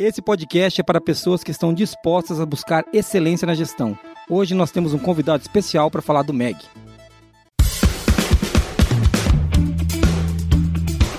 Esse 0.00 0.22
podcast 0.22 0.80
é 0.80 0.82
para 0.82 0.98
pessoas 0.98 1.44
que 1.44 1.50
estão 1.50 1.74
dispostas 1.74 2.40
a 2.40 2.46
buscar 2.46 2.86
excelência 2.90 3.44
na 3.44 3.54
gestão. 3.54 3.98
Hoje 4.30 4.54
nós 4.54 4.70
temos 4.70 4.94
um 4.94 4.98
convidado 4.98 5.42
especial 5.42 5.90
para 5.90 6.00
falar 6.00 6.22
do 6.22 6.32
MEG. 6.32 6.56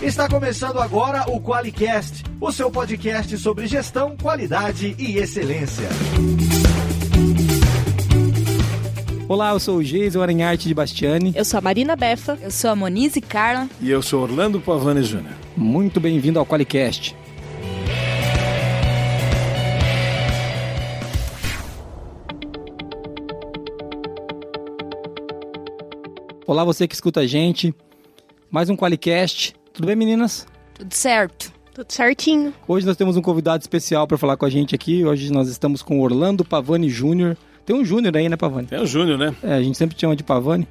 Está 0.02 0.28
começando 0.28 0.80
agora 0.80 1.30
o 1.30 1.40
QualiCast, 1.40 2.24
o 2.42 2.52
seu 2.52 2.72
podcast 2.72 3.38
sobre 3.38 3.68
gestão, 3.68 4.18
qualidade 4.20 4.96
e 4.98 5.20
excelência. 5.20 5.88
Olá, 9.30 9.52
eu 9.52 9.60
sou 9.60 9.78
o 9.78 9.84
Geison 9.84 10.24
Aranharte 10.24 10.68
de 10.68 10.74
Bastiani. 10.74 11.34
Eu 11.36 11.46
sou 11.46 11.60
a 11.60 11.62
Marina 11.62 11.96
Befa. 11.96 12.36
Eu 12.42 12.50
sou 12.50 12.72
a 12.72 12.76
Monize 12.76 13.22
Carla. 13.22 13.70
E 13.80 13.92
eu 13.92 14.02
sou 14.02 14.24
Orlando 14.24 14.60
Pavani 14.60 15.04
Jr. 15.04 15.36
Muito 15.56 16.00
bem-vindo 16.00 16.40
ao 16.40 16.48
QualiCast. 16.48 17.21
Olá, 26.52 26.66
você 26.66 26.86
que 26.86 26.94
escuta 26.94 27.22
a 27.22 27.26
gente. 27.26 27.74
Mais 28.52 28.70
um 28.70 28.76
QualiCast. 28.76 29.56
Tudo 29.72 29.86
bem, 29.86 29.96
meninas? 29.96 30.46
Tudo 30.74 30.94
certo. 30.94 31.50
Tudo 31.74 31.90
certinho. 31.90 32.54
Hoje 32.68 32.86
nós 32.86 32.98
temos 32.98 33.16
um 33.16 33.22
convidado 33.22 33.62
especial 33.62 34.06
para 34.06 34.18
falar 34.18 34.36
com 34.36 34.46
a 34.46 34.50
gente 34.50 34.76
aqui. 34.76 35.06
Hoje 35.06 35.32
nós 35.32 35.48
estamos 35.48 35.82
com 35.82 36.02
Orlando 36.02 36.44
Pavani 36.44 36.90
Júnior. 36.90 37.38
Tem 37.66 37.74
um 37.74 37.86
Júnior 37.86 38.18
aí, 38.18 38.28
né, 38.28 38.36
Pavani? 38.36 38.68
Tem 38.68 38.82
o 38.82 38.86
Júnior, 38.86 39.18
né? 39.18 39.34
É, 39.42 39.54
a 39.54 39.64
gente 39.64 39.78
sempre 39.78 39.98
chama 39.98 40.14
de 40.14 40.26
Pavani. 40.26 40.68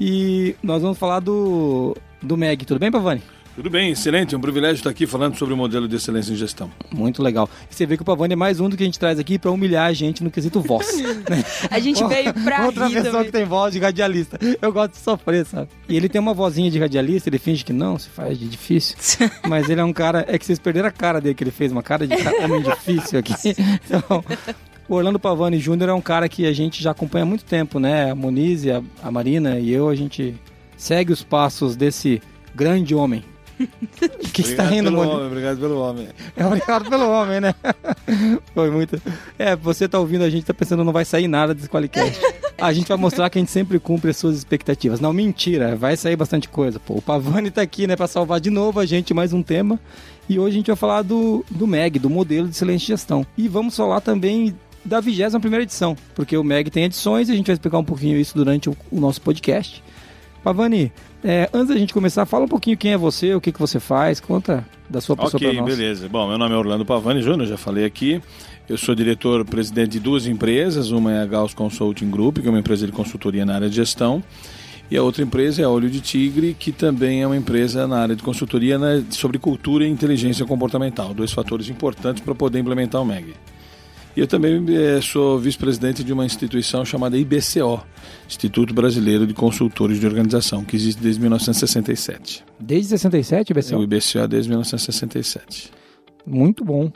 E 0.00 0.54
nós 0.62 0.82
vamos 0.82 0.96
falar 0.96 1.18
do, 1.18 1.96
do 2.22 2.36
MEG. 2.36 2.64
Tudo 2.64 2.78
bem, 2.78 2.92
Pavani? 2.92 3.20
Tudo 3.58 3.70
bem, 3.70 3.90
excelente. 3.90 4.36
É 4.36 4.38
um 4.38 4.40
privilégio 4.40 4.76
estar 4.76 4.90
aqui 4.90 5.04
falando 5.04 5.36
sobre 5.36 5.52
o 5.52 5.56
modelo 5.56 5.88
de 5.88 5.96
excelência 5.96 6.32
em 6.32 6.36
gestão. 6.36 6.70
Muito 6.94 7.20
legal. 7.20 7.50
E 7.68 7.74
você 7.74 7.84
vê 7.86 7.96
que 7.96 8.02
o 8.02 8.04
Pavani 8.04 8.34
é 8.34 8.36
mais 8.36 8.60
um 8.60 8.68
do 8.68 8.76
que 8.76 8.84
a 8.84 8.86
gente 8.86 9.00
traz 9.00 9.18
aqui 9.18 9.36
para 9.36 9.50
humilhar 9.50 9.86
a 9.88 9.92
gente 9.92 10.22
no 10.22 10.30
quesito 10.30 10.60
voz. 10.60 10.96
né? 11.28 11.44
A 11.68 11.80
gente 11.80 12.04
veio 12.04 12.32
pra 12.32 12.66
Outra 12.66 12.86
rir 12.86 12.94
pessoa 12.94 13.10
também. 13.14 13.26
que 13.26 13.32
tem 13.32 13.44
voz 13.44 13.72
de 13.72 13.80
radialista. 13.80 14.38
Eu 14.62 14.72
gosto 14.72 14.92
de 14.92 14.98
sofrer, 14.98 15.44
sabe? 15.44 15.70
E 15.88 15.96
ele 15.96 16.08
tem 16.08 16.20
uma 16.20 16.32
vozinha 16.32 16.70
de 16.70 16.78
radialista, 16.78 17.28
ele 17.28 17.40
finge 17.40 17.64
que 17.64 17.72
não, 17.72 17.98
se 17.98 18.08
faz 18.08 18.38
de 18.38 18.46
difícil. 18.46 18.96
Mas 19.48 19.68
ele 19.68 19.80
é 19.80 19.84
um 19.84 19.92
cara. 19.92 20.24
É 20.28 20.38
que 20.38 20.46
vocês 20.46 20.60
perderam 20.60 20.86
a 20.88 20.92
cara 20.92 21.20
dele 21.20 21.34
que 21.34 21.42
ele 21.42 21.50
fez, 21.50 21.72
uma 21.72 21.82
cara 21.82 22.06
de 22.06 22.16
cara- 22.16 22.44
homem 22.44 22.62
difícil 22.62 23.18
aqui. 23.18 23.34
Então. 23.84 24.24
O 24.88 24.94
Orlando 24.94 25.18
Pavani 25.18 25.58
Júnior 25.58 25.90
é 25.90 25.92
um 25.92 26.00
cara 26.00 26.28
que 26.28 26.46
a 26.46 26.52
gente 26.52 26.80
já 26.80 26.92
acompanha 26.92 27.24
há 27.24 27.26
muito 27.26 27.44
tempo, 27.44 27.80
né? 27.80 28.12
A 28.12 28.14
Monize, 28.14 28.70
a, 28.70 28.80
a 29.02 29.10
Marina 29.10 29.58
e 29.58 29.72
eu, 29.72 29.88
a 29.88 29.96
gente 29.96 30.36
segue 30.76 31.12
os 31.12 31.24
passos 31.24 31.74
desse 31.74 32.22
grande 32.54 32.94
homem. 32.94 33.24
O 33.60 34.28
que 34.32 34.42
está 34.42 34.64
Obrigado 34.64 34.70
rindo, 34.70 34.90
pelo 34.90 35.02
homem, 35.02 35.26
obrigado 35.26 35.58
pelo 35.58 35.80
homem. 35.80 36.08
É 36.36 36.46
obrigado 36.46 36.88
pelo 36.88 37.10
homem, 37.10 37.40
né? 37.40 37.54
Foi 38.54 38.70
muito. 38.70 39.00
É, 39.38 39.56
você 39.56 39.88
tá 39.88 39.98
ouvindo 39.98 40.22
a 40.22 40.30
gente, 40.30 40.44
tá 40.44 40.54
pensando 40.54 40.84
não 40.84 40.92
vai 40.92 41.04
sair 41.04 41.26
nada 41.26 41.54
desse 41.54 41.68
Qualicast. 41.68 42.20
A 42.60 42.72
gente 42.72 42.88
vai 42.88 42.96
mostrar 42.96 43.30
que 43.30 43.38
a 43.38 43.40
gente 43.40 43.50
sempre 43.50 43.78
cumpre 43.78 44.10
as 44.10 44.16
suas 44.16 44.36
expectativas. 44.36 45.00
Não, 45.00 45.12
mentira, 45.12 45.76
vai 45.76 45.96
sair 45.96 46.16
bastante 46.16 46.48
coisa. 46.48 46.80
Pô, 46.80 46.94
o 46.94 47.02
Pavani 47.02 47.50
tá 47.50 47.62
aqui, 47.62 47.86
né, 47.86 47.96
pra 47.96 48.06
salvar 48.06 48.40
de 48.40 48.50
novo 48.50 48.80
a 48.80 48.86
gente 48.86 49.14
mais 49.14 49.32
um 49.32 49.42
tema. 49.42 49.78
E 50.28 50.38
hoje 50.38 50.56
a 50.56 50.58
gente 50.58 50.66
vai 50.66 50.76
falar 50.76 51.02
do, 51.02 51.44
do 51.50 51.66
MEG, 51.66 51.98
do 51.98 52.10
modelo 52.10 52.48
de 52.48 52.54
excelente 52.54 52.86
gestão. 52.86 53.26
E 53.36 53.48
vamos 53.48 53.76
falar 53.76 54.00
também 54.00 54.54
da 54.84 55.00
21 55.00 55.40
primeira 55.40 55.62
edição, 55.62 55.96
porque 56.14 56.36
o 56.36 56.44
MEG 56.44 56.70
tem 56.70 56.84
edições 56.84 57.28
e 57.28 57.32
a 57.32 57.34
gente 57.34 57.46
vai 57.46 57.54
explicar 57.54 57.78
um 57.78 57.84
pouquinho 57.84 58.18
isso 58.18 58.36
durante 58.36 58.68
o, 58.68 58.76
o 58.90 59.00
nosso 59.00 59.20
podcast. 59.20 59.82
Pavani, 60.48 60.90
é, 61.22 61.50
antes 61.52 61.68
da 61.68 61.76
gente 61.76 61.92
começar, 61.92 62.24
fala 62.24 62.46
um 62.46 62.48
pouquinho 62.48 62.74
quem 62.76 62.92
é 62.92 62.96
você, 62.96 63.34
o 63.34 63.40
que, 63.40 63.52
que 63.52 63.60
você 63.60 63.78
faz, 63.78 64.18
conta 64.18 64.66
da 64.88 64.98
sua 64.98 65.14
pessoa 65.14 65.36
Ok, 65.36 65.50
pra 65.50 65.60
nós. 65.60 65.76
beleza. 65.76 66.08
Bom, 66.08 66.26
meu 66.26 66.38
nome 66.38 66.54
é 66.54 66.56
Orlando 66.56 66.86
Pavani 66.86 67.20
Júnior, 67.20 67.46
já 67.46 67.58
falei 67.58 67.84
aqui. 67.84 68.22
Eu 68.66 68.78
sou 68.78 68.94
diretor-presidente 68.94 69.90
de 69.90 70.00
duas 70.00 70.26
empresas. 70.26 70.90
Uma 70.90 71.12
é 71.12 71.22
a 71.22 71.26
Gauss 71.26 71.52
Consulting 71.52 72.10
Group, 72.10 72.38
que 72.38 72.46
é 72.46 72.50
uma 72.50 72.60
empresa 72.60 72.86
de 72.86 72.92
consultoria 72.92 73.44
na 73.44 73.56
área 73.56 73.68
de 73.68 73.76
gestão. 73.76 74.22
E 74.90 74.96
a 74.96 75.02
outra 75.02 75.22
empresa 75.22 75.60
é 75.60 75.64
a 75.66 75.68
Olho 75.68 75.90
de 75.90 76.00
Tigre, 76.00 76.56
que 76.58 76.72
também 76.72 77.22
é 77.22 77.26
uma 77.26 77.36
empresa 77.36 77.86
na 77.86 77.98
área 77.98 78.16
de 78.16 78.22
consultoria 78.22 78.78
sobre 79.10 79.38
cultura 79.38 79.86
e 79.86 79.90
inteligência 79.90 80.46
comportamental. 80.46 81.12
Dois 81.12 81.30
fatores 81.30 81.68
importantes 81.68 82.22
para 82.22 82.34
poder 82.34 82.58
implementar 82.58 83.02
o 83.02 83.04
MEG. 83.04 83.34
E 84.18 84.20
eu 84.20 84.26
também 84.26 84.64
eh, 84.74 85.00
sou 85.00 85.38
vice-presidente 85.38 86.02
de 86.02 86.12
uma 86.12 86.26
instituição 86.26 86.84
chamada 86.84 87.16
IBCO, 87.16 87.80
Instituto 88.26 88.74
Brasileiro 88.74 89.24
de 89.24 89.32
Consultores 89.32 90.00
de 90.00 90.06
Organização, 90.08 90.64
que 90.64 90.74
existe 90.74 91.00
desde 91.00 91.20
1967. 91.20 92.44
Desde 92.58 92.88
67, 92.88 93.52
É 93.52 93.76
o? 93.76 93.82
IBCO 93.84 94.26
desde 94.26 94.48
1967. 94.50 95.70
Muito 96.26 96.64
bom. 96.64 96.90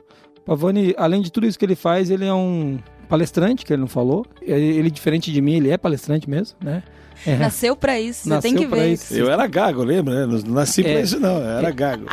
Pavani, 0.45 0.97
além 0.99 1.23
de 1.23 1.31
tudo 1.31 1.47
isso 1.47 1.57
que 1.57 1.65
ele 1.65 1.77
faz, 1.77 2.11
ele 2.11 2.25
é 2.25 2.35
um 2.35 2.81
palestrante, 3.09 3.65
que 3.65 3.73
ele 3.73 3.83
não 3.83 3.87
falou. 3.87 4.27
Ele, 4.41 4.77
ele, 4.79 4.91
diferente 4.91 5.31
de 5.31 5.41
mim, 5.41 5.55
ele 5.59 5.71
é 5.71 5.79
palestrante 5.79 6.29
mesmo, 6.29 6.57
né? 6.61 6.83
É. 7.25 7.37
Nasceu 7.37 7.77
pra 7.77 8.01
isso, 8.01 8.25
você 8.25 8.31
Nasceu 8.31 8.51
tem 8.51 8.59
que 8.59 8.67
ver. 8.67 8.95
isso. 8.95 9.15
Eu 9.15 9.31
era 9.31 9.47
gago, 9.47 9.85
lembra? 9.85 10.27
Não 10.27 10.41
nasci 10.41 10.81
É. 10.81 10.93
pra 10.93 11.01
isso, 11.03 11.21
não. 11.21 11.37
Eu 11.39 11.59
era 11.59 11.71
gago. 11.71 12.07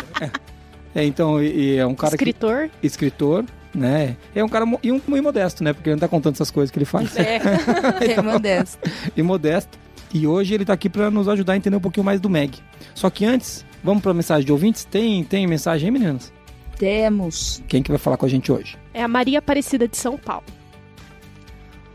É, 0.94 1.04
então, 1.04 1.42
e, 1.42 1.48
e 1.74 1.76
é 1.78 1.86
um 1.88 1.96
cara 1.96 2.14
Escritor. 2.14 2.70
que... 2.80 2.86
Escritor, 2.86 3.46
né? 3.74 4.16
É 4.34 4.44
um 4.44 4.50
cara 4.50 4.66
e 4.82 4.92
um, 4.92 5.02
muito 5.08 5.24
modesto, 5.24 5.64
né? 5.64 5.74
Porque 5.74 5.90
ele 5.90 5.96
não 5.96 6.00
tá 6.00 6.08
contando 6.08 6.34
essas 6.34 6.52
coisas 6.52 6.72
que 6.72 6.78
ele 6.78 6.86
faz. 6.86 7.16
É, 7.18 7.40
é 8.18 8.22
modesto. 8.22 8.80
e 9.16 9.22
modesto. 9.22 9.78
E 10.14 10.26
hoje 10.26 10.54
ele 10.54 10.66
tá 10.66 10.74
aqui 10.74 10.90
para 10.90 11.12
nos 11.12 11.28
ajudar 11.28 11.54
a 11.54 11.58
entender 11.58 11.76
um 11.76 11.82
pouquinho 11.82 12.04
mais 12.04 12.20
do 12.20 12.30
MEG. 12.30 12.60
Só 12.96 13.10
que 13.10 13.26
antes, 13.26 13.64
vamos 13.84 14.02
pra 14.02 14.14
mensagem 14.14 14.46
de 14.46 14.52
ouvintes? 14.52 14.84
Tem, 14.86 15.24
tem 15.24 15.46
mensagem 15.46 15.88
aí, 15.88 15.92
meninas? 15.92 16.34
Temos. 16.78 17.64
Quem 17.68 17.84
que 17.84 17.92
vai 17.92 18.00
falar 18.00 18.18
com 18.18 18.26
a 18.26 18.30
gente 18.30 18.52
hoje? 18.52 18.78
É 18.94 19.04
a 19.04 19.08
Maria 19.08 19.40
Aparecida 19.40 19.88
de 19.88 19.98
São 19.98 20.18
Paulo. 20.18 20.46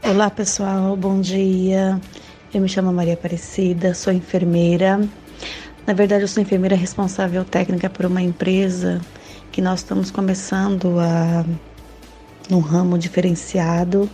Olá 0.02 0.30
pessoal, 0.30 0.94
bom 0.96 1.20
dia. 1.20 2.00
Eu 2.52 2.60
me 2.60 2.68
chamo 2.68 2.92
Maria 2.92 3.14
Aparecida, 3.14 3.94
sou 3.94 4.12
enfermeira. 4.12 5.00
Na 5.86 5.92
verdade, 5.92 6.22
eu 6.22 6.28
sou 6.28 6.42
enfermeira 6.42 6.76
responsável 6.76 7.44
técnica 7.44 7.90
por 7.90 8.06
uma 8.06 8.22
empresa 8.22 9.00
que 9.54 9.62
nós 9.62 9.80
estamos 9.80 10.10
começando 10.10 10.98
a 10.98 11.44
num 12.50 12.58
ramo 12.58 12.98
diferenciado, 12.98 14.10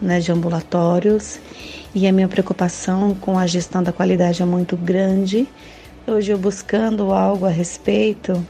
né, 0.00 0.20
de 0.20 0.30
ambulatórios. 0.30 1.40
E 1.92 2.06
a 2.06 2.12
minha 2.12 2.28
preocupação 2.28 3.12
com 3.12 3.36
a 3.36 3.48
gestão 3.48 3.82
da 3.82 3.92
qualidade 3.92 4.42
é 4.42 4.44
muito 4.44 4.76
grande. 4.76 5.48
Hoje 6.06 6.30
eu 6.30 6.38
buscando 6.38 7.12
algo 7.12 7.46
a 7.46 7.48
respeito, 7.48 8.46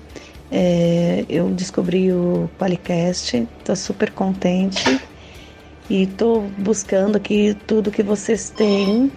é, 0.52 1.24
eu 1.26 1.48
descobri 1.48 2.12
o 2.12 2.50
Qualicast, 2.58 3.48
estou 3.58 3.74
super 3.74 4.10
contente 4.10 5.00
e 5.88 6.02
estou 6.02 6.42
buscando 6.58 7.16
aqui 7.16 7.56
tudo 7.66 7.90
que 7.90 8.02
vocês 8.02 8.50
têm, 8.50 9.10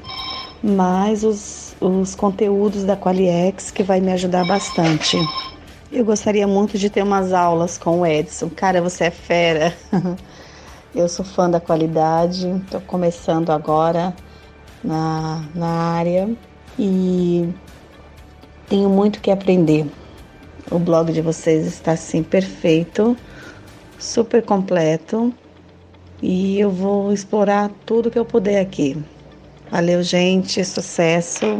mais 0.63 1.25
os, 1.25 1.75
os 1.81 2.15
conteúdos 2.15 2.85
da 2.85 2.95
Qualiex, 2.95 3.71
que 3.71 3.83
vai 3.83 3.99
me 3.99 4.13
ajudar 4.13 4.47
bastante. 4.47 5.17
Eu 5.91 6.05
gostaria 6.05 6.45
muito 6.45 6.77
de 6.77 6.87
ter 6.87 7.01
umas 7.01 7.33
aulas 7.33 7.77
com 7.77 8.01
o 8.01 8.05
Edson. 8.05 8.49
Cara, 8.49 8.79
você 8.79 9.05
é 9.05 9.11
fera. 9.11 9.73
Eu 10.93 11.07
sou 11.07 11.23
fã 11.23 11.49
da 11.49 11.59
qualidade, 11.59 12.47
estou 12.47 12.81
começando 12.81 13.51
agora 13.51 14.13
na, 14.83 15.43
na 15.53 15.67
área 15.67 16.29
e 16.79 17.47
tenho 18.67 18.89
muito 18.89 19.21
que 19.21 19.29
aprender. 19.29 19.85
O 20.71 20.79
blog 20.79 21.11
de 21.11 21.21
vocês 21.21 21.67
está 21.67 21.91
assim 21.91 22.23
perfeito, 22.23 23.15
super 23.99 24.43
completo 24.43 25.31
e 26.21 26.59
eu 26.59 26.71
vou 26.71 27.13
explorar 27.13 27.69
tudo 27.85 28.09
que 28.09 28.17
eu 28.17 28.25
puder 28.25 28.59
aqui. 28.59 28.97
Valeu, 29.69 30.01
gente, 30.01 30.65
sucesso. 30.65 31.59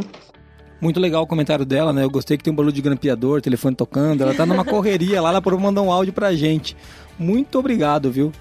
Muito 0.82 1.00
legal 1.00 1.24
o 1.24 1.28
comentário 1.28 1.66
dela, 1.66 1.92
né? 1.92 2.04
Eu 2.04 2.10
gostei 2.10 2.38
que 2.38 2.44
tem 2.44 2.54
um 2.54 2.56
barulho 2.56 2.74
de 2.74 2.82
grampeador, 2.82 3.42
telefone 3.42 3.76
tocando. 3.76 4.22
Ela 4.24 4.34
tá 4.34 4.46
numa 4.46 4.64
correria 4.66 5.22
lá, 5.22 5.30
ela 5.30 5.42
por 5.42 5.58
mandar 5.60 5.82
um 5.82 5.92
áudio 5.92 6.14
pra 6.14 6.34
gente. 6.34 6.76
Muito 7.18 7.60
obrigado, 7.60 8.10
viu? 8.12 8.32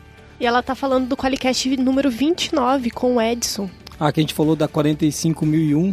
E 0.41 0.47
ela 0.47 0.63
tá 0.63 0.75
falando 0.75 1.09
do 1.09 1.17
Qualicast 1.17 1.77
número 1.79 2.09
29 2.11 2.91
com 2.91 3.17
o 3.17 3.21
Edson. 3.21 3.69
Ah, 3.99 4.13
que 4.13 4.21
a 4.21 4.23
gente 4.23 4.35
falou 4.35 4.55
da 4.55 4.69
45001. 4.69 5.93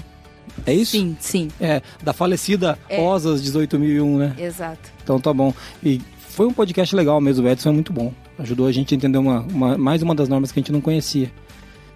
É 0.65 0.73
isso? 0.73 0.91
Sim, 0.91 1.17
sim. 1.19 1.47
É, 1.59 1.81
da 2.03 2.13
falecida 2.13 2.77
É. 2.87 3.01
OSAS 3.01 3.41
18001, 3.41 4.17
né? 4.17 4.35
Exato. 4.37 4.91
Então 5.03 5.19
tá 5.19 5.33
bom. 5.33 5.51
E 5.83 5.99
foi 6.29 6.45
um 6.45 6.53
podcast 6.53 6.95
legal 6.95 7.19
mesmo, 7.19 7.45
o 7.45 7.49
Edson 7.49 7.69
é 7.69 7.71
muito 7.71 7.91
bom. 7.91 8.13
Ajudou 8.37 8.67
a 8.67 8.71
gente 8.71 8.93
a 8.93 8.97
entender 8.97 9.17
uma, 9.17 9.41
uma- 9.41 9.77
mais 9.77 10.01
uma 10.03 10.13
das 10.13 10.29
normas 10.29 10.51
que 10.51 10.59
a 10.59 10.61
gente 10.61 10.71
não 10.71 10.81
conhecia. 10.81 11.31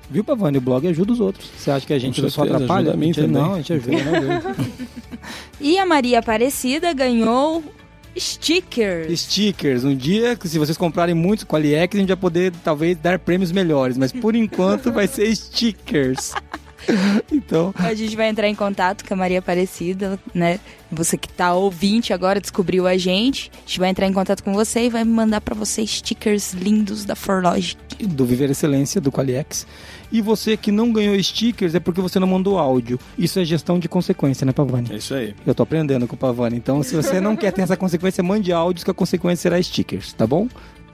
Viu, 0.10 0.24
Pavani? 0.24 0.58
O 0.58 0.62
blog 0.62 0.88
ajuda 0.88 1.14
os 1.14 1.20
outros. 1.20 1.50
Você 1.58 1.70
acha 1.70 1.86
que 1.86 1.94
a 1.94 2.00
gente 2.00 2.30
só 2.32 2.44
atrapalha? 2.44 2.94
a 2.94 2.98
mim. 2.98 3.12
Não, 3.28 3.54
a 3.54 3.58
gente 3.58 3.74
ajuda. 3.74 3.98
né? 4.20 4.42
E 5.62 5.78
a 5.78 5.86
Maria 5.86 6.20
Aparecida 6.20 6.94
ganhou 6.94 7.62
stickers. 8.18 9.20
Stickers. 9.20 9.84
Um 9.84 9.96
dia, 9.96 10.36
que 10.36 10.48
se 10.48 10.58
vocês 10.58 10.78
comprarem 10.78 11.14
muitos 11.14 11.44
com 11.44 11.56
a 11.56 11.60
AliEx, 11.60 11.96
a 11.96 12.00
gente 12.00 12.08
vai 12.08 12.18
poder 12.18 12.54
talvez 12.64 12.98
dar 12.98 13.20
prêmios 13.20 13.52
melhores. 13.52 13.98
Mas 13.98 14.12
por 14.12 14.36
enquanto 14.36 14.92
vai 14.92 15.08
ser 15.08 15.36
stickers. 15.36 16.34
Então, 17.31 17.74
A 17.77 17.94
gente 17.94 18.15
vai 18.15 18.30
entrar 18.30 18.47
em 18.47 18.56
contato 18.56 19.06
com 19.06 19.13
a 19.13 19.18
Maria 19.18 19.39
Aparecida, 19.39 20.19
né? 20.33 20.59
Você 20.91 21.18
que 21.18 21.27
tá 21.27 21.53
ouvinte 21.53 22.13
agora, 22.13 22.39
descobriu 22.41 22.86
a 22.88 22.97
gente. 22.97 23.51
A 23.56 23.59
gente 23.59 23.80
vai 23.80 23.89
entrar 23.89 24.07
em 24.07 24.13
contato 24.13 24.44
com 24.44 24.53
você 24.53 24.86
e 24.86 24.89
vai 24.89 25.03
mandar 25.03 25.41
pra 25.41 25.56
você 25.56 25.86
stickers 25.86 26.53
lindos 26.53 27.06
da 27.06 27.15
Forlogic. 27.15 27.77
do 28.06 28.25
Viver 28.25 28.50
Excelência, 28.50 29.00
do 29.01 29.12
Qualiex. 29.12 29.65
E 30.12 30.21
você 30.21 30.57
que 30.57 30.71
não 30.71 30.91
ganhou 30.91 31.21
stickers 31.21 31.75
é 31.75 31.80
porque 31.80 32.01
você 32.01 32.19
não 32.19 32.27
mandou 32.27 32.57
áudio. 32.57 33.00
Isso 33.18 33.39
é 33.39 33.45
gestão 33.45 33.77
de 33.80 33.88
consequência, 33.88 34.45
né, 34.45 34.51
Pavani? 34.51 34.89
É 34.91 34.95
isso 34.97 35.13
aí. 35.13 35.36
Eu 35.45 35.53
tô 35.53 35.63
aprendendo 35.63 36.07
com 36.07 36.15
o 36.15 36.18
Pavani. 36.18 36.57
Então, 36.57 36.81
se 36.81 36.95
você 36.95 37.19
não 37.19 37.36
quer 37.36 37.51
ter 37.51 37.62
essa 37.62 37.77
consequência, 37.77 38.24
mande 38.24 38.51
áudios 38.51 38.83
que 38.83 38.91
a 38.91 38.94
consequência 38.94 39.44
será 39.44 39.62
stickers, 39.62 40.13
tá 40.13 40.25
bom? 40.25 40.47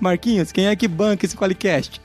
Marquinhos, 0.00 0.50
quem 0.50 0.66
é 0.66 0.74
que 0.74 0.88
banca 0.88 1.24
esse 1.24 1.36
Qualicast? 1.36 2.00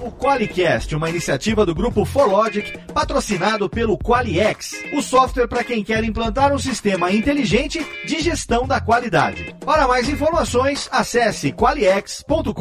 O 0.00 0.10
Qualicast, 0.10 0.96
uma 0.96 1.10
iniciativa 1.10 1.66
do 1.66 1.74
grupo 1.74 2.06
Forlogic, 2.06 2.78
patrocinado 2.94 3.68
pelo 3.68 3.98
Qualiex, 3.98 4.82
o 4.94 5.02
software 5.02 5.46
para 5.46 5.62
quem 5.62 5.84
quer 5.84 6.02
implantar 6.04 6.54
um 6.54 6.58
sistema 6.58 7.12
inteligente 7.12 7.86
de 8.06 8.18
gestão 8.18 8.66
da 8.66 8.80
qualidade. 8.80 9.54
Para 9.62 9.86
mais 9.86 10.08
informações, 10.08 10.88
acesse 10.90 11.52
qualiex.com.br. 11.52 12.54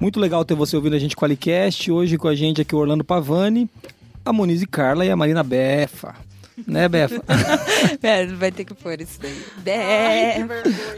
Muito 0.00 0.18
legal 0.18 0.44
ter 0.44 0.56
você 0.56 0.74
ouvindo 0.74 0.96
a 0.96 0.98
gente 0.98 1.14
Qualicast. 1.14 1.92
Hoje 1.92 2.18
com 2.18 2.26
a 2.26 2.34
gente 2.34 2.60
aqui 2.60 2.74
o 2.74 2.78
Orlando 2.78 3.04
Pavani, 3.04 3.70
a 4.24 4.32
Moniz 4.32 4.62
e 4.62 4.66
Carla 4.66 5.06
e 5.06 5.10
a 5.12 5.16
Marina 5.16 5.44
Befa. 5.44 6.26
Né, 6.66 6.88
Befa? 6.88 7.22
É, 8.02 8.26
vai 8.26 8.50
ter 8.52 8.64
que 8.64 8.74
pôr 8.74 9.00
isso 9.00 9.18
daí. 9.20 9.74
É. 9.74 10.44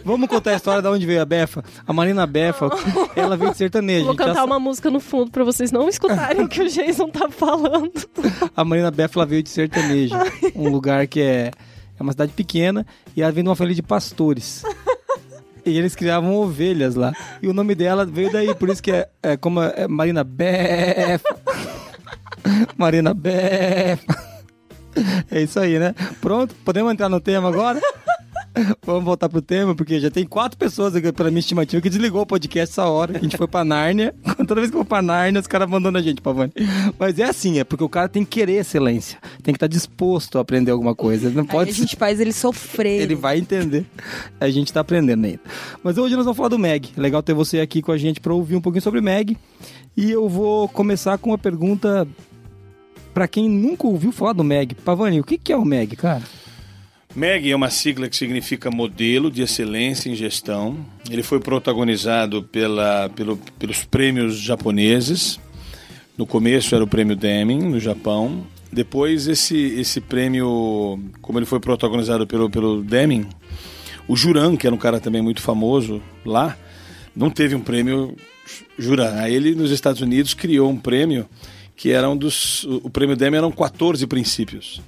Vamos 0.05 0.29
contar 0.29 0.53
a 0.53 0.57
história 0.57 0.83
de 0.83 0.89
onde 0.89 1.07
veio 1.07 1.21
a 1.23 1.25
Befa. 1.25 1.65
A 1.87 1.93
Marina 1.93 2.27
Befa, 2.27 2.69
ela 3.17 3.37
veio 3.37 3.51
de 3.53 3.57
sertanejo. 3.57 4.05
Vou 4.07 4.15
já 4.15 4.19
cantar 4.19 4.35
sa- 4.37 4.45
uma 4.45 4.59
música 4.61 4.91
no 4.91 5.01
fundo 5.01 5.31
pra 5.31 5.43
vocês 5.45 5.73
não 5.73 5.89
escutarem 5.89 6.43
o 6.43 6.49
que 6.49 6.61
o 6.63 6.69
Jason 6.69 7.09
tá 7.09 7.29
falando. 7.31 7.93
A 8.57 8.65
Marina 8.65 8.91
Befa 8.91 9.19
ela 9.21 9.27
veio 9.27 9.43
de 9.43 9.49
sertanejo. 9.51 10.15
Um 10.55 10.69
lugar 10.69 11.07
que 11.07 11.21
é, 11.21 11.51
é 11.99 12.03
uma 12.03 12.13
cidade 12.13 12.33
pequena 12.33 12.87
e 13.17 13.23
ela 13.23 13.33
vem 13.33 13.43
de 13.43 13.49
uma 13.49 13.57
família 13.57 13.77
de 13.77 13.83
pastores. 13.83 14.63
E 15.67 15.77
eles 15.77 15.95
criavam 15.95 16.35
ovelhas 16.37 16.95
lá. 16.95 17.13
E 17.43 17.49
o 17.49 17.53
nome 17.53 17.75
dela 17.75 18.05
veio 18.07 18.31
daí, 18.33 18.55
por 18.55 18.69
isso 18.71 18.83
que 18.83 18.93
é, 18.93 19.09
é 19.23 19.37
como 19.37 19.61
é 19.63 19.87
Marina 19.89 20.23
Befa. 20.25 21.37
Marina 22.77 23.13
Befa. 23.13 24.28
É 25.31 25.43
isso 25.43 25.59
aí, 25.59 25.79
né? 25.79 25.95
Pronto, 26.21 26.55
podemos 26.65 26.93
entrar 26.93 27.09
no 27.09 27.21
tema 27.21 27.49
agora? 27.49 27.81
Vamos 28.85 29.05
voltar 29.05 29.29
pro 29.29 29.41
tema, 29.41 29.75
porque 29.75 30.01
já 30.01 30.11
tem 30.11 30.27
quatro 30.27 30.59
pessoas 30.59 30.97
aqui, 30.97 31.13
pela 31.13 31.31
minha 31.31 31.39
estimativa, 31.39 31.81
que 31.81 31.89
desligou 31.89 32.23
o 32.23 32.27
podcast 32.27 32.73
essa 32.73 32.87
hora. 32.87 33.17
A 33.17 33.21
gente 33.21 33.37
foi 33.37 33.47
pra 33.47 33.65
Nárnia. 33.65 34.13
Toda 34.37 34.57
vez 34.57 34.69
que 34.71 34.75
eu 34.77 34.81
vou 34.81 34.85
pra 34.85 35.01
Nárnia, 35.01 35.41
os 35.41 35.47
caras 35.47 35.69
abandonam 35.69 36.01
a 36.01 36.03
gente, 36.03 36.21
Pavani. 36.21 36.53
Mas 36.99 37.19
é 37.19 37.25
assim, 37.25 37.59
é 37.61 37.65
porque 37.65 37.85
o 37.85 37.89
cara 37.89 38.09
tem 38.09 38.25
que 38.25 38.31
querer 38.31 38.55
excelência. 38.55 39.19
Tem 39.43 39.53
que 39.53 39.57
estar 39.57 39.69
disposto 39.69 40.39
a 40.39 40.41
aprender 40.41 40.73
alguma 40.73 40.95
coisa. 40.95 41.31
Não 41.31 41.43
Aí 41.43 41.49
pode 41.49 41.71
a 41.71 41.75
gente 41.75 41.95
faz 41.95 42.19
ele 42.19 42.33
sofrer. 42.33 43.01
ele 43.03 43.15
vai 43.15 43.39
entender. 43.39 43.85
A 44.41 44.51
gente 44.51 44.73
tá 44.73 44.81
aprendendo 44.81 45.25
ainda. 45.25 45.41
Mas 45.85 45.97
hoje 45.97 46.17
nós 46.17 46.25
vamos 46.25 46.37
falar 46.37 46.49
do 46.49 46.59
Meg. 46.59 46.91
Legal 46.97 47.23
ter 47.23 47.35
você 47.35 47.61
aqui 47.61 47.81
com 47.81 47.93
a 47.93 47.99
gente 47.99 48.21
para 48.21 48.35
ouvir 48.35 48.57
um 48.57 48.61
pouquinho 48.61 48.83
sobre 48.83 49.01
Meg. 49.01 49.37
E 49.97 50.11
eu 50.11 50.29
vou 50.29 50.69
começar 50.69 51.19
com 51.19 51.31
uma 51.31 51.39
pergunta 51.39 52.07
para 53.19 53.27
quem 53.27 53.49
nunca 53.51 53.85
ouviu 53.85 54.13
falar 54.13 54.33
do 54.33 54.45
Meg. 54.45 54.77
Pavani, 54.77 55.19
o 55.19 55.25
que 55.25 55.37
que 55.37 55.53
é 55.53 55.57
o 55.57 55.65
Meg, 55.65 55.97
cara? 55.97 56.23
MEG 57.17 57.51
é 57.51 57.57
uma 57.57 57.69
sigla 57.69 58.09
que 58.09 58.15
significa 58.15 58.71
Modelo 58.71 59.29
de 59.29 59.43
Excelência 59.43 60.09
em 60.09 60.15
Gestão. 60.15 60.77
Ele 61.11 61.25
foi 61.25 61.41
protagonizado 61.41 62.45
pela, 62.45 63.09
pelo- 63.17 63.37
pelos 63.59 63.85
prêmios 63.85 64.39
japoneses. 64.39 65.41
No 66.17 66.25
começo 66.27 66.77
era 66.77 66.85
o 66.85 66.87
prêmio 66.87 67.17
Deming, 67.17 67.59
no 67.59 67.81
Japão. 67.81 68.47
Depois, 68.73 69.27
esse, 69.27 69.57
esse 69.57 70.01
prêmio, 70.01 70.97
como 71.21 71.41
ele 71.41 71.47
foi 71.47 71.59
protagonizado 71.59 72.25
pelo, 72.25 72.49
pelo 72.49 72.85
Deming, 72.85 73.27
o 74.07 74.15
Juran, 74.15 74.55
que 74.57 74.65
era 74.65 74.77
um 74.77 74.79
cara 74.79 75.01
também 75.01 75.21
muito 75.23 75.43
famoso 75.43 76.01
lá, 76.25 76.57
não 77.17 77.31
teve 77.31 77.57
um 77.57 77.61
prêmio 77.61 78.15
Juran. 78.79 79.15
Aí 79.17 79.35
ele, 79.35 79.57
nos 79.57 79.73
Estados 79.73 80.01
Unidos, 80.01 80.35
criou 80.35 80.71
um 80.71 80.77
prêmio 80.77 81.27
que 81.79 81.93
era 81.93 82.11
um 82.11 82.17
dos. 82.17 82.65
O 82.65 82.91
prêmio 82.91 83.17
Deming 83.17 83.39
eram 83.39 83.51
14 83.51 84.07
princípios 84.07 84.83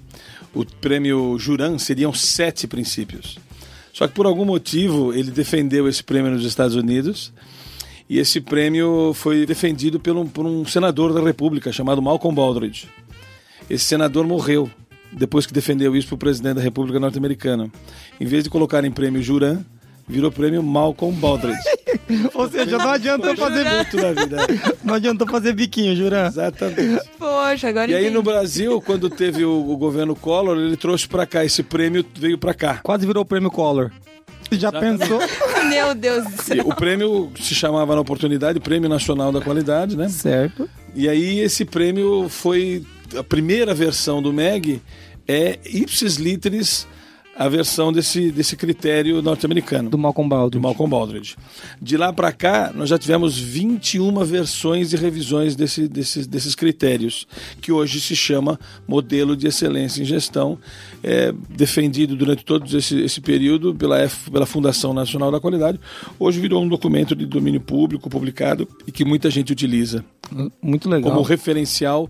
o 0.55 0.65
prêmio 0.65 1.39
Juran 1.39 1.79
seriam 1.79 2.13
sete 2.13 2.67
princípios. 2.67 3.39
Só 3.93 4.07
que 4.07 4.15
por 4.15 4.27
algum 4.27 4.45
motivo 4.45 5.13
ele 5.13 5.31
defendeu 5.31 5.89
esse 5.89 6.03
prêmio 6.03 6.31
nos 6.31 6.45
Estados 6.45 6.77
Unidos 6.77 7.33
e 8.09 8.19
esse 8.19 8.41
prêmio 8.41 9.13
foi 9.15 9.47
defendido 9.47 10.01
por 10.01 10.17
um, 10.17 10.27
por 10.27 10.47
um 10.47 10.65
senador 10.65 11.13
da 11.13 11.23
República 11.23 11.73
chamado 11.73 12.03
Malcolm 12.03 12.35
Baldrige. 12.35 12.89
Esse 13.69 13.85
senador 13.85 14.27
morreu 14.27 14.71
depois 15.13 15.47
que 15.47 15.53
defendeu 15.53 15.97
isso 15.97 16.09
para 16.09 16.15
o 16.15 16.19
presidente 16.19 16.57
da 16.57 16.63
República 16.63 17.01
Norte-Americana. 17.01 17.71
Em 18.21 18.27
vez 18.27 18.45
de 18.45 18.51
colocar 18.51 18.85
em 18.85 18.91
prêmio 18.91 19.23
Juran, 19.23 19.65
virou 20.09 20.31
prêmio 20.31 20.63
Malcolm 20.63 21.17
Baldrige. 21.17 21.59
Ou 22.35 22.49
seja, 22.49 22.79
não 22.79 22.91
adianta 22.91 23.37
fazer 23.37 23.65
Muito 23.65 23.97
na 23.97 24.13
vida. 24.13 24.37
não 24.85 24.95
adianta 24.95 25.27
fazer 25.27 25.53
biquinho, 25.53 25.95
Juran. 25.97 26.27
Exatamente. 26.27 27.09
Poxa, 27.19 27.69
agora 27.69 27.91
E 27.91 27.95
aí 27.95 28.03
entendi. 28.03 28.15
no 28.15 28.23
Brasil, 28.23 28.81
quando 28.81 29.09
teve 29.11 29.45
o, 29.45 29.71
o 29.71 29.77
governo 29.77 30.15
Collor, 30.15 30.57
ele 30.59 30.77
trouxe 30.77 31.07
para 31.09 31.27
cá 31.27 31.45
esse 31.45 31.63
prêmio, 31.63 32.05
veio 32.15 32.39
para 32.39 32.55
cá. 32.55 32.81
Quase 32.83 33.07
virou 33.07 33.23
o 33.23 33.27
prêmio 33.27 33.51
Collor. 33.51 33.91
Já 34.53 34.73
pensou? 34.73 35.21
Meu 35.69 35.95
Deus 35.95 36.25
do 36.25 36.43
céu. 36.43 36.67
O 36.67 36.75
prêmio 36.75 37.31
se 37.41 37.55
chamava 37.55 37.95
na 37.95 38.01
oportunidade 38.01 38.59
Prêmio 38.59 38.89
Nacional 38.89 39.31
da 39.31 39.41
Qualidade, 39.41 39.97
né? 39.97 40.09
certo. 40.09 40.69
E 40.95 41.09
aí 41.09 41.39
esse 41.39 41.65
prêmio 41.65 42.29
foi 42.29 42.85
a 43.17 43.23
primeira 43.23 43.73
versão 43.75 44.21
do 44.21 44.33
MEG 44.33 44.83
é 45.29 45.59
ipsis 45.65 46.17
literis 46.17 46.87
a 47.41 47.49
versão 47.49 47.91
desse, 47.91 48.31
desse 48.31 48.55
critério 48.55 49.23
norte-americano 49.23 49.89
Do 49.89 49.97
Malcolm 49.97 50.29
do 50.29 50.35
Baldwin. 50.37 50.61
Malcolm 50.61 50.91
Baldrige. 50.91 51.37
De 51.81 51.97
lá 51.97 52.13
para 52.13 52.31
cá, 52.33 52.71
nós 52.75 52.91
já 52.91 52.99
tivemos 52.99 53.39
21 53.39 54.13
versões 54.27 54.93
e 54.93 54.97
revisões 54.97 55.57
desse, 55.57 55.89
desses, 55.89 56.27
desses 56.27 56.55
critérios, 56.55 57.27
que 57.63 57.73
hoje 57.73 57.99
se 57.99 58.15
chama 58.15 58.61
Modelo 58.87 59.35
de 59.35 59.47
Excelência 59.47 60.03
em 60.03 60.05
Gestão, 60.05 60.59
é, 61.03 61.33
defendido 61.49 62.15
durante 62.15 62.45
todo 62.45 62.77
esse, 62.77 63.01
esse 63.01 63.23
período 63.23 63.75
pela, 63.75 63.99
F- 64.01 64.31
pela 64.31 64.45
Fundação 64.45 64.93
Nacional 64.93 65.31
da 65.33 65.41
Qualidade. 65.41 65.81
Hoje 66.19 66.39
virou 66.41 66.63
um 66.63 66.69
documento 66.69 67.17
de 67.17 67.25
domínio 67.25 67.63
público 67.63 68.11
publicado 68.11 68.69
e 68.87 68.93
que 68.93 69.03
muita 69.03 69.31
gente 69.31 69.51
utiliza 69.51 70.05
Muito 70.61 70.91
legal. 70.91 71.11
como 71.11 71.23
referencial 71.23 72.07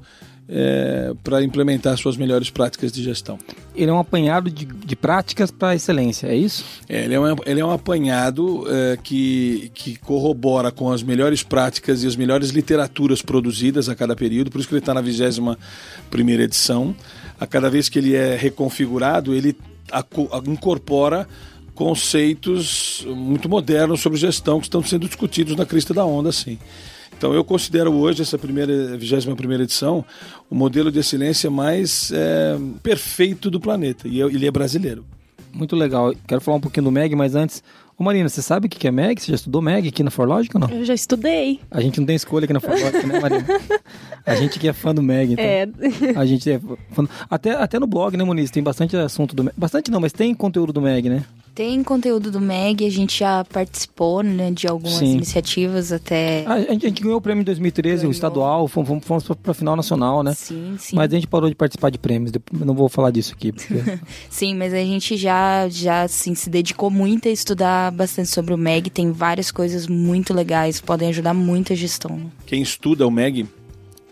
para 1.23 1.43
implementar 1.45 1.97
suas 1.97 2.17
melhores 2.17 2.51
práticas 2.51 2.91
de 2.91 3.03
gestão. 3.03 3.39
Ele 3.75 3.91
é 3.91 3.95
um 3.95 3.99
apanhado 3.99 4.51
de, 4.51 4.65
de 4.65 4.97
práticas 4.97 5.51
para 5.51 5.75
excelência, 5.75 6.27
é 6.27 6.35
isso? 6.35 6.65
É, 6.89 7.05
ele, 7.05 7.15
é 7.15 7.21
um, 7.21 7.37
ele 7.47 7.61
é 7.61 7.65
um 7.65 7.71
apanhado 7.71 8.65
é, 8.69 8.99
que, 9.03 9.71
que 9.75 9.97
corrobora 9.97 10.71
com 10.73 10.91
as 10.91 11.03
melhores 11.03 11.43
práticas 11.43 12.03
e 12.03 12.07
as 12.07 12.17
melhores 12.17 12.51
literaturas 12.51 13.23
produzidas 13.23 13.89
a 13.89 13.95
cada 13.95 14.17
período, 14.17 14.51
por 14.51 14.59
isso 14.59 14.69
que 14.69 14.75
ele 14.75 14.81
está 14.81 14.93
na 14.93 15.01
21 15.01 15.57
primeira 16.11 16.43
edição. 16.43 16.95
A 17.39 17.47
cada 17.47 17.71
vez 17.71 17.89
que 17.89 17.99
ele 17.99 18.15
é 18.15 18.37
reconfigurado, 18.37 19.35
ele 19.35 19.57
aco- 19.91 20.29
incorpora 20.47 21.27
conceitos 21.75 23.07
muito 23.09 23.49
modernos 23.49 24.01
sobre 24.01 24.19
gestão 24.19 24.59
que 24.61 24.67
estão 24.67 24.83
sendo 24.83 25.07
discutidos 25.07 25.57
na 25.57 25.65
crista 25.65 25.95
da 25.95 26.05
onda, 26.05 26.31
sim. 26.31 26.59
Então 27.21 27.35
eu 27.35 27.45
considero 27.45 27.93
hoje 27.93 28.23
essa 28.23 28.39
primeira 28.39 28.97
21 28.97 29.37
primeira 29.37 29.65
edição 29.65 30.03
o 30.49 30.55
modelo 30.55 30.91
de 30.91 31.01
excelência 31.01 31.51
mais 31.51 32.11
é, 32.15 32.57
perfeito 32.83 33.51
do 33.51 33.61
planeta 33.61 34.09
e 34.09 34.23
ele 34.23 34.47
é 34.47 34.51
brasileiro. 34.51 35.05
Muito 35.53 35.77
legal. 35.77 36.15
Quero 36.27 36.41
falar 36.41 36.57
um 36.57 36.61
pouquinho 36.61 36.85
do 36.85 36.91
Meg, 36.91 37.15
mas 37.15 37.35
antes. 37.35 37.63
Ô 37.99 38.03
Marina, 38.03 38.27
você 38.27 38.41
sabe 38.41 38.67
o 38.69 38.71
que 38.71 38.79
que 38.79 38.89
é 38.89 38.91
Meg? 38.91 39.21
Você 39.21 39.33
já 39.33 39.35
estudou 39.35 39.61
Meg 39.61 39.87
aqui 39.87 40.03
na 40.03 40.11
Forlogic 40.11 40.57
ou 40.57 40.61
não? 40.63 40.71
Eu 40.71 40.83
já 40.83 40.95
estudei. 40.95 41.61
A 41.71 41.83
gente 41.83 42.01
não 42.01 42.07
tem 42.07 42.17
escolha 42.17 42.45
aqui 42.45 42.55
na 42.55 42.61
Forlogic, 42.61 43.07
né, 43.07 43.21
Marina? 43.21 43.45
A 44.25 44.35
gente 44.37 44.59
que 44.59 44.67
é 44.67 44.73
fã 44.73 44.95
do 44.95 45.03
Meg, 45.03 45.35
então. 45.35 45.45
É. 45.45 45.69
A 46.17 46.25
gente 46.25 46.51
é 46.51 46.59
fã. 46.93 47.07
Até, 47.29 47.51
até 47.51 47.79
no 47.79 47.87
blog, 47.87 48.17
né, 48.17 48.25
Muniz? 48.25 48.51
Tem 48.51 48.63
bastante 48.63 48.97
assunto 48.97 49.37
do 49.37 49.45
Meg. 49.45 49.55
Bastante 49.59 49.91
não, 49.91 50.01
mas 50.01 50.15
tem 50.15 50.35
conteúdo 50.35 50.73
do 50.73 50.81
Meg, 50.81 51.11
né? 51.11 51.23
Tem 51.55 51.83
conteúdo 51.83 52.31
do 52.31 52.41
MEG, 52.41 52.87
a 52.87 52.91
gente 52.91 53.19
já 53.19 53.45
participou 53.45 54.23
né, 54.23 54.51
de 54.51 54.67
algumas 54.67 54.99
Sim. 54.99 55.17
iniciativas 55.17 55.93
até. 55.93 56.45
A 56.47 56.61
gente, 56.61 56.87
a 56.87 56.89
gente 56.89 57.03
ganhou 57.03 57.19
o 57.19 57.21
prêmio 57.21 57.43
em 57.43 57.45
2013, 57.45 57.97
Ganhou. 57.97 58.09
o 58.09 58.13
estadual, 58.13 58.69
fomos, 58.69 58.89
fomos, 58.89 59.05
fomos 59.05 59.25
pra, 59.25 59.35
pra 59.35 59.55
final 59.55 59.77
nacional, 59.77 60.23
né? 60.23 60.33
Sim, 60.35 60.77
sim. 60.79 60.97
Mas 60.97 61.13
a 61.13 61.15
gente 61.15 61.27
parou 61.27 61.49
de 61.49 61.55
participar 61.55 61.91
de 61.91 61.99
prêmios, 61.99 62.33
não 62.53 62.75
vou 62.75 62.89
falar 62.89 63.11
disso 63.11 63.35
aqui. 63.35 63.53
Porque... 63.53 63.75
Sim, 64.31 64.55
mas 64.55 64.73
a 64.73 64.79
gente 64.79 65.17
já, 65.17 65.69
já 65.69 66.03
assim, 66.03 66.35
se 66.35 66.49
dedicou 66.49 66.91
muito 66.91 67.29
a 67.29 67.31
estudar 67.31 67.91
bastante 67.93 68.29
sobre 68.29 68.55
o 68.55 68.59
MEG. 68.59 68.89
Tem 68.89 69.11
várias 69.13 69.51
coisas 69.51 69.87
muito 69.87 70.33
legais, 70.33 70.81
podem 70.81 71.09
ajudar 71.09 71.35
muito 71.35 71.73
a 71.73 71.77
gestão. 71.77 72.31
Quem 72.47 72.63
estuda 72.63 73.07
o 73.07 73.11
MEG 73.11 73.47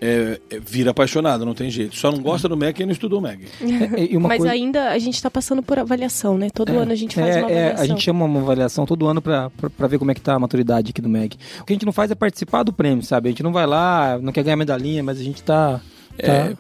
é, 0.01 0.41
é- 0.51 0.61
vira 0.61 0.91
apaixonado, 0.91 1.45
não 1.45 1.55
tem 1.55 1.71
jeito. 1.71 1.97
Só 1.97 2.11
não 2.13 2.21
gosta 2.21 2.49
do 2.49 2.57
MEG 2.57 2.75
quem 2.75 2.87
não 2.87 2.93
estudou 2.93 3.19
o 3.19 3.23
MEG. 3.23 3.47
É, 3.61 4.13
e 4.13 4.17
uma 4.17 4.29
Mas 4.29 4.39
coisa- 4.39 4.53
ainda 4.53 4.91
a 4.91 4.99
gente 4.99 5.21
tá 5.23 5.31
passando 5.31 5.63
por 5.63 5.79
avaliação, 5.79 6.37
né? 6.39 6.49
Todo 6.53 6.77
ano 6.79 6.93
a 6.93 6.95
gente 6.95 7.15
faz 7.15 7.37
é, 7.37 7.41
uma 7.41 7.51
é, 7.51 7.55
avaliação. 7.59 7.85
a 7.85 7.87
gente 7.87 8.03
chama 8.03 8.25
uma 8.25 8.41
avaliação 8.41 8.87
todo 8.87 9.07
ano 9.07 9.21
pra 9.23 9.51
ver 9.89 9.99
como 9.99 10.11
é 10.11 10.15
que 10.15 10.21
tá 10.21 10.35
a 10.35 10.39
maturidade 10.39 10.91
aqui 10.91 11.01
do 11.03 11.09
MEG. 11.09 11.37
O 11.61 11.65
que 11.65 11.73
a 11.73 11.75
gente 11.75 11.87
não 11.87 11.93
faz 11.93 12.11
é 12.11 12.15
participar 12.15 12.63
do 12.63 12.73
prêmio, 12.73 13.03
sabe? 13.05 13.29
A 13.29 13.31
gente 13.33 13.43
não 13.43 13.53
vai 13.53 13.67
lá, 13.67 14.19
não 14.21 14.33
quer 14.33 14.43
ganhar 14.45 14.57
medalhinha, 14.57 15.03
mas 15.03 15.19
a 15.21 15.23
gente 15.23 15.43
tá... 15.43 15.81
tá- 16.19 16.33
É, 16.33 16.57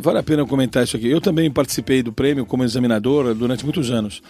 vale 0.00 0.18
a 0.18 0.22
pena 0.22 0.42
eu 0.42 0.46
comentar 0.46 0.84
isso 0.84 0.96
aqui. 0.96 1.08
Eu 1.08 1.20
também 1.20 1.50
participei 1.50 2.02
do 2.02 2.12
prêmio 2.12 2.44
como 2.46 2.64
examinador 2.64 3.34
durante 3.34 3.64
muitos 3.64 3.90
anos. 3.90 4.22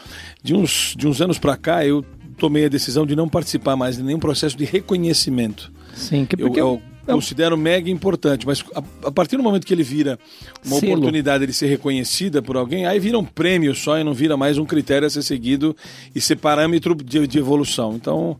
De 0.42 0.54
uns, 0.54 0.94
de 0.96 1.06
uns 1.08 1.20
anos 1.20 1.38
para 1.38 1.56
cá, 1.56 1.84
eu 1.86 2.04
tomei 2.38 2.66
a 2.66 2.68
decisão 2.68 3.06
de 3.06 3.16
não 3.16 3.28
participar 3.28 3.76
mais 3.76 3.96
de 3.96 4.02
nenhum 4.02 4.18
processo 4.18 4.56
de 4.56 4.64
reconhecimento. 4.64 5.72
Sim, 5.94 6.26
que 6.26 6.34
Eu, 6.40 6.46
porque... 6.48 6.60
eu 6.60 6.80
considero 7.06 7.56
mega 7.56 7.90
importante, 7.90 8.46
mas 8.46 8.64
a, 8.74 9.08
a 9.08 9.12
partir 9.12 9.36
do 9.36 9.42
momento 9.42 9.66
que 9.66 9.72
ele 9.72 9.82
vira 9.82 10.18
uma 10.64 10.80
Selo. 10.80 10.92
oportunidade 10.92 11.46
de 11.46 11.52
ser 11.52 11.66
reconhecida 11.66 12.42
por 12.42 12.56
alguém, 12.56 12.86
aí 12.86 12.98
vira 12.98 13.18
um 13.18 13.24
prêmio 13.24 13.74
só 13.74 13.98
e 13.98 14.04
não 14.04 14.12
vira 14.12 14.36
mais 14.36 14.58
um 14.58 14.64
critério 14.64 15.06
a 15.06 15.10
ser 15.10 15.22
seguido 15.22 15.76
e 16.14 16.20
ser 16.20 16.36
parâmetro 16.36 16.94
de, 16.94 17.26
de 17.26 17.38
evolução. 17.38 17.94
Então, 17.94 18.36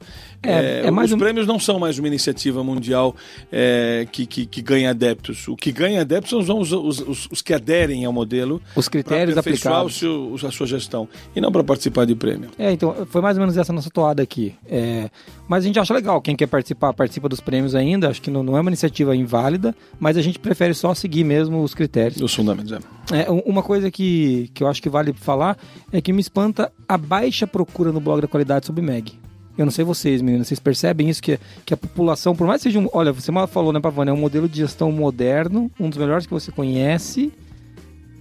É, 0.49 0.83
é, 0.85 0.87
é 0.87 0.91
os 0.91 1.13
um- 1.13 1.19
prêmios 1.19 1.47
não 1.47 1.59
são 1.59 1.79
mais 1.79 1.99
uma 1.99 2.09
iniciativa 2.09 2.63
mundial 2.65 3.15
é, 3.53 4.07
que, 4.11 4.27
que, 4.27 4.47
que 4.47 4.63
ganha 4.63 4.91
adeptos. 4.91 5.47
O 5.49 5.57
que 5.57 5.71
ganha 5.73 6.01
adeptos 6.01 6.47
são 6.47 6.59
os, 6.61 6.73
os, 6.73 7.01
os, 7.01 7.29
os 7.31 7.43
que 7.43 7.53
aderem 7.53 8.05
ao 8.05 8.13
modelo 8.13 8.61
Os 8.75 8.89
critérios 8.89 9.37
aplicados. 9.37 9.97
seu, 9.97 10.35
a 10.47 10.51
sua 10.51 10.67
gestão 10.67 11.09
e 11.35 11.41
não 11.41 11.51
para 11.53 11.63
participar 11.65 12.05
de 12.07 12.15
prêmio. 12.15 12.51
É, 12.59 12.71
então, 12.73 13.07
foi 13.11 13.21
mais 13.21 13.37
ou 13.37 13.41
menos 13.43 13.57
essa 13.57 13.73
nossa 13.73 13.91
toada 13.91 14.23
aqui. 14.23 14.55
É, 14.69 15.11
mas 15.49 15.65
a 15.65 15.67
gente 15.67 15.79
acha 15.79 15.93
legal, 15.95 16.21
quem 16.21 16.35
quer 16.37 16.47
participar, 16.47 16.93
participa 16.93 17.29
dos 17.29 17.41
prêmios 17.41 17.75
ainda. 17.75 18.09
Acho 18.09 18.21
que 18.23 18.31
não, 18.31 18.43
não 18.43 18.57
é 18.57 18.61
uma 18.61 18.71
iniciativa 18.71 19.15
inválida, 19.15 19.75
mas 19.99 20.17
a 20.17 20.23
gente 20.23 20.39
prefere 20.39 20.75
só 20.75 20.95
seguir 20.95 21.25
mesmo 21.25 21.63
os 21.63 21.75
critérios. 21.75 22.21
Os 22.21 22.35
fundamentos. 22.35 22.73
É. 22.73 23.23
É, 23.23 23.31
um- 23.31 23.41
uma 23.47 23.63
coisa 23.63 23.91
que, 23.91 24.51
que 24.55 24.63
eu 24.63 24.67
acho 24.69 24.83
que 24.83 24.89
vale 24.89 25.13
falar 25.13 25.57
é 25.93 26.01
que 26.01 26.13
me 26.13 26.21
espanta 26.21 26.73
a 26.89 26.99
baixa 26.99 27.47
procura 27.47 27.93
no 27.93 28.01
blog 28.01 28.21
da 28.21 28.29
qualidade 28.29 28.67
sobre 28.67 28.83
MEG. 28.83 29.13
Eu 29.59 29.65
não 29.65 29.73
sei 29.73 29.85
vocês, 29.85 30.21
meninas, 30.21 30.49
vocês 30.49 30.61
percebem 30.61 31.09
isso? 31.09 31.23
Que, 31.23 31.39
que 31.65 31.73
a 31.73 31.77
população, 31.77 32.35
por 32.37 32.47
mais 32.47 32.63
que 32.63 32.69
seja 32.69 32.79
um. 32.79 32.89
Olha, 32.93 33.13
você 33.13 33.33
mal 33.33 33.47
falou, 33.47 33.73
né, 33.73 33.81
Pavana? 33.81 34.11
É 34.11 34.15
um 34.15 34.19
modelo 34.19 34.49
de 34.49 34.59
gestão 34.59 34.93
moderno, 34.93 35.71
um 35.81 35.89
dos 35.89 35.99
melhores 35.99 36.27
que 36.27 36.33
você 36.33 36.53
conhece. 36.53 37.33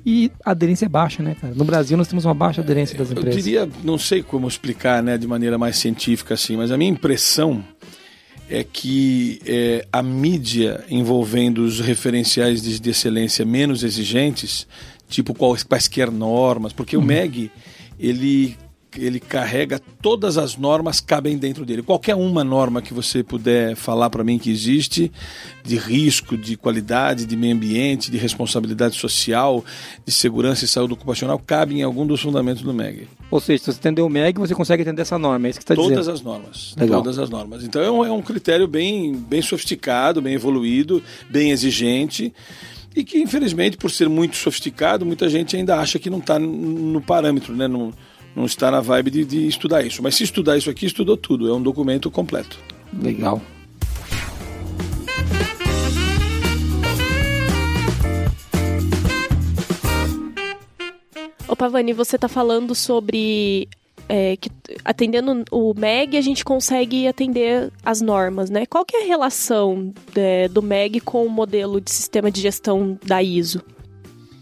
E 0.05 0.31
a 0.45 0.51
aderência 0.51 0.85
é 0.85 0.89
baixa, 0.89 1.23
né, 1.23 1.35
cara? 1.39 1.53
No 1.55 1.65
Brasil 1.65 1.97
nós 1.97 2.07
temos 2.07 2.25
uma 2.25 2.33
baixa 2.33 2.61
aderência 2.61 2.95
das 2.97 3.09
Eu 3.11 3.17
empresas. 3.17 3.43
diria, 3.43 3.67
não 3.83 3.97
sei 3.97 4.21
como 4.21 4.47
explicar, 4.47 5.01
né, 5.01 5.17
de 5.17 5.25
maneira 5.27 5.57
mais 5.57 5.77
científica 5.77 6.35
assim, 6.35 6.55
mas 6.55 6.71
a 6.71 6.77
minha 6.77 6.91
impressão 6.91 7.63
é 8.47 8.63
que 8.63 9.41
é, 9.47 9.87
a 9.91 10.03
mídia 10.03 10.85
envolvendo 10.91 11.63
os 11.65 11.79
referenciais 11.79 12.61
de, 12.61 12.79
de 12.79 12.89
excelência 12.91 13.43
menos 13.43 13.83
exigentes, 13.83 14.67
tipo 15.09 15.33
quais- 15.33 15.63
quaisquer 15.63 16.11
normas, 16.11 16.71
porque 16.71 16.95
o 16.95 17.01
MEG 17.01 17.49
ele 17.99 18.55
ele 18.97 19.19
carrega 19.19 19.79
todas 20.01 20.37
as 20.37 20.57
normas 20.57 20.99
cabem 20.99 21.37
dentro 21.37 21.65
dele. 21.65 21.81
Qualquer 21.81 22.15
uma 22.15 22.43
norma 22.43 22.81
que 22.81 22.93
você 22.93 23.23
puder 23.23 23.75
falar 23.75 24.09
para 24.09 24.23
mim 24.23 24.37
que 24.37 24.49
existe, 24.49 25.11
de 25.63 25.77
risco, 25.77 26.37
de 26.37 26.55
qualidade, 26.55 27.25
de 27.25 27.35
meio 27.35 27.55
ambiente, 27.55 28.11
de 28.11 28.17
responsabilidade 28.17 28.95
social, 28.95 29.63
de 30.05 30.11
segurança 30.11 30.65
e 30.65 30.67
saúde 30.67 30.93
ocupacional, 30.93 31.39
cabe 31.39 31.75
em 31.75 31.83
algum 31.83 32.05
dos 32.05 32.21
fundamentos 32.21 32.61
do 32.61 32.73
MEG. 32.73 33.07
Ou 33.31 33.39
seja, 33.39 33.63
se 33.63 33.73
você 33.73 33.79
entender 33.79 34.01
o 34.01 34.09
MEG, 34.09 34.39
você 34.39 34.53
consegue 34.53 34.83
entender 34.83 35.01
essa 35.01 35.17
norma. 35.17 35.47
É 35.47 35.49
isso 35.49 35.59
que 35.59 35.63
está 35.63 35.75
Todas 35.75 35.97
dizendo. 35.97 36.13
as 36.13 36.21
normas. 36.21 36.75
Legal. 36.77 37.01
Todas 37.01 37.19
as 37.19 37.29
normas. 37.29 37.63
Então 37.63 37.81
é 37.81 37.91
um, 37.91 38.05
é 38.05 38.11
um 38.11 38.21
critério 38.21 38.67
bem, 38.67 39.13
bem 39.13 39.41
sofisticado, 39.41 40.21
bem 40.21 40.33
evoluído, 40.33 41.01
bem 41.29 41.51
exigente. 41.51 42.33
E 42.95 43.03
que, 43.03 43.19
infelizmente, 43.19 43.75
por 43.75 43.91
ser 43.91 44.07
muito 44.07 44.37
sofisticado, 44.37 45.05
muita 45.05 45.27
gente 45.27 45.57
ainda 45.57 45.77
acha 45.77 45.99
que 45.99 46.09
não 46.09 46.19
está 46.19 46.39
no 46.39 47.01
parâmetro, 47.01 47.53
né? 47.53 47.67
não, 47.67 47.91
não 48.35 48.45
está 48.45 48.69
na 48.69 48.81
vibe 48.81 49.11
de, 49.11 49.25
de 49.25 49.47
estudar 49.47 49.85
isso. 49.85 50.03
Mas 50.03 50.15
se 50.15 50.23
estudar 50.23 50.57
isso 50.57 50.69
aqui, 50.69 50.85
estudou 50.85 51.15
tudo. 51.15 51.47
É 51.49 51.53
um 51.53 51.61
documento 51.61 52.11
completo. 52.11 52.59
Legal. 53.01 53.41
Ô 61.47 61.55
Pavani, 61.55 61.93
você 61.93 62.17
tá 62.17 62.27
falando 62.27 62.73
sobre 62.73 63.69
é, 64.09 64.35
que 64.35 64.49
atendendo 64.83 65.43
o 65.51 65.73
MEG 65.77 66.17
a 66.17 66.21
gente 66.21 66.43
consegue 66.43 67.07
atender 67.07 67.71
as 67.83 68.01
normas, 68.01 68.49
né? 68.49 68.65
Qual 68.65 68.83
que 68.83 68.95
é 68.97 69.03
a 69.03 69.07
relação 69.07 69.93
é, 70.15 70.47
do 70.47 70.61
MEG 70.61 70.99
com 70.99 71.25
o 71.25 71.29
modelo 71.29 71.79
de 71.79 71.91
sistema 71.91 72.31
de 72.31 72.41
gestão 72.41 72.97
da 73.05 73.21
ISO? 73.21 73.61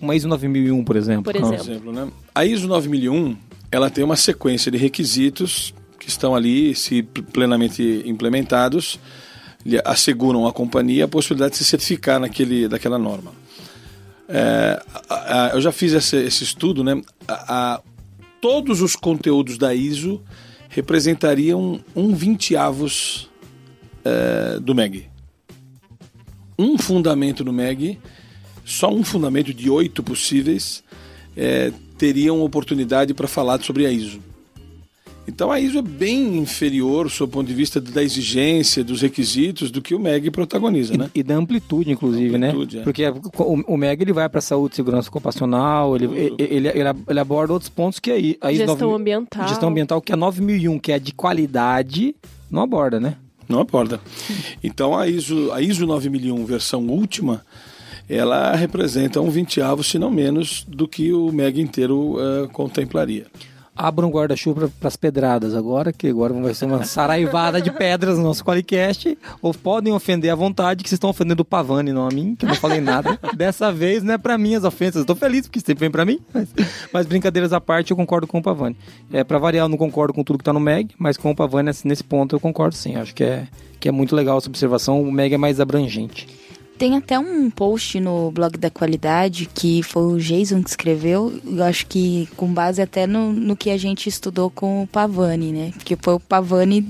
Uma 0.01 0.15
ISO 0.15 0.27
9001, 0.27 0.83
por 0.83 0.95
exemplo. 0.95 1.23
Por 1.23 1.37
Ah, 1.37 1.41
Por 1.41 1.53
exemplo. 1.53 1.71
exemplo, 1.71 1.93
né? 1.93 2.07
A 2.33 2.45
ISO 2.45 2.67
9001 2.67 3.35
ela 3.73 3.89
tem 3.89 4.03
uma 4.03 4.15
sequência 4.15 4.71
de 4.71 4.77
requisitos 4.77 5.73
que 5.99 6.07
estão 6.07 6.35
ali, 6.35 6.75
se 6.75 7.01
pl- 7.01 7.25
plenamente 7.33 8.03
implementados, 8.05 8.99
asseguram 9.83 10.45
à 10.45 10.53
companhia 10.53 11.05
a 11.05 11.07
possibilidade 11.07 11.53
de 11.53 11.57
se 11.57 11.65
certificar 11.65 12.19
naquele, 12.19 12.67
daquela 12.67 12.99
norma. 12.99 13.31
É, 14.27 14.81
a- 15.09 15.45
a- 15.47 15.49
eu 15.55 15.61
já 15.61 15.71
fiz 15.71 15.93
esse, 15.93 16.17
esse 16.17 16.43
estudo, 16.43 16.83
né? 16.83 17.01
A- 17.27 17.81
todos 18.39 18.79
os 18.81 18.95
conteúdos 18.95 19.57
da 19.57 19.73
ISO 19.73 20.21
representariam 20.69 21.79
um 21.95 22.13
vinteavos 22.13 23.29
é, 24.05 24.59
do 24.59 24.75
MEG. 24.75 25.07
Um 26.59 26.77
fundamento 26.77 27.43
no 27.45 27.53
MEG, 27.53 27.97
só 28.65 28.89
um 28.93 29.03
fundamento 29.03 29.53
de 29.53 29.69
oito 29.69 30.03
possíveis, 30.03 30.83
é, 31.37 31.71
teriam 32.03 32.41
oportunidade 32.41 33.13
para 33.13 33.29
falar 33.29 33.63
sobre 33.63 33.85
a 33.85 33.91
ISO. 33.91 34.19
Então 35.25 35.49
a 35.49 35.57
ISO 35.57 35.77
é 35.77 35.81
bem 35.81 36.37
inferior, 36.37 37.09
sob 37.09 37.29
o 37.29 37.33
ponto 37.33 37.47
de 37.47 37.53
vista 37.53 37.79
da 37.79 38.03
exigência, 38.03 38.83
dos 38.83 39.01
requisitos, 39.01 39.71
do 39.71 39.81
que 39.81 39.95
o 39.95 39.99
MEG 39.99 40.29
protagoniza, 40.29 40.97
né? 40.97 41.09
E, 41.15 41.21
e 41.21 41.23
da 41.23 41.35
amplitude, 41.35 41.89
inclusive, 41.89 42.35
Amplitude, 42.35 42.75
né? 42.75 42.81
é. 42.81 42.83
Porque 42.83 43.07
o, 43.07 43.73
o 43.73 43.77
MEG 43.77 44.03
ele 44.03 44.11
vai 44.11 44.27
para 44.27 44.41
saúde 44.41 44.73
e 44.73 44.75
segurança 44.75 45.07
ocupacional, 45.07 45.95
ele, 45.95 46.35
ele, 46.37 46.67
ele, 46.67 46.89
ele 47.07 47.19
aborda 47.21 47.53
outros 47.53 47.69
pontos 47.69 48.01
que 48.01 48.11
aí 48.11 48.37
a 48.41 48.51
ISO 48.51 48.65
Gestão 48.65 48.75
9000 48.75 48.95
ambiental. 48.97 49.47
Gestão 49.47 49.69
ambiental, 49.69 50.01
que 50.01 50.11
é 50.11 50.15
a 50.15 50.17
9001, 50.17 50.79
que 50.79 50.91
é 50.91 50.99
de 50.99 51.13
qualidade, 51.13 52.13
não 52.51 52.63
aborda, 52.63 52.99
né? 52.99 53.15
Não 53.47 53.61
aborda. 53.61 54.01
Então 54.61 54.93
a 54.93 55.07
ISO, 55.07 55.53
a 55.53 55.61
ISO 55.61 55.87
9001 55.87 56.45
versão 56.45 56.85
última, 56.85 57.45
ela 58.09 58.55
representa 58.55 59.21
um 59.21 59.29
vinteavo, 59.29 59.83
se 59.83 59.97
não 59.99 60.11
menos, 60.11 60.65
do 60.67 60.87
que 60.87 61.11
o 61.13 61.31
MEG 61.31 61.61
inteiro 61.61 62.15
eh, 62.19 62.47
contemplaria. 62.51 63.25
Abra 63.75 64.05
um 64.05 64.09
guarda-chuva 64.11 64.71
para 64.79 64.87
as 64.87 64.95
pedradas 64.95 65.55
agora, 65.55 65.91
que 65.91 66.07
agora 66.07 66.31
vai 66.31 66.53
ser 66.53 66.65
uma 66.65 66.83
saraivada 66.85 67.59
de 67.59 67.71
pedras 67.71 68.17
no 68.19 68.23
nosso 68.23 68.45
Qualicast. 68.45 69.17
Ou 69.41 69.51
podem 69.51 69.91
ofender 69.91 70.29
à 70.31 70.35
vontade, 70.35 70.83
que 70.83 70.89
vocês 70.89 70.97
estão 70.97 71.09
ofendendo 71.09 71.41
o 71.41 71.45
Pavani, 71.45 71.91
não 71.91 72.05
a 72.07 72.11
mim, 72.13 72.35
que 72.35 72.45
eu 72.45 72.49
não 72.49 72.55
falei 72.55 72.79
nada. 72.79 73.17
Dessa 73.35 73.71
vez 73.71 74.03
não 74.03 74.13
é 74.13 74.17
para 74.19 74.37
mim 74.37 74.53
as 74.53 74.63
ofensas. 74.63 75.03
Tô 75.05 75.15
feliz 75.15 75.47
porque 75.47 75.59
sempre 75.59 75.79
vem 75.79 75.89
para 75.89 76.05
mim. 76.05 76.19
Mas, 76.31 76.49
mas 76.93 77.05
brincadeiras 77.07 77.51
à 77.51 77.59
parte, 77.59 77.89
eu 77.89 77.97
concordo 77.97 78.27
com 78.27 78.37
o 78.37 78.43
Pavani. 78.43 78.77
É, 79.11 79.23
para 79.23 79.39
variar, 79.39 79.65
eu 79.65 79.69
não 79.69 79.77
concordo 79.77 80.13
com 80.13 80.23
tudo 80.23 80.37
que 80.37 80.43
tá 80.45 80.53
no 80.53 80.59
MEG, 80.59 80.93
mas 80.99 81.17
com 81.17 81.31
o 81.31 81.35
Pavani, 81.35 81.65
nesse- 81.69 81.87
nesse 81.87 82.03
ponto, 82.03 82.35
eu 82.35 82.39
concordo 82.39 82.75
sim. 82.75 82.95
Acho 82.95 83.15
que 83.15 83.23
é, 83.23 83.47
que 83.79 83.89
é 83.89 83.91
muito 83.91 84.15
legal 84.15 84.37
essa 84.37 84.49
observação. 84.49 85.01
O 85.01 85.11
MEG 85.11 85.33
é 85.33 85.37
mais 85.39 85.59
abrangente. 85.59 86.27
Tem 86.77 86.97
até 86.97 87.17
um 87.19 87.49
post 87.49 87.99
no 87.99 88.31
blog 88.31 88.57
da 88.57 88.69
qualidade 88.69 89.47
que 89.53 89.83
foi 89.83 90.03
o 90.13 90.17
Jason 90.19 90.61
que 90.63 90.69
escreveu, 90.71 91.31
eu 91.45 91.63
acho 91.63 91.85
que 91.85 92.27
com 92.35 92.47
base 92.51 92.81
até 92.81 93.05
no, 93.07 93.31
no 93.31 93.55
que 93.55 93.69
a 93.69 93.77
gente 93.77 94.09
estudou 94.09 94.49
com 94.49 94.83
o 94.83 94.87
Pavani, 94.87 95.51
né? 95.51 95.71
Porque 95.75 95.95
foi 96.01 96.15
o 96.15 96.19
Pavani 96.19 96.85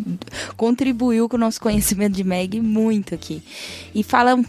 contribuiu 0.55 1.27
com 1.27 1.35
o 1.35 1.39
nosso 1.39 1.59
conhecimento 1.59 2.13
de 2.15 2.23
MEG 2.23 2.61
muito 2.61 3.13
aqui. 3.13 3.43
E 3.93 4.03
fala 4.03 4.39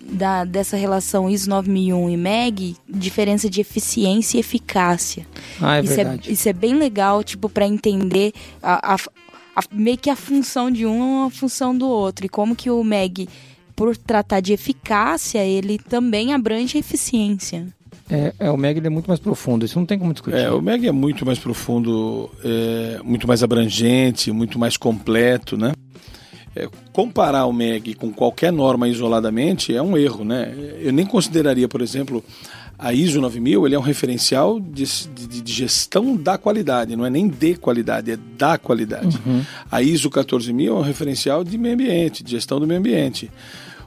da, 0.00 0.44
dessa 0.44 0.76
relação 0.76 1.28
ISO 1.28 1.50
9001 1.50 2.10
e 2.10 2.16
MEG, 2.16 2.76
diferença 2.88 3.50
de 3.50 3.60
eficiência 3.60 4.36
e 4.36 4.40
eficácia. 4.40 5.26
Ah, 5.60 5.78
é 5.78 5.82
isso, 5.82 5.94
verdade. 5.94 6.30
é, 6.30 6.32
isso 6.32 6.48
é 6.48 6.52
bem 6.52 6.74
legal, 6.74 7.22
tipo, 7.24 7.48
para 7.48 7.66
entender 7.66 8.32
a, 8.62 8.94
a- 8.94 8.98
a- 9.56 9.62
meio 9.72 9.98
que 9.98 10.08
a 10.08 10.16
função 10.16 10.70
de 10.70 10.86
um 10.86 11.24
é 11.24 11.26
a 11.26 11.30
função 11.30 11.76
do 11.76 11.86
outro. 11.88 12.24
E 12.24 12.28
como 12.28 12.54
que 12.56 12.70
o 12.70 12.82
MEG, 12.82 13.28
por 13.74 13.96
tratar 13.96 14.40
de 14.40 14.52
eficácia, 14.52 15.44
ele 15.44 15.78
também 15.78 16.32
abrange 16.32 16.76
a 16.76 16.80
eficiência. 16.80 17.66
É, 18.10 18.34
é, 18.38 18.50
o 18.50 18.56
MEG 18.56 18.86
é 18.86 18.90
muito 18.90 19.06
mais 19.06 19.18
profundo, 19.18 19.64
isso 19.64 19.78
não 19.78 19.86
tem 19.86 19.98
como 19.98 20.12
discutir. 20.12 20.36
É, 20.36 20.50
o 20.50 20.60
MEG 20.60 20.88
é 20.88 20.92
muito 20.92 21.24
mais 21.24 21.38
profundo, 21.38 22.30
é, 22.44 23.00
muito 23.02 23.26
mais 23.26 23.42
abrangente, 23.42 24.30
muito 24.30 24.58
mais 24.58 24.76
completo, 24.76 25.56
né? 25.56 25.72
É, 26.54 26.68
comparar 26.92 27.46
o 27.46 27.52
MEG 27.52 27.94
com 27.94 28.12
qualquer 28.12 28.52
norma 28.52 28.88
isoladamente 28.88 29.74
é 29.74 29.82
um 29.82 29.96
erro, 29.96 30.24
né? 30.24 30.54
Eu 30.80 30.92
nem 30.92 31.04
consideraria, 31.06 31.66
por 31.66 31.80
exemplo, 31.80 32.22
a 32.78 32.92
ISO 32.92 33.20
9000 33.20 33.66
ele 33.66 33.74
é 33.74 33.78
um 33.78 33.82
referencial 33.82 34.60
de, 34.60 34.84
de, 34.84 35.42
de, 35.42 35.52
gestão 35.52 36.16
da 36.16 36.36
qualidade, 36.36 36.94
não 36.94 37.06
é 37.06 37.10
nem 37.10 37.28
de 37.28 37.54
qualidade, 37.54 38.10
é 38.10 38.18
da 38.36 38.58
qualidade. 38.58 39.18
Uhum. 39.24 39.42
A 39.70 39.82
ISO 39.82 40.10
14000 40.10 40.76
é 40.76 40.78
um 40.78 40.82
referencial 40.82 41.42
de 41.42 41.56
meio 41.56 41.74
ambiente, 41.74 42.22
de 42.22 42.32
gestão 42.32 42.60
do 42.60 42.66
meio 42.66 42.80
ambiente. 42.80 43.30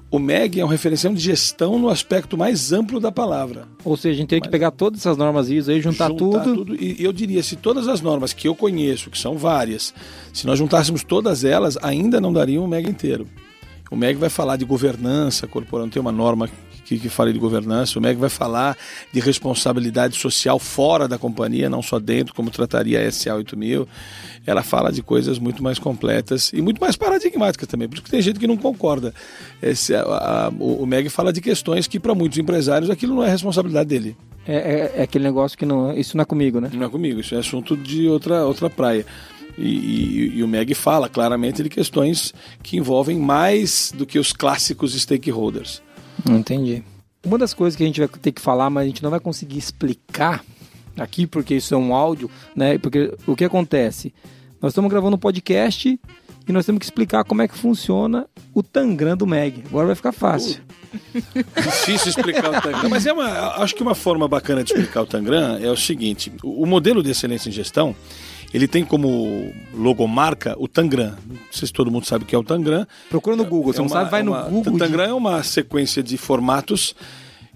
O 0.09 0.19
MEG 0.19 0.61
é 0.61 0.65
um 0.65 0.69
referencial 0.69 1.13
de 1.13 1.19
gestão 1.19 1.77
no 1.77 1.89
aspecto 1.89 2.37
mais 2.37 2.71
amplo 2.71 2.97
da 2.97 3.11
palavra. 3.11 3.67
Ou 3.83 3.97
seja, 3.97 4.13
a 4.13 4.17
gente 4.17 4.29
tem 4.29 4.41
que 4.41 4.47
pegar 4.47 4.71
todas 4.71 5.01
essas 5.01 5.17
normas 5.17 5.49
ISO 5.49 5.69
e 5.69 5.81
juntar, 5.81 6.07
juntar 6.07 6.17
tudo. 6.17 6.65
tudo. 6.65 6.75
E 6.81 7.03
eu 7.03 7.11
diria, 7.11 7.43
se 7.43 7.57
todas 7.57 7.89
as 7.89 7.99
normas 7.99 8.31
que 8.31 8.47
eu 8.47 8.55
conheço, 8.55 9.09
que 9.09 9.17
são 9.17 9.37
várias, 9.37 9.93
se 10.31 10.47
nós 10.47 10.57
juntássemos 10.57 11.03
todas 11.03 11.43
elas, 11.43 11.77
ainda 11.81 12.21
não 12.21 12.31
daria 12.31 12.61
um 12.61 12.67
MEG 12.67 12.89
inteiro. 12.89 13.27
O 13.91 13.97
MEG 13.97 14.17
vai 14.17 14.29
falar 14.29 14.55
de 14.55 14.63
governança 14.63 15.45
corporativa, 15.45 15.93
tem 15.93 16.01
uma 16.01 16.11
norma 16.11 16.49
que, 16.87 16.97
que 16.97 17.09
fale 17.09 17.33
de 17.33 17.39
governança. 17.39 17.99
O 17.99 18.01
MEG 18.01 18.19
vai 18.19 18.29
falar 18.29 18.77
de 19.11 19.19
responsabilidade 19.19 20.17
social 20.17 20.57
fora 20.57 21.07
da 21.07 21.17
companhia, 21.17 21.69
não 21.69 21.81
só 21.81 21.99
dentro, 21.99 22.33
como 22.33 22.49
trataria 22.49 23.05
a 23.05 23.11
SA 23.11 23.35
8000. 23.35 23.87
Ela 24.45 24.63
fala 24.63 24.91
de 24.91 25.03
coisas 25.03 25.37
muito 25.37 25.61
mais 25.61 25.77
completas 25.77 26.51
e 26.53 26.61
muito 26.61 26.79
mais 26.79 26.95
paradigmáticas 26.95 27.67
também, 27.67 27.89
porque 27.89 28.09
tem 28.09 28.21
gente 28.21 28.39
que 28.39 28.47
não 28.47 28.55
concorda. 28.55 29.13
Esse, 29.61 29.93
a, 29.93 30.01
a, 30.01 30.49
o, 30.57 30.83
o 30.83 30.85
MEG 30.85 31.09
fala 31.09 31.33
de 31.33 31.41
questões 31.41 31.87
que, 31.87 31.99
para 31.99 32.15
muitos 32.15 32.37
empresários, 32.37 32.89
aquilo 32.89 33.15
não 33.15 33.23
é 33.23 33.29
responsabilidade 33.29 33.89
dele. 33.89 34.15
É, 34.47 34.55
é, 34.55 34.91
é, 34.95 35.03
aquele 35.03 35.25
negócio 35.25 35.57
que 35.57 35.65
não. 35.65 35.93
Isso 35.93 36.15
não 36.15 36.21
é 36.21 36.25
comigo, 36.25 36.61
né? 36.61 36.71
Não 36.73 36.85
é 36.85 36.89
comigo, 36.89 37.19
isso 37.19 37.35
é 37.35 37.39
assunto 37.39 37.75
de 37.75 38.07
outra, 38.07 38.45
outra 38.45 38.69
praia. 38.69 39.05
E, 39.57 39.67
e, 39.67 40.37
e, 40.37 40.43
o 40.43 40.47
MEG 40.47 40.73
fala 40.73 41.09
claramente 41.09 41.63
de 41.63 41.69
questões 41.69 42.33
que 42.61 42.77
envolvem 42.77 43.17
mais 43.17 43.91
do 43.93 44.05
que 44.05 44.19
os 44.19 44.31
clássicos 44.31 44.93
stakeholders. 44.93 45.81
Entendi. 46.35 46.83
Uma 47.25 47.37
das 47.37 47.53
coisas 47.53 47.75
que 47.75 47.83
a 47.83 47.85
gente 47.85 47.99
vai 47.99 48.07
ter 48.07 48.31
que 48.31 48.41
falar, 48.41 48.69
mas 48.69 48.83
a 48.83 48.87
gente 48.87 49.03
não 49.03 49.09
vai 49.09 49.19
conseguir 49.19 49.57
explicar 49.57 50.43
aqui, 50.97 51.27
porque 51.27 51.55
isso 51.55 51.73
é 51.73 51.77
um 51.77 51.93
áudio, 51.93 52.29
né? 52.55 52.77
Porque 52.77 53.13
o 53.25 53.35
que 53.35 53.45
acontece? 53.45 54.13
Nós 54.61 54.71
estamos 54.71 54.89
gravando 54.89 55.15
um 55.15 55.19
podcast 55.19 55.99
e 56.47 56.51
nós 56.51 56.65
temos 56.65 56.79
que 56.79 56.85
explicar 56.85 57.23
como 57.23 57.41
é 57.41 57.47
que 57.47 57.57
funciona 57.57 58.25
o 58.53 58.63
Tangram 58.63 59.17
do 59.17 59.27
Meg. 59.27 59.63
Agora 59.67 59.87
vai 59.87 59.95
ficar 59.95 60.11
fácil. 60.11 60.61
Difícil 61.55 62.09
explicar 62.09 62.49
o 62.49 62.61
Tangram, 62.61 62.89
mas 62.89 63.05
é 63.05 63.13
uma, 63.13 63.57
acho 63.57 63.75
que 63.75 63.83
uma 63.83 63.93
forma 63.93 64.27
bacana 64.27 64.63
de 64.63 64.71
explicar 64.71 65.01
o 65.01 65.05
Tangram 65.05 65.57
é 65.57 65.69
o 65.69 65.77
seguinte: 65.77 66.31
o 66.41 66.65
modelo 66.65 67.03
de 67.03 67.11
excelência 67.11 67.49
em 67.49 67.51
gestão 67.51 67.95
ele 68.53 68.67
tem 68.67 68.83
como 68.83 69.53
logomarca 69.73 70.55
o 70.57 70.67
Tangram. 70.67 71.15
Não 71.27 71.37
sei 71.51 71.67
se 71.67 71.73
todo 71.73 71.91
mundo 71.91 72.05
sabe 72.05 72.23
o 72.23 72.27
que 72.27 72.35
é 72.35 72.37
o 72.37 72.43
Tangram. 72.43 72.87
Procura 73.09 73.35
no 73.35 73.45
Google, 73.45 73.73
você 73.73 73.79
é 73.79 73.81
não 73.81 73.89
sabe, 73.89 74.09
vai 74.09 74.21
é 74.21 74.23
uma, 74.23 74.43
no 74.43 74.49
Google. 74.49 74.75
O 74.75 74.77
Tangram 74.77 75.03
de... 75.05 75.09
é 75.11 75.13
uma 75.13 75.43
sequência 75.43 76.01
de 76.01 76.17
formatos 76.17 76.95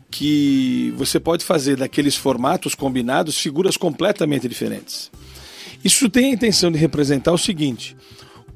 que 0.10 0.94
você 0.98 1.20
pode 1.20 1.46
fazer 1.46 1.78
daqueles 1.78 2.18
formatos 2.18 2.76
combinados 2.76 3.38
figuras 3.38 3.78
completamente 3.78 4.48
diferentes. 4.48 5.10
Isso 5.84 6.10
tem 6.10 6.26
a 6.26 6.34
intenção 6.34 6.72
de 6.72 6.78
representar 6.78 7.32
o 7.32 7.38
seguinte: 7.38 7.96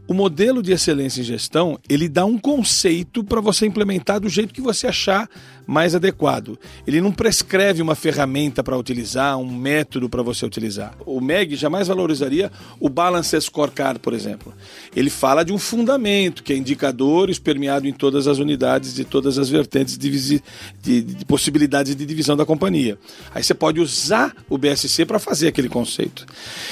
o 0.07 0.13
modelo 0.13 0.61
de 0.61 0.71
excelência 0.71 1.21
em 1.21 1.23
gestão, 1.23 1.79
ele 1.89 2.07
dá 2.07 2.25
um 2.25 2.37
conceito 2.37 3.23
para 3.23 3.41
você 3.41 3.65
implementar 3.65 4.19
do 4.19 4.29
jeito 4.29 4.53
que 4.53 4.61
você 4.61 4.87
achar 4.87 5.29
mais 5.65 5.95
adequado. 5.95 6.59
Ele 6.85 7.01
não 7.01 7.11
prescreve 7.11 7.81
uma 7.81 7.95
ferramenta 7.95 8.63
para 8.63 8.77
utilizar, 8.77 9.37
um 9.37 9.51
método 9.51 10.07
para 10.07 10.21
você 10.21 10.45
utilizar. 10.45 10.93
O 11.05 11.19
MEG 11.19 11.55
jamais 11.55 11.87
valorizaria 11.87 12.51
o 12.79 12.87
Balance 12.87 13.39
Scorecard, 13.41 13.99
por 13.99 14.13
exemplo. 14.13 14.53
Ele 14.95 15.09
fala 15.09 15.43
de 15.43 15.51
um 15.51 15.57
fundamento, 15.57 16.43
que 16.43 16.53
é 16.53 16.55
indicadores 16.55 17.39
permeado 17.39 17.87
em 17.87 17.93
todas 17.93 18.27
as 18.27 18.37
unidades 18.37 18.93
de 18.93 19.03
todas 19.03 19.39
as 19.39 19.49
vertentes 19.49 19.97
de, 19.97 20.41
de, 20.81 21.01
de 21.01 21.25
possibilidades 21.25 21.95
de 21.95 22.05
divisão 22.05 22.37
da 22.37 22.45
companhia. 22.45 22.97
Aí 23.33 23.43
você 23.43 23.53
pode 23.53 23.79
usar 23.79 24.35
o 24.49 24.57
BSC 24.57 25.05
para 25.05 25.19
fazer 25.19 25.47
aquele 25.47 25.69
conceito. 25.69 26.25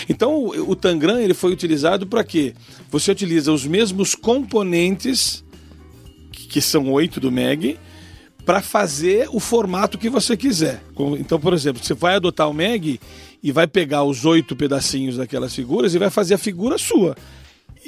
Então, 0.08 0.36
o, 0.36 0.72
o 0.72 0.76
Tangram 0.76 1.20
ele 1.20 1.34
foi 1.34 1.52
utilizado 1.52 2.06
para 2.06 2.24
quê? 2.24 2.54
Você 2.92 3.12
utiliza 3.24 3.54
os 3.54 3.66
mesmos 3.66 4.16
componentes, 4.16 5.44
que 6.32 6.60
são 6.60 6.92
oito 6.92 7.22
do 7.22 7.32
MEG, 7.32 7.80
para 8.46 8.62
fazer 8.62 9.30
o 9.32 9.40
formato 9.40 9.98
que 9.98 10.10
você 10.10 10.36
quiser. 10.36 10.84
Então, 11.18 11.40
por 11.40 11.54
exemplo, 11.54 11.82
você 11.82 11.94
vai 11.94 12.16
adotar 12.16 12.50
o 12.50 12.54
MEG 12.54 13.00
e 13.42 13.52
vai 13.54 13.66
pegar 13.66 14.04
os 14.04 14.26
oito 14.26 14.58
pedacinhos 14.58 15.16
daquelas 15.16 15.56
figuras 15.56 15.96
e 15.96 15.98
vai 15.98 16.10
fazer 16.10 16.34
a 16.34 16.38
figura 16.38 16.78
sua. 16.78 17.16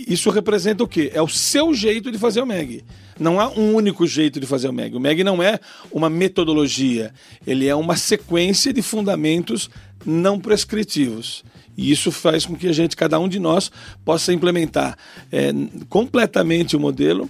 Isso 0.08 0.30
representa 0.30 0.84
o 0.84 0.88
quê? 0.88 1.12
É 1.14 1.22
o 1.22 1.28
seu 1.28 1.74
jeito 1.74 2.10
de 2.10 2.18
fazer 2.18 2.42
o 2.42 2.46
MEG. 2.46 2.86
Não 3.20 3.38
há 3.38 3.50
um 3.50 3.76
único 3.76 4.08
jeito 4.08 4.40
de 4.40 4.46
fazer 4.46 4.70
o 4.70 4.74
MEG. 4.74 4.96
O 4.96 5.00
MEG 5.02 5.22
não 5.22 5.44
é 5.44 5.60
uma 5.92 6.10
metodologia, 6.10 7.14
ele 7.46 7.68
é 7.68 7.76
uma 7.76 7.98
sequência 7.98 8.72
de 8.72 8.82
fundamentos 8.82 9.70
não 10.06 10.40
prescritivos. 10.40 11.44
E 11.78 11.92
isso 11.92 12.12
faz 12.12 12.46
com 12.46 12.56
que 12.56 12.68
a 12.68 12.74
gente, 12.74 12.96
cada 12.96 13.20
um 13.20 13.28
de 13.28 13.40
nós, 13.40 13.72
possa 14.04 14.34
implementar 14.34 14.98
é, 15.32 15.52
completamente 15.90 16.76
o 16.76 16.80
modelo 16.80 17.30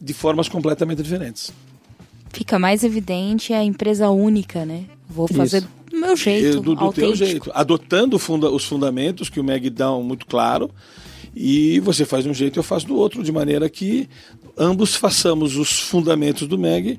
de 0.00 0.12
formas 0.12 0.48
completamente 0.48 1.02
diferentes. 1.02 1.52
Fica 2.32 2.58
mais 2.58 2.82
evidente 2.82 3.52
a 3.52 3.62
empresa 3.62 4.10
única, 4.10 4.64
né? 4.64 4.84
Vou 5.08 5.28
fazer 5.28 5.58
isso. 5.58 5.68
do 5.90 6.00
meu 6.00 6.16
jeito, 6.16 6.60
do, 6.60 6.74
do 6.74 6.92
teu 6.92 7.14
jeito, 7.14 7.50
adotando 7.54 8.18
funda 8.18 8.50
os 8.50 8.64
fundamentos 8.64 9.28
que 9.28 9.38
o 9.38 9.44
Meg 9.44 9.70
dá 9.70 9.90
muito 9.92 10.26
claro. 10.26 10.70
E 11.36 11.80
você 11.80 12.04
faz 12.04 12.24
de 12.24 12.30
um 12.30 12.34
jeito 12.34 12.56
e 12.56 12.58
eu 12.58 12.62
faço 12.62 12.86
do 12.86 12.96
outro, 12.96 13.22
de 13.22 13.32
maneira 13.32 13.68
que 13.68 14.08
ambos 14.56 14.94
façamos 14.94 15.56
os 15.56 15.80
fundamentos 15.80 16.46
do 16.46 16.56
MEG 16.56 16.98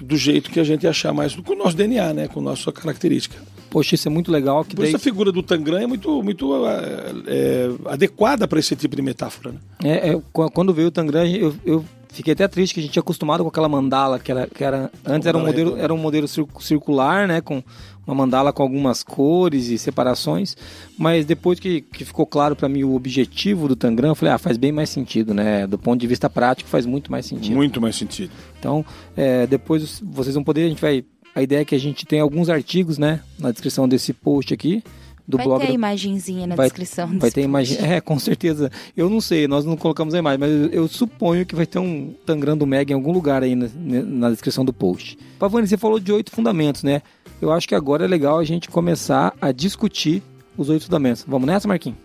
do 0.00 0.16
jeito 0.16 0.50
que 0.50 0.60
a 0.60 0.64
gente 0.64 0.86
achar 0.86 1.12
mais 1.12 1.34
com 1.34 1.52
o 1.52 1.56
nosso 1.56 1.76
DNA, 1.76 2.14
né? 2.14 2.28
Com 2.28 2.40
a 2.40 2.42
nossa 2.42 2.72
característica. 2.72 3.36
Poxa, 3.70 3.94
isso 3.94 4.08
é 4.08 4.10
muito 4.10 4.30
legal. 4.30 4.64
Que 4.64 4.76
daí... 4.76 4.88
Essa 4.88 4.98
figura 4.98 5.32
do 5.32 5.42
Tangram 5.42 5.78
é 5.78 5.86
muito, 5.86 6.22
muito 6.22 6.66
é, 6.66 7.12
é, 7.26 7.70
adequada 7.86 8.46
para 8.46 8.58
esse 8.58 8.74
tipo 8.76 8.96
de 8.96 9.02
metáfora. 9.02 9.52
Né? 9.52 9.58
É, 9.84 10.10
é, 10.10 10.22
quando 10.32 10.72
veio 10.72 10.88
o 10.88 10.90
Tangram, 10.90 11.26
eu, 11.26 11.54
eu 11.64 11.84
fiquei 12.16 12.32
até 12.32 12.48
triste 12.48 12.72
que 12.74 12.80
a 12.80 12.82
gente 12.82 12.92
tinha 12.92 13.02
acostumado 13.02 13.42
com 13.42 13.48
aquela 13.48 13.68
mandala 13.68 14.18
que 14.18 14.30
era, 14.30 14.46
que 14.46 14.64
era 14.64 14.90
antes 15.04 15.26
era 15.26 15.36
um 15.36 15.44
modelo 15.44 15.76
era 15.76 15.92
um 15.92 15.98
modelo 15.98 16.26
circular, 16.26 17.28
né, 17.28 17.40
com 17.42 17.62
uma 18.06 18.14
mandala 18.14 18.52
com 18.52 18.62
algumas 18.62 19.02
cores 19.02 19.68
e 19.68 19.76
separações, 19.76 20.56
mas 20.96 21.26
depois 21.26 21.58
que, 21.58 21.80
que 21.80 22.04
ficou 22.04 22.24
claro 22.24 22.54
para 22.54 22.68
mim 22.68 22.84
o 22.84 22.94
objetivo 22.94 23.68
do 23.68 23.76
Tangram, 23.76 24.10
eu 24.10 24.14
falei, 24.14 24.32
ah, 24.32 24.38
faz 24.38 24.56
bem 24.56 24.72
mais 24.72 24.88
sentido, 24.88 25.34
né, 25.34 25.66
do 25.66 25.76
ponto 25.76 26.00
de 26.00 26.06
vista 26.06 26.30
prático 26.30 26.70
faz 26.70 26.86
muito 26.86 27.10
mais 27.10 27.26
sentido. 27.26 27.54
Muito 27.54 27.80
mais 27.80 27.96
sentido. 27.96 28.30
Então, 28.58 28.84
é, 29.16 29.46
depois 29.46 30.00
vocês 30.00 30.34
vão 30.34 30.44
poder, 30.44 30.64
a 30.64 30.68
gente 30.68 30.80
vai 30.80 31.04
a 31.36 31.42
ideia 31.42 31.60
é 31.60 31.64
que 31.66 31.74
a 31.74 31.78
gente 31.78 32.06
tem 32.06 32.18
alguns 32.18 32.48
artigos, 32.48 32.96
né, 32.96 33.20
na 33.38 33.52
descrição 33.52 33.86
desse 33.86 34.14
post 34.14 34.54
aqui, 34.54 34.82
do 35.28 35.36
vai 35.36 35.46
blog. 35.46 35.58
Vai 35.58 35.66
ter 35.66 35.72
a 35.72 35.74
imagenzinha 35.74 36.46
na 36.46 36.54
vai, 36.54 36.66
descrição. 36.66 37.18
Vai 37.18 37.30
ter 37.30 37.42
imagem. 37.42 37.76
É, 37.78 38.00
com 38.00 38.18
certeza. 38.18 38.70
Eu 38.96 39.10
não 39.10 39.20
sei, 39.20 39.46
nós 39.46 39.66
não 39.66 39.76
colocamos 39.76 40.14
a 40.14 40.18
imagem, 40.18 40.38
mas 40.38 40.50
eu, 40.50 40.68
eu 40.70 40.88
suponho 40.88 41.44
que 41.44 41.54
vai 41.54 41.66
ter 41.66 41.78
um 41.78 42.14
Tangram 42.24 42.56
do 42.56 42.66
Meg 42.66 42.90
em 42.90 42.94
algum 42.94 43.12
lugar 43.12 43.42
aí 43.42 43.54
na, 43.54 43.68
na 43.76 44.30
descrição 44.30 44.64
do 44.64 44.72
post. 44.72 45.18
Pavani, 45.38 45.68
você 45.68 45.76
falou 45.76 46.00
de 46.00 46.10
oito 46.10 46.30
fundamentos, 46.30 46.82
né? 46.82 47.02
Eu 47.42 47.52
acho 47.52 47.68
que 47.68 47.74
agora 47.74 48.06
é 48.06 48.08
legal 48.08 48.38
a 48.38 48.44
gente 48.44 48.70
começar 48.70 49.34
a 49.38 49.52
discutir 49.52 50.22
os 50.56 50.70
oito 50.70 50.86
fundamentos. 50.86 51.22
Vamos 51.28 51.46
nessa, 51.46 51.68
Marquinhos? 51.68 51.98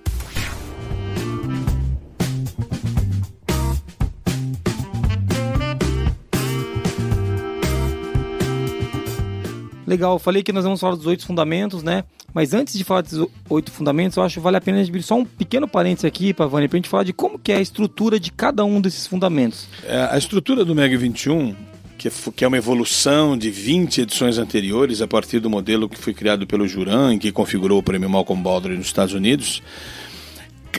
Legal, 9.92 10.18
falei 10.18 10.42
que 10.42 10.54
nós 10.54 10.64
vamos 10.64 10.80
falar 10.80 10.96
dos 10.96 11.06
oito 11.06 11.26
fundamentos, 11.26 11.84
né? 11.84 12.06
Mas 12.34 12.54
antes 12.54 12.78
de 12.78 12.84
falar 12.86 13.02
dos 13.02 13.28
oito 13.50 13.70
fundamentos, 13.74 14.16
eu 14.16 14.24
acho 14.24 14.36
que 14.36 14.40
vale 14.40 14.56
a 14.56 14.62
pena 14.62 14.82
abrir 14.82 15.04
só 15.04 15.16
um 15.16 15.26
pequeno 15.26 15.68
parênteses 15.68 16.06
aqui, 16.06 16.34
Pavani, 16.34 16.70
para 16.70 16.78
a 16.78 16.80
gente 16.80 16.88
falar 16.88 17.04
de 17.04 17.12
como 17.12 17.38
que 17.38 17.52
é 17.52 17.58
a 17.58 17.62
estrutura 17.62 18.18
de 18.18 18.32
cada 18.32 18.64
um 18.64 18.80
desses 18.80 19.06
fundamentos. 19.06 19.68
É, 19.86 20.08
a 20.10 20.18
estrutura 20.18 20.64
do 20.64 20.74
MEG 20.74 20.96
21, 20.96 21.54
que 21.98 22.08
é, 22.08 22.12
que 22.34 22.46
é 22.46 22.48
uma 22.48 22.56
evolução 22.56 23.38
de 23.38 23.52
20 23.52 24.04
edições 24.04 24.38
anteriores, 24.38 25.02
a 25.02 25.08
partir 25.10 25.42
do 25.42 25.50
modelo 25.50 25.90
que 25.90 25.98
foi 25.98 26.14
criado 26.14 26.48
pelo 26.48 26.66
Juran, 26.66 27.18
que 27.20 27.30
configurou 27.30 27.80
o 27.80 27.84
prêmio 27.84 28.10
Malcolm 28.10 28.42
Baldrige 28.42 28.78
nos 28.78 28.88
Estados 28.88 29.14
Unidos, 29.14 29.62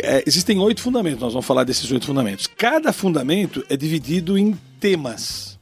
é, 0.02 0.24
existem 0.26 0.58
oito 0.58 0.80
fundamentos, 0.80 1.20
nós 1.20 1.34
vamos 1.34 1.44
falar 1.44 1.64
desses 1.64 1.92
oito 1.92 2.06
fundamentos. 2.06 2.46
Cada 2.46 2.94
fundamento 2.94 3.62
é 3.68 3.76
dividido 3.76 4.38
em 4.38 4.56
temas, 4.80 5.58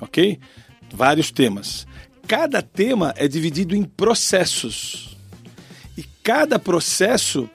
ok? 0.00 0.38
Vários 0.94 1.32
temas 1.32 1.89
cada 2.30 2.62
tema 2.62 3.12
é 3.16 3.26
dividido 3.26 3.74
em 3.74 3.82
processos. 3.82 5.16
E 5.98 6.04
cada 6.22 6.60
processo 6.60 7.50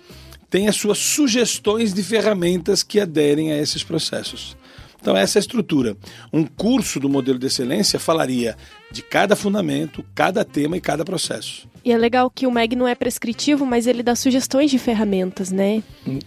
tem 0.50 0.68
as 0.68 0.76
suas 0.76 0.98
sugestões 0.98 1.94
de 1.94 2.04
ferramentas 2.04 2.84
que 2.84 3.00
aderem 3.00 3.54
a 3.54 3.58
esses 3.58 3.86
processos. 3.86 4.58
Então, 5.00 5.16
essa 5.16 5.38
é 5.38 5.40
a 5.40 5.44
estrutura. 5.44 5.96
Um 6.34 6.44
curso 6.44 7.00
do 7.00 7.08
modelo 7.08 7.40
de 7.40 7.48
excelência 7.48 7.98
falaria 7.98 8.58
de 8.92 9.02
cada 9.02 9.34
fundamento, 9.34 10.04
cada 10.14 10.44
tema 10.44 10.76
e 10.76 10.82
cada 10.82 11.06
processo. 11.06 11.70
E 11.86 11.94
é 11.94 11.98
legal 11.98 12.30
que 12.30 12.46
o 12.46 12.52
MEG 12.52 12.76
não 12.76 12.86
é 12.86 12.96
prescritivo, 12.96 13.66
mas 13.66 13.88
ele 13.88 14.04
dá 14.04 14.14
sugestões 14.14 14.70
de 14.70 14.78
ferramentas, 14.78 15.52
né? 15.52 15.82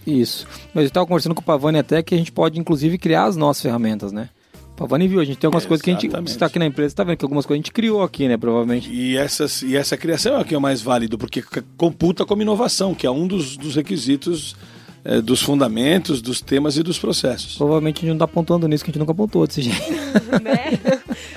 Isso. 0.07 0.47
Mas 0.73 0.85
eu 0.85 0.87
estava 0.87 1.05
conversando 1.05 1.35
com 1.35 1.41
o 1.41 1.45
Pavani 1.45 1.77
até 1.77 2.01
que 2.01 2.15
a 2.15 2.17
gente 2.17 2.31
pode, 2.31 2.59
inclusive, 2.59 2.97
criar 2.97 3.25
as 3.25 3.35
nossas 3.35 3.61
ferramentas, 3.61 4.11
né? 4.11 4.29
Pavani 4.79 5.09
viu, 5.09 5.19
a 5.19 5.25
gente 5.25 5.37
tem 5.37 5.45
algumas 5.45 5.65
É, 5.65 5.67
coisas 5.67 5.83
que 5.83 5.89
a 5.89 5.93
gente 5.93 6.07
está 6.25 6.45
aqui 6.45 6.57
na 6.57 6.65
empresa, 6.65 6.87
está 6.87 7.03
vendo 7.03 7.17
que 7.17 7.25
algumas 7.25 7.45
coisas 7.45 7.59
a 7.59 7.61
gente 7.61 7.73
criou 7.73 8.01
aqui, 8.01 8.29
né? 8.29 8.37
Provavelmente. 8.37 8.89
E, 8.89 9.17
essas, 9.17 9.61
e 9.61 9.75
essa 9.75 9.97
criação 9.97 10.37
é 10.37 10.39
o 10.39 10.45
que 10.45 10.55
é 10.55 10.57
o 10.57 10.61
mais 10.61 10.81
válido, 10.81 11.17
porque 11.17 11.43
computa 11.75 12.25
como 12.25 12.41
inovação, 12.41 12.95
que 12.95 13.05
é 13.05 13.11
um 13.11 13.27
dos, 13.27 13.57
dos 13.57 13.75
requisitos 13.75 14.55
eh, 15.03 15.19
dos 15.19 15.41
fundamentos, 15.41 16.21
dos 16.21 16.39
temas 16.39 16.77
e 16.77 16.83
dos 16.83 16.97
processos. 16.97 17.57
Provavelmente 17.57 17.97
a 17.97 18.01
gente 18.01 18.07
não 18.07 18.15
está 18.15 18.27
pontuando 18.27 18.69
nisso, 18.69 18.85
que 18.85 18.89
a 18.89 18.93
gente 18.93 18.99
nunca 19.01 19.13
pontuou 19.13 19.45
desse 19.45 19.63
jeito. 19.63 19.91
né? 20.41 20.79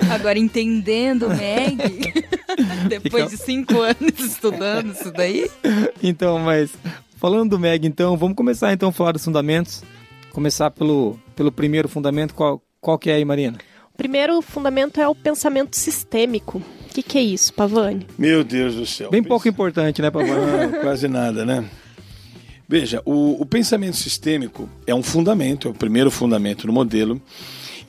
Agora, 0.09 0.39
entendendo 0.39 1.25
o 1.25 1.29
Meg, 1.29 2.13
depois 2.87 3.29
de 3.29 3.35
cinco 3.35 3.81
anos 3.81 4.19
estudando 4.19 4.93
isso 4.93 5.11
daí, 5.11 5.51
Então, 6.01 6.39
mas 6.39 6.71
falando 7.17 7.49
do 7.49 7.59
MEG, 7.59 7.87
então, 7.87 8.15
vamos 8.15 8.37
começar 8.37 8.71
então 8.71 8.87
a 8.87 8.91
falar 8.93 9.11
dos 9.11 9.25
fundamentos. 9.25 9.83
Começar 10.31 10.71
pelo, 10.71 11.19
pelo 11.35 11.51
primeiro 11.51 11.89
fundamento, 11.89 12.33
qual, 12.33 12.61
qual 12.83 12.99
que 12.99 13.09
é 13.09 13.15
aí, 13.15 13.25
Marina? 13.25 13.57
O 13.93 13.97
primeiro 13.97 14.41
fundamento 14.41 14.99
é 14.99 15.07
o 15.07 15.15
pensamento 15.15 15.77
sistêmico. 15.77 16.57
O 16.57 16.93
que, 16.93 17.01
que 17.01 17.17
é 17.17 17.21
isso, 17.21 17.53
Pavani? 17.53 18.05
Meu 18.17 18.43
Deus 18.43 18.75
do 18.75 18.85
céu. 18.85 19.09
Bem 19.09 19.21
Pensa- 19.21 19.29
pouco 19.29 19.47
importante, 19.47 20.01
né, 20.01 20.11
Pavani? 20.11 20.75
Ah, 20.75 20.79
quase 20.83 21.07
nada, 21.07 21.45
né? 21.45 21.63
Veja, 22.67 23.01
o, 23.05 23.41
o 23.41 23.45
pensamento 23.45 23.95
sistêmico 23.95 24.69
é 24.85 24.93
um 24.93 25.01
fundamento, 25.01 25.67
é 25.67 25.71
o 25.71 25.73
primeiro 25.73 26.11
fundamento 26.11 26.67
no 26.67 26.73
modelo, 26.73 27.21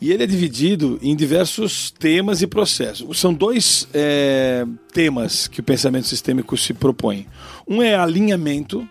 e 0.00 0.12
ele 0.12 0.22
é 0.22 0.26
dividido 0.26 0.98
em 1.02 1.16
diversos 1.16 1.90
temas 1.90 2.40
e 2.42 2.46
processos. 2.46 3.18
São 3.18 3.34
dois 3.34 3.88
é, 3.92 4.64
temas 4.92 5.48
que 5.48 5.60
o 5.60 5.62
pensamento 5.62 6.06
sistêmico 6.06 6.56
se 6.56 6.72
propõe. 6.72 7.26
Um 7.66 7.82
é 7.82 7.94
alinhamento, 7.96 8.88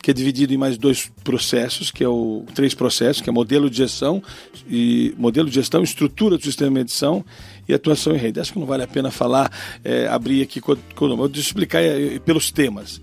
que 0.00 0.10
é 0.10 0.14
dividido 0.14 0.54
em 0.54 0.56
mais 0.56 0.78
dois 0.78 1.10
processos, 1.24 1.90
que 1.90 2.04
é 2.04 2.08
o 2.08 2.44
três 2.54 2.74
processos, 2.74 3.20
que 3.20 3.28
é 3.28 3.32
modelo 3.32 3.68
de 3.68 3.78
gestão 3.78 4.22
e 4.68 5.12
modelo 5.18 5.48
de 5.48 5.56
gestão, 5.56 5.82
estrutura 5.82 6.36
do 6.38 6.44
sistema 6.44 6.70
de 6.70 6.74
medição 6.74 7.24
e 7.68 7.74
atuação 7.74 8.14
em 8.14 8.18
rede. 8.18 8.40
Acho 8.40 8.52
que 8.52 8.58
não 8.58 8.66
vale 8.66 8.84
a 8.84 8.86
pena 8.86 9.10
falar, 9.10 9.50
é, 9.84 10.06
abrir 10.06 10.42
aqui 10.42 10.60
com, 10.60 10.76
com 10.94 11.08
eu 11.08 11.16
vou 11.16 11.26
explicar 11.34 11.82
é, 11.82 12.18
pelos 12.20 12.50
temas. 12.50 13.00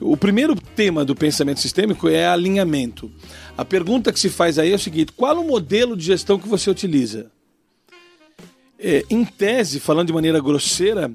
O 0.00 0.16
primeiro 0.16 0.54
tema 0.54 1.04
do 1.04 1.14
pensamento 1.14 1.60
sistêmico 1.60 2.08
é 2.08 2.26
alinhamento. 2.26 3.10
A 3.56 3.64
pergunta 3.64 4.12
que 4.12 4.18
se 4.18 4.28
faz 4.28 4.58
aí 4.58 4.72
é 4.72 4.74
o 4.74 4.78
seguinte: 4.78 5.12
qual 5.12 5.38
o 5.38 5.46
modelo 5.46 5.96
de 5.96 6.04
gestão 6.04 6.38
que 6.38 6.48
você 6.48 6.68
utiliza? 6.68 7.30
É, 8.78 9.04
em 9.08 9.24
tese, 9.24 9.78
falando 9.78 10.08
de 10.08 10.12
maneira 10.12 10.40
grosseira, 10.40 11.12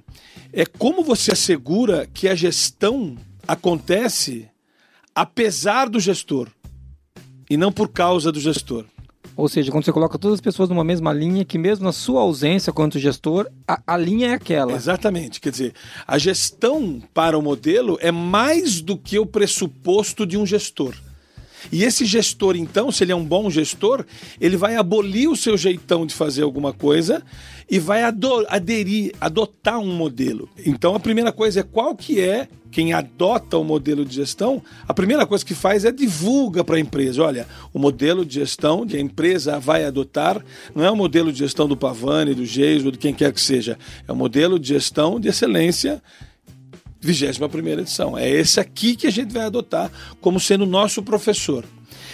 é 0.53 0.65
como 0.65 1.03
você 1.03 1.33
assegura 1.33 2.07
que 2.13 2.27
a 2.27 2.35
gestão 2.35 3.17
acontece 3.47 4.47
apesar 5.19 5.89
do 5.89 5.99
gestor 5.99 6.47
e 7.49 7.57
não 7.57 7.73
por 7.73 7.89
causa 7.89 8.31
do 8.31 8.39
gestor. 8.39 8.85
Ou 9.35 9.49
seja, 9.49 9.69
quando 9.69 9.83
você 9.83 9.91
coloca 9.91 10.17
todas 10.17 10.35
as 10.35 10.41
pessoas 10.41 10.69
numa 10.69 10.83
mesma 10.83 11.11
linha, 11.11 11.43
que 11.43 11.57
mesmo 11.57 11.83
na 11.83 11.91
sua 11.91 12.21
ausência 12.21 12.71
quanto 12.71 12.97
gestor, 12.97 13.45
a, 13.67 13.81
a 13.85 13.97
linha 13.97 14.29
é 14.29 14.33
aquela. 14.33 14.71
Exatamente. 14.71 15.41
Quer 15.41 15.49
dizer, 15.51 15.73
a 16.07 16.17
gestão 16.17 17.01
para 17.13 17.37
o 17.37 17.41
modelo 17.41 17.97
é 17.99 18.13
mais 18.13 18.79
do 18.79 18.97
que 18.97 19.19
o 19.19 19.25
pressuposto 19.25 20.25
de 20.25 20.37
um 20.37 20.45
gestor. 20.45 20.95
E 21.71 21.83
esse 21.83 22.05
gestor, 22.05 22.55
então, 22.55 22.91
se 22.91 23.03
ele 23.03 23.11
é 23.11 23.15
um 23.15 23.25
bom 23.25 23.49
gestor, 23.49 24.05
ele 24.39 24.57
vai 24.57 24.75
abolir 24.75 25.29
o 25.29 25.35
seu 25.35 25.57
jeitão 25.57 26.05
de 26.05 26.13
fazer 26.13 26.43
alguma 26.43 26.73
coisa 26.73 27.23
e 27.69 27.77
vai 27.77 28.03
aderir, 28.03 29.13
adotar 29.21 29.79
um 29.79 29.93
modelo. 29.93 30.49
Então, 30.65 30.95
a 30.95 30.99
primeira 30.99 31.31
coisa 31.31 31.59
é 31.59 31.63
qual 31.63 31.95
que 31.95 32.19
é 32.19 32.47
quem 32.71 32.93
adota 32.93 33.57
o 33.57 33.63
modelo 33.63 34.05
de 34.05 34.15
gestão. 34.15 34.61
A 34.87 34.93
primeira 34.93 35.25
coisa 35.25 35.43
que 35.43 35.55
faz 35.55 35.85
é 35.85 35.91
divulga 35.91 36.63
para 36.63 36.77
a 36.77 36.79
empresa. 36.79 37.23
Olha, 37.23 37.47
o 37.73 37.79
modelo 37.79 38.25
de 38.25 38.35
gestão 38.35 38.85
que 38.85 38.95
a 38.95 38.99
empresa 38.99 39.59
vai 39.59 39.85
adotar 39.85 40.43
não 40.75 40.83
é 40.83 40.91
o 40.91 40.95
modelo 40.95 41.31
de 41.31 41.39
gestão 41.39 41.67
do 41.67 41.77
Pavani, 41.77 42.33
do 42.33 42.45
Geis 42.45 42.85
ou 42.85 42.91
de 42.91 42.97
quem 42.97 43.13
quer 43.13 43.33
que 43.33 43.41
seja. 43.41 43.77
É 44.07 44.11
o 44.11 44.15
modelo 44.15 44.59
de 44.59 44.69
gestão 44.69 45.19
de 45.19 45.27
excelência 45.29 46.01
21 47.01 47.67
edição. 47.79 48.17
É 48.17 48.29
esse 48.29 48.59
aqui 48.59 48.95
que 48.95 49.07
a 49.07 49.11
gente 49.11 49.33
vai 49.33 49.45
adotar 49.45 49.91
como 50.19 50.39
sendo 50.39 50.65
nosso 50.65 51.01
professor. 51.01 51.65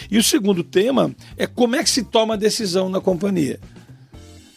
E 0.09 0.17
o 0.17 0.23
segundo 0.23 0.63
tema 0.63 1.15
é 1.37 1.47
como 1.47 1.75
é 1.75 1.83
que 1.83 1.89
se 1.89 2.03
toma 2.03 2.35
a 2.35 2.37
decisão 2.37 2.89
na 2.89 3.01
companhia. 3.01 3.59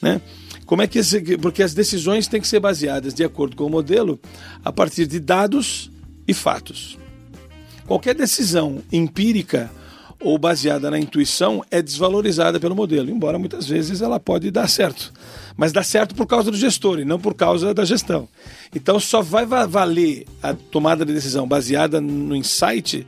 Né? 0.01 0.21
Como 0.67 0.83
é 0.83 0.87
que 0.87 1.01
porque 1.41 1.63
as 1.63 1.73
decisões 1.73 2.27
têm 2.27 2.41
que 2.41 2.49
ser 2.49 2.61
baseadas 2.61 3.15
de 3.15 3.25
acordo 3.25 3.57
com 3.57 3.65
o 3.65 3.71
modelo 3.71 4.21
a 4.63 4.71
partir 4.71 5.07
de 5.07 5.19
dados 5.19 5.91
e 6.27 6.35
fatos. 6.35 6.99
Qualquer 7.87 8.15
decisão 8.15 8.83
empírica 8.93 9.71
ou 10.21 10.37
baseada 10.37 10.91
na 10.91 10.99
intuição 10.99 11.65
é 11.71 11.81
desvalorizada 11.81 12.59
pelo 12.59 12.75
modelo, 12.75 13.11
embora 13.11 13.39
muitas 13.39 13.67
vezes 13.67 14.03
ela 14.03 14.19
pode 14.19 14.51
dar 14.51 14.69
certo. 14.69 15.13
Mas 15.57 15.73
dá 15.73 15.83
certo 15.83 16.15
por 16.15 16.27
causa 16.27 16.51
do 16.51 16.57
gestor 16.57 16.99
e 16.99 17.05
não 17.05 17.19
por 17.19 17.35
causa 17.35 17.73
da 17.73 17.85
gestão. 17.85 18.29
Então 18.75 18.99
só 18.99 19.23
vai 19.23 19.47
va- 19.47 19.67
valer 19.67 20.25
a 20.43 20.55
tomada 20.55 21.05
de 21.05 21.13
decisão 21.13 21.47
baseada 21.47 22.01
no 22.01 22.35
insight 22.35 23.07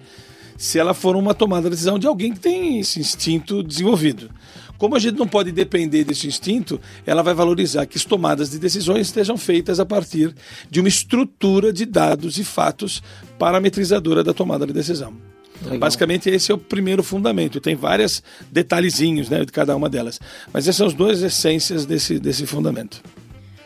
se 0.56 0.78
ela 0.78 0.92
for 0.94 1.16
uma 1.16 1.32
tomada 1.34 1.64
de 1.64 1.70
decisão 1.70 1.98
de 1.98 2.06
alguém 2.06 2.32
que 2.32 2.40
tem 2.40 2.78
esse 2.80 3.00
instinto 3.00 3.62
desenvolvido. 3.62 4.30
Como 4.76 4.96
a 4.96 4.98
gente 4.98 5.18
não 5.18 5.26
pode 5.26 5.52
depender 5.52 6.04
desse 6.04 6.26
instinto, 6.26 6.80
ela 7.04 7.22
vai 7.22 7.34
valorizar 7.34 7.86
que 7.86 7.98
as 7.98 8.04
tomadas 8.04 8.50
de 8.50 8.58
decisões 8.58 9.08
estejam 9.08 9.36
feitas 9.36 9.78
a 9.78 9.84
partir 9.84 10.34
de 10.70 10.80
uma 10.80 10.88
estrutura 10.88 11.72
de 11.72 11.84
dados 11.84 12.38
e 12.38 12.44
fatos 12.44 13.02
parametrizadora 13.38 14.24
da 14.24 14.32
tomada 14.32 14.66
de 14.66 14.72
decisão. 14.72 15.29
Legal. 15.62 15.78
Basicamente, 15.78 16.28
esse 16.30 16.50
é 16.50 16.54
o 16.54 16.58
primeiro 16.58 17.02
fundamento. 17.02 17.60
Tem 17.60 17.74
vários 17.74 18.22
detalhezinhos 18.50 19.28
né, 19.28 19.44
de 19.44 19.52
cada 19.52 19.76
uma 19.76 19.88
delas. 19.88 20.18
Mas 20.52 20.64
essas 20.64 20.76
são 20.76 20.86
as 20.86 20.94
duas 20.94 21.22
essências 21.22 21.84
desse, 21.86 22.18
desse 22.18 22.46
fundamento. 22.46 23.02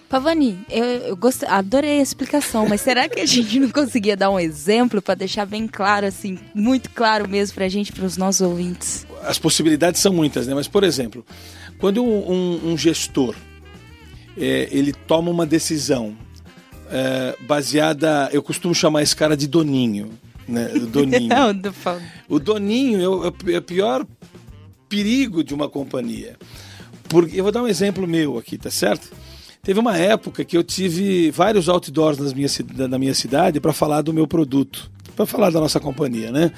Pavani, 0.09 0.59
eu, 0.70 0.85
eu 0.85 1.16
gost... 1.16 1.42
adorei 1.44 1.98
a 1.98 2.02
explicação, 2.02 2.68
mas 2.68 2.80
será 2.80 3.09
que 3.09 3.20
a 3.20 3.26
gente 3.26 3.59
não 3.59 3.70
conseguia 3.70 4.16
dar 4.16 4.30
um 4.30 4.38
exemplo 4.38 5.00
para 5.02 5.14
deixar 5.14 5.44
bem 5.46 5.66
claro, 5.66 6.07
assim, 6.07 6.38
muito 6.54 6.90
claro 6.90 7.28
mesmo 7.28 7.54
pra 7.54 7.68
gente, 7.68 7.90
para 7.92 8.04
os 8.04 8.16
nossos 8.16 8.40
ouvintes? 8.42 9.07
As 9.22 9.38
possibilidades 9.38 10.00
são 10.00 10.12
muitas, 10.12 10.46
né? 10.46 10.54
Mas, 10.54 10.68
por 10.68 10.85
exemplo, 10.85 11.24
quando 11.78 12.04
um, 12.04 12.30
um- 12.33 12.72
um 12.72 12.78
gestor 12.78 13.35
é, 14.37 14.68
ele 14.70 14.92
toma 14.92 15.30
uma 15.30 15.46
decisão 15.46 16.14
é, 16.90 17.37
baseada, 17.40 18.28
eu 18.33 18.42
costumo 18.42 18.74
chamar 18.74 19.02
esse 19.02 19.16
cara 19.16 19.37
de 19.37 19.46
doninho, 19.48 20.11
né? 20.48 20.70
O 20.74 20.80
Doninho. 20.87 21.28
Fa- 21.72 22.00
O 22.28 22.38
doninho 22.38 23.00
é 23.00 23.09
o, 23.09 23.24
é 23.52 23.59
o 23.59 23.62
pior 23.62 24.07
perigo 24.88 25.42
de 25.42 25.54
uma 25.54 25.68
companhia. 25.68 26.37
Porque, 27.09 27.38
eu 27.38 27.42
vou 27.42 27.52
dar 27.52 27.62
um 27.62 27.68
exemplo 27.68 28.07
meu 28.07 28.38
aqui, 28.38 28.57
tá 28.59 28.70
certo? 28.70 29.11
Teve 29.62 29.80
uma 29.80 29.96
época 29.96 30.44
que 30.44 30.57
eu 30.57 30.62
tive 30.62 31.30
vários 31.30 31.68
outdoors 31.68 32.18
nas 32.18 32.33
na 32.88 32.98
minha 32.98 33.14
cidade 33.14 33.61
para 33.61 33.72
falar 33.72 34.02
do 34.02 34.12
meu 34.12 34.26
produto, 34.26 34.90
para 35.16 35.24
falar 35.24 35.50
da 35.50 35.61
nossa 35.61 35.80
companhia, 35.80 36.30
né? 36.30 36.52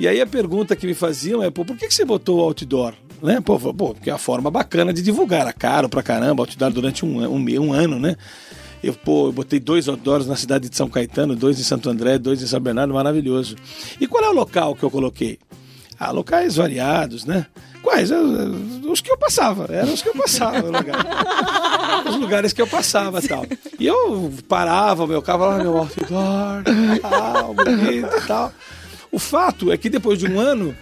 E 0.00 0.06
aí 0.08 0.20
a 0.20 0.26
pergunta 0.26 0.74
que 0.76 0.86
me 0.86 0.94
faziam 0.94 1.42
é, 1.42 1.50
pô, 1.50 1.64
por 1.64 1.76
que, 1.76 1.86
que 1.88 1.94
você 1.94 2.04
botou 2.04 2.38
o 2.38 2.40
outdoor? 2.42 2.94
Né? 3.22 3.40
Pô, 3.40 3.58
pô, 3.58 3.94
porque 3.94 4.08
é 4.08 4.12
uma 4.12 4.18
forma 4.18 4.50
bacana 4.50 4.92
de 4.92 5.02
divulgar. 5.02 5.40
Era 5.42 5.52
caro 5.52 5.88
pra 5.88 6.02
caramba, 6.02 6.42
outdoor 6.42 6.70
durante 6.72 7.04
um, 7.04 7.20
um, 7.28 7.60
um 7.60 7.72
ano, 7.72 7.98
né? 7.98 8.16
Eu, 8.82 8.94
pô, 8.94 9.28
eu 9.28 9.32
botei 9.32 9.58
dois 9.58 9.88
outdoors 9.88 10.26
na 10.26 10.36
cidade 10.36 10.68
de 10.68 10.76
São 10.76 10.88
Caetano, 10.88 11.34
dois 11.34 11.58
em 11.58 11.64
Santo 11.64 11.90
André, 11.90 12.18
dois 12.18 12.42
em 12.42 12.46
São 12.46 12.60
Bernardo, 12.60 12.94
maravilhoso. 12.94 13.56
E 14.00 14.06
qual 14.06 14.24
é 14.24 14.28
o 14.28 14.32
local 14.32 14.74
que 14.74 14.82
eu 14.82 14.90
coloquei? 14.90 15.38
Ah, 15.98 16.12
locais 16.12 16.56
variados, 16.56 17.24
né? 17.24 17.46
Quais? 17.82 18.10
Os 18.88 19.00
que 19.00 19.10
eu 19.10 19.16
passava, 19.16 19.66
eram 19.72 19.92
os 19.92 20.02
que 20.02 20.08
eu 20.08 20.14
passava, 20.14 20.66
o 20.68 20.72
lugar. 20.72 22.04
os 22.08 22.16
lugares 22.16 22.52
que 22.52 22.62
eu 22.62 22.66
passava 22.66 23.20
tal. 23.22 23.44
E 23.78 23.86
eu 23.86 24.32
parava 24.48 25.06
meu 25.06 25.22
carro, 25.22 25.38
falava, 25.40 25.62
meu 25.62 25.76
outdoor, 25.76 26.62
tal, 27.02 27.54
bonito 27.54 28.16
e 28.16 28.26
tal. 28.26 28.52
O 29.10 29.18
fato 29.18 29.72
é 29.72 29.76
que 29.76 29.88
depois 29.88 30.18
de 30.18 30.26
um 30.26 30.38
ano, 30.38 30.76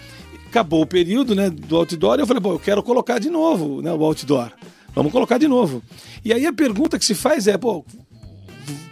acabou 0.49 0.83
o 0.83 0.87
período 0.87 1.35
né, 1.35 1.51
do 1.51 1.77
outdoor, 1.77 2.19
e 2.19 2.23
eu 2.23 2.27
falei, 2.27 2.41
bom, 2.41 2.53
eu 2.53 2.59
quero 2.59 2.83
colocar 2.83 3.19
de 3.19 3.31
novo 3.31 3.83
né, 3.83 3.93
o 3.93 4.03
outdoor. 4.03 4.51
Vamos 4.97 5.13
colocar 5.13 5.37
de 5.37 5.47
novo. 5.47 5.83
E 6.25 6.33
aí 6.33 6.47
a 6.47 6.53
pergunta 6.55 6.99
que 6.99 7.05
se 7.05 7.15
faz 7.15 7.47
é, 7.47 7.59
pô, 7.59 7.85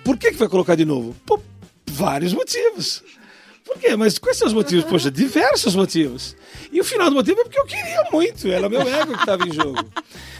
por 0.05 0.19
que, 0.19 0.33
que 0.33 0.37
vai 0.37 0.49
colocar 0.49 0.75
de 0.75 0.85
novo? 0.85 1.17
Por 1.25 1.41
vários 1.91 2.35
motivos. 2.35 3.03
Por 3.65 3.79
quê? 3.79 3.97
Mas 3.97 4.19
quais 4.19 4.37
são 4.37 4.47
os 4.47 4.53
motivos? 4.53 4.85
Poxa, 4.85 5.11
diversos 5.11 5.75
motivos. 5.75 6.37
E 6.71 6.79
o 6.79 6.85
final 6.85 7.09
do 7.09 7.17
motivo 7.17 7.41
é 7.41 7.45
porque 7.45 7.59
eu 7.59 7.65
queria 7.65 8.05
muito, 8.13 8.47
era 8.49 8.69
meu 8.69 8.83
ego 8.83 9.15
que 9.15 9.21
estava 9.21 9.49
em 9.49 9.53
jogo. 9.53 9.83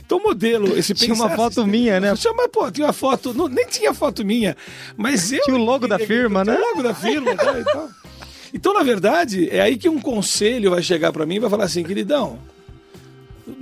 Então 0.05 0.19
o 0.19 0.23
modelo, 0.23 0.77
esse 0.77 0.93
Tinha 0.93 1.15
uma 1.15 1.31
foto 1.31 1.55
sistema- 1.55 1.67
minha, 1.67 1.99
né? 1.99 2.15
Chama, 2.15 2.47
pô, 2.47 2.71
tinha 2.71 2.87
uma 2.87 2.93
foto, 2.93 3.33
não, 3.33 3.49
nem 3.49 3.67
tinha 3.67 3.95
foto 3.95 4.23
minha, 4.23 4.55
mas 4.99 5.33
eu... 5.33 5.41
Tinha 5.45 5.57
o 5.57 5.65
logo 5.65 5.89
da 5.89 5.99
firma, 5.99 6.45
né? 6.45 6.55
o 6.55 6.61
logo 6.61 6.83
da 6.83 6.95
firma, 6.95 7.35
tá, 7.35 7.59
e 7.59 7.65
tal. 7.65 7.89
Então, 8.53 8.75
na 8.75 8.83
verdade, 8.83 9.49
é 9.51 9.63
aí 9.63 9.79
que 9.79 9.89
um 9.89 9.99
conselho 9.99 10.73
vai 10.73 10.83
chegar 10.83 11.11
para 11.11 11.25
mim 11.25 11.37
e 11.37 11.41
vai 11.41 11.49
falar 11.49 11.65
assim, 11.65 11.83
queridão, 11.83 12.39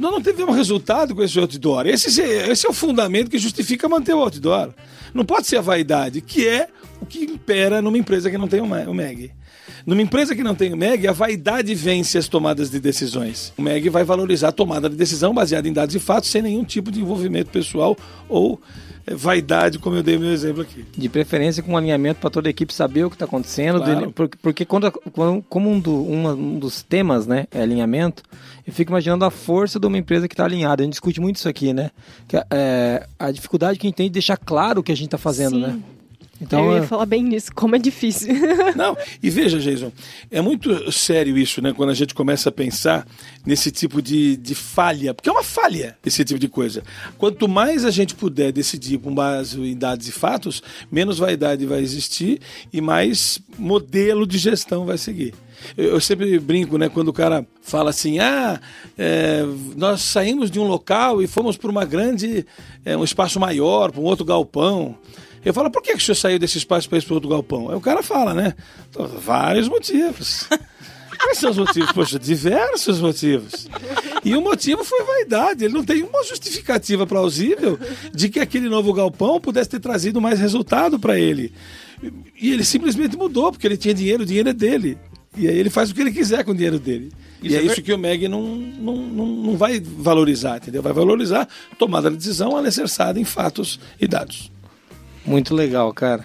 nós 0.03 0.11
não 0.11 0.21
tivemos 0.21 0.57
resultado 0.57 1.15
com 1.15 1.23
esse 1.23 1.39
outdoor. 1.39 1.87
Esse, 1.87 2.21
esse 2.21 2.67
é 2.67 2.69
o 2.69 2.73
fundamento 2.73 3.31
que 3.31 3.39
justifica 3.39 3.89
manter 3.89 4.13
o 4.13 4.19
outdoor. 4.19 4.75
Não 5.15 5.25
pode 5.25 5.47
ser 5.47 5.59
a 5.59 5.61
vaidade, 5.61 6.21
que 6.21 6.47
é 6.47 6.67
o 7.01 7.07
que 7.07 7.21
impera 7.21 7.81
numa 7.81 7.97
empresa 7.97 8.29
que 8.29 8.37
não 8.37 8.49
tem 8.49 8.61
o 8.61 8.95
MEG. 8.95 9.31
Numa 9.87 10.03
empresa 10.03 10.35
que 10.35 10.43
não 10.43 10.57
tem 10.57 10.73
o 10.73 10.77
MEG, 10.77 11.07
a 11.07 11.13
vaidade 11.13 11.73
vence 11.75 12.19
as 12.19 12.27
tomadas 12.27 12.69
de 12.69 12.81
decisões. 12.81 13.53
O 13.57 13.63
MEG 13.63 13.89
vai 13.89 14.03
valorizar 14.03 14.49
a 14.49 14.53
tomada 14.53 14.91
de 14.91 14.97
decisão 14.97 15.33
baseada 15.33 15.69
em 15.69 15.73
dados 15.73 15.95
e 15.95 16.01
fatos, 16.01 16.31
sem 16.31 16.43
nenhum 16.43 16.65
tipo 16.65 16.91
de 16.91 17.01
envolvimento 17.01 17.51
pessoal 17.51 17.97
ou 18.29 18.61
vaidade, 19.11 19.79
como 19.79 19.97
eu 19.97 20.03
dei 20.03 20.19
meu 20.19 20.31
exemplo 20.31 20.63
aqui. 20.63 20.85
De 20.97 21.09
preferência 21.09 21.63
com 21.63 21.73
um 21.73 21.77
alinhamento 21.77 22.21
para 22.21 22.31
toda 22.31 22.49
a 22.49 22.51
equipe 22.51 22.73
saber 22.73 23.05
o 23.05 23.11
que 23.11 23.17
está 23.17 23.25
acontecendo. 23.25 23.83
Claro. 23.83 24.13
porque, 24.13 24.39
porque 24.41 24.65
quando, 24.65 24.91
quando, 25.13 25.43
como 25.49 25.71
um, 25.71 25.81
do, 25.81 25.93
um 25.93 26.59
dos 26.59 26.83
temas 26.83 27.27
né, 27.27 27.47
é 27.51 27.63
alinhamento, 27.63 28.23
eu 28.67 28.73
fico 28.73 28.93
imaginando 28.93 29.25
a 29.25 29.31
força 29.31 29.81
de 29.81 29.87
uma 29.87 29.99
empresa 29.99 30.29
que 30.29 30.35
está 30.35 30.45
alinhada. 30.45 30.83
A 30.83 30.85
gente 30.85 30.93
discute 30.93 31.21
muito 31.21 31.37
isso 31.37 31.49
aqui, 31.49 31.73
né? 31.73 31.91
Que, 32.29 32.37
é, 32.51 33.07
a 33.19 33.31
dificuldade 33.31 33.79
que 33.79 33.87
a 33.87 33.89
gente 33.89 33.97
tem 33.97 34.07
de 34.07 34.13
deixar 34.13 34.37
claro 34.37 34.81
o 34.81 34.83
que 34.83 34.93
a 34.93 34.97
gente 34.97 35.07
está 35.07 35.19
fazendo, 35.19 35.57
Sim. 35.57 35.63
né? 35.63 35.81
Então, 36.43 36.73
eu 36.73 36.79
ia 36.79 36.83
falar 36.83 37.07
bem 37.07 37.23
nisso, 37.23 37.53
como 37.55 37.77
é 37.77 37.79
difícil. 37.79 38.35
Não, 38.75 38.97
e 39.23 39.31
veja, 39.31 39.61
Jason, 39.61 39.93
é 40.31 40.41
muito 40.41 40.91
sério 40.91 41.39
isso, 41.39 41.63
né? 41.63 41.73
Quando 41.73 41.91
a 41.91 41.95
gente 41.95 42.15
começa 42.15 42.49
a 42.49 42.53
pensar 42.53 43.07
nesse 43.47 43.71
tipo 43.71 44.03
de, 44.03 44.37
de 44.37 44.55
falha, 44.55 45.15
porque 45.15 45.29
é 45.29 45.33
uma 45.33 45.45
falha 45.45 45.97
esse 46.05 46.25
tipo 46.25 46.41
de 46.41 46.49
coisa. 46.49 46.83
Quanto 47.17 47.47
mais 47.47 47.85
a 47.85 47.91
gente 47.91 48.17
puder 48.17 48.51
decidir 48.51 48.99
com 48.99 49.15
base 49.15 49.61
em 49.61 49.77
dados 49.77 50.09
e 50.09 50.13
fatos, 50.13 50.63
menos 50.91 51.19
vaidade 51.19 51.65
vai 51.65 51.81
existir 51.81 52.41
e 52.73 52.81
mais 52.81 53.39
modelo 53.57 54.27
de 54.27 54.37
gestão 54.37 54.85
vai 54.85 54.99
seguir. 54.99 55.33
Eu, 55.77 55.91
eu 55.91 56.01
sempre 56.01 56.41
brinco, 56.41 56.77
né? 56.77 56.89
Quando 56.89 57.09
o 57.09 57.13
cara 57.13 57.47
fala 57.61 57.91
assim, 57.91 58.19
ah, 58.19 58.61
é, 58.99 59.45
nós 59.77 60.01
saímos 60.03 60.51
de 60.51 60.59
um 60.59 60.67
local 60.67 61.23
e 61.23 61.29
fomos 61.29 61.57
para 61.57 61.71
uma 61.71 61.85
grande, 61.85 62.45
é, 62.85 62.97
um 62.97 63.05
espaço 63.05 63.39
maior, 63.39 63.93
para 63.93 64.01
um 64.01 64.05
outro 64.05 64.25
galpão. 64.25 64.97
Eu 65.45 65.53
falo, 65.53 65.71
por 65.71 65.83
que, 65.83 65.93
que 65.93 65.99
o 65.99 66.01
senhor 66.01 66.15
saiu 66.15 66.39
desse 66.39 66.59
espaço 66.59 66.89
para 66.89 66.99
ir 66.99 67.05
para 67.05 67.15
outro 67.15 67.29
galpão? 67.29 67.71
Aí 67.71 67.77
o 67.77 67.81
cara 67.81 68.03
fala, 68.03 68.33
né? 68.33 68.55
Vários 69.25 69.69
motivos. 69.69 70.49
Quais 71.23 71.39
são 71.39 71.51
os 71.51 71.59
motivos? 71.59 71.93
Poxa, 71.93 72.19
diversos 72.19 73.01
motivos. 73.01 73.69
E 74.25 74.35
o 74.35 74.41
motivo 74.41 74.83
foi 74.85 75.05
vaidade. 75.05 75.65
Ele 75.65 75.75
não 75.75 75.85
tem 75.85 76.03
uma 76.03 76.25
justificativa 76.25 77.07
plausível 77.07 77.79
de 78.13 78.29
que 78.29 78.41
aquele 78.41 78.69
novo 78.69 78.93
galpão 78.93 79.41
pudesse 79.41 79.71
ter 79.71 79.81
trazido 79.81 80.21
mais 80.21 80.41
resultado 80.41 80.99
para 80.99 81.19
ele. 81.19 81.53
E 82.41 82.53
ele 82.53 82.65
simplesmente 82.65 83.17
mudou, 83.17 83.53
porque 83.53 83.67
ele 83.67 83.77
tinha 83.77 83.95
dinheiro, 83.95 84.25
o 84.25 84.27
dinheiro 84.27 84.49
é 84.49 84.53
dele. 84.53 84.99
E 85.37 85.49
aí 85.49 85.57
ele 85.57 85.71
faz 85.71 85.91
o 85.91 85.95
que 85.95 86.01
ele 86.01 86.13
quiser 86.13 86.45
com 86.45 86.51
o 86.51 86.55
dinheiro 86.55 86.79
dele. 86.79 87.11
Isso 87.43 87.55
e 87.55 87.57
é, 87.57 87.61
é 87.61 87.63
isso 87.65 87.83
que 87.83 87.93
o 87.93 87.99
MEG 87.99 88.29
não, 88.29 88.43
não, 88.57 88.97
não, 88.97 89.27
não 89.27 89.57
vai 89.57 89.81
valorizar, 89.81 90.59
entendeu? 90.59 90.83
Vai 90.83 90.93
valorizar 90.93 91.49
tomada 91.79 92.11
de 92.11 92.17
decisão 92.17 92.57
alicerçada 92.57 93.19
em 93.19 93.25
fatos 93.25 93.81
e 94.01 94.07
dados. 94.07 94.52
Muito 95.25 95.55
legal, 95.55 95.93
cara. 95.93 96.25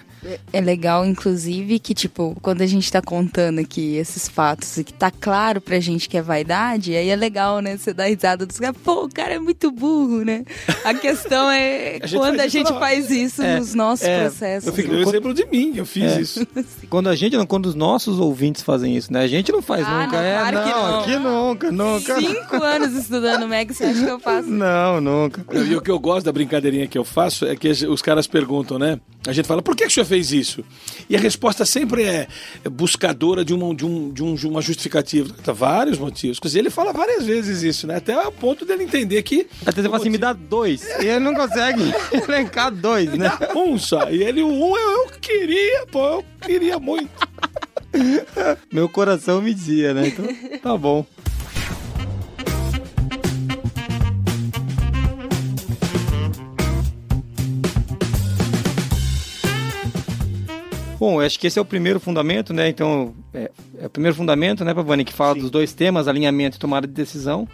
É 0.52 0.60
legal, 0.60 1.06
inclusive, 1.06 1.78
que, 1.78 1.94
tipo, 1.94 2.36
quando 2.42 2.62
a 2.62 2.66
gente 2.66 2.90
tá 2.90 3.00
contando 3.00 3.60
aqui 3.60 3.96
esses 3.96 4.28
fatos 4.28 4.76
e 4.76 4.84
que 4.84 4.92
tá 4.92 5.10
claro 5.10 5.60
pra 5.60 5.78
gente 5.78 6.08
que 6.08 6.16
é 6.16 6.22
vaidade, 6.22 6.94
aí 6.94 7.08
é 7.08 7.16
legal, 7.16 7.60
né? 7.60 7.76
Você 7.76 7.94
dá 7.94 8.06
risada 8.06 8.44
dos 8.44 8.58
caras, 8.58 8.76
pô, 8.82 9.04
o 9.04 9.08
cara 9.08 9.34
é 9.34 9.38
muito 9.38 9.70
burro, 9.70 10.24
né? 10.24 10.44
A 10.84 10.92
questão 10.92 11.48
é 11.50 11.98
a 12.02 12.08
quando 12.10 12.40
a 12.40 12.48
gente 12.48 12.68
faz 12.68 13.10
isso 13.10 13.42
é, 13.42 13.58
nos 13.58 13.74
nossos 13.74 14.06
é, 14.06 14.22
processos. 14.22 14.66
Eu 14.66 14.72
fico 14.72 14.92
no 14.92 15.00
exemplo 15.00 15.32
de 15.32 15.46
mim, 15.46 15.74
eu 15.76 15.86
fiz 15.86 16.12
é. 16.12 16.20
isso. 16.20 16.46
quando 16.90 17.08
a 17.08 17.14
gente, 17.14 17.36
não, 17.36 17.46
quando 17.46 17.66
os 17.66 17.74
nossos 17.74 18.18
ouvintes 18.18 18.62
fazem 18.62 18.96
isso, 18.96 19.12
né? 19.12 19.22
A 19.22 19.28
gente 19.28 19.52
não 19.52 19.62
faz 19.62 19.86
ah, 19.86 20.02
nunca. 20.02 20.16
Não, 20.16 20.24
é, 20.24 20.38
claro 20.38 20.56
não, 20.56 20.64
que 20.64 20.70
não. 20.70 21.00
aqui 21.00 21.16
nunca, 21.16 21.72
nunca. 21.72 22.20
Cinco 22.20 22.62
anos 22.62 22.94
estudando 22.94 23.46
Meg, 23.46 23.72
você 23.72 23.84
acha 23.84 24.04
que 24.04 24.10
eu 24.10 24.18
faço? 24.18 24.48
Não, 24.48 25.00
nunca. 25.00 25.44
E 25.54 25.76
o 25.76 25.80
que 25.80 25.90
eu 25.90 25.98
gosto 25.98 26.26
da 26.26 26.32
brincadeirinha 26.32 26.88
que 26.88 26.98
eu 26.98 27.04
faço 27.04 27.46
é 27.46 27.54
que 27.54 27.68
os 27.68 28.02
caras 28.02 28.26
perguntam, 28.26 28.78
né? 28.78 28.87
A 29.26 29.32
gente 29.32 29.46
fala, 29.46 29.60
por 29.60 29.76
que, 29.76 29.84
que 29.84 29.90
o 29.90 29.92
senhor 29.92 30.06
fez 30.06 30.32
isso? 30.32 30.64
E 31.10 31.16
a 31.16 31.18
resposta 31.18 31.66
sempre 31.66 32.02
é 32.04 32.28
buscadora 32.70 33.44
de 33.44 33.52
uma, 33.52 33.74
de 33.74 33.84
um, 33.84 34.10
de 34.10 34.22
um, 34.22 34.34
de 34.34 34.46
uma 34.46 34.62
justificativa. 34.62 35.34
Tá, 35.42 35.52
vários 35.52 35.98
motivos. 35.98 36.38
Dizer, 36.40 36.60
ele 36.60 36.70
fala 36.70 36.92
várias 36.92 37.26
vezes 37.26 37.62
isso, 37.62 37.86
né? 37.86 37.96
Até 37.96 38.16
o 38.16 38.32
ponto 38.32 38.64
dele 38.64 38.84
entender 38.84 39.22
que. 39.22 39.46
Até 39.66 39.82
você 39.82 39.88
fala 39.88 39.96
assim, 39.96 40.08
me 40.08 40.18
dá 40.18 40.32
dois. 40.32 40.86
E 41.00 41.06
ele 41.06 41.18
não 41.18 41.34
consegue 41.34 41.82
elencar 42.26 42.70
dois, 42.70 43.12
né? 43.12 43.30
Um 43.54 43.78
só. 43.78 44.08
E 44.08 44.22
ele, 44.22 44.42
um, 44.42 44.76
eu, 44.76 44.90
eu 44.92 45.10
queria, 45.20 45.84
pô, 45.86 46.06
eu 46.06 46.24
queria 46.40 46.78
muito. 46.78 47.10
Meu 48.72 48.88
coração 48.88 49.42
me 49.42 49.52
dizia, 49.52 49.92
né? 49.92 50.08
Então, 50.08 50.58
tá 50.62 50.76
bom. 50.76 51.04
Bom, 60.98 61.20
acho 61.20 61.38
que 61.38 61.46
esse 61.46 61.58
é 61.58 61.62
o 61.62 61.64
primeiro 61.64 62.00
fundamento, 62.00 62.52
né? 62.52 62.68
Então, 62.68 63.14
é, 63.32 63.50
é 63.80 63.86
o 63.86 63.90
primeiro 63.90 64.16
fundamento, 64.16 64.64
né, 64.64 64.74
Pavani, 64.74 65.04
que 65.04 65.12
fala 65.12 65.34
Sim. 65.34 65.40
dos 65.42 65.50
dois 65.50 65.72
temas, 65.72 66.08
alinhamento 66.08 66.56
e 66.56 66.60
tomada 66.60 66.88
de 66.88 66.92
decisão. 66.92 67.46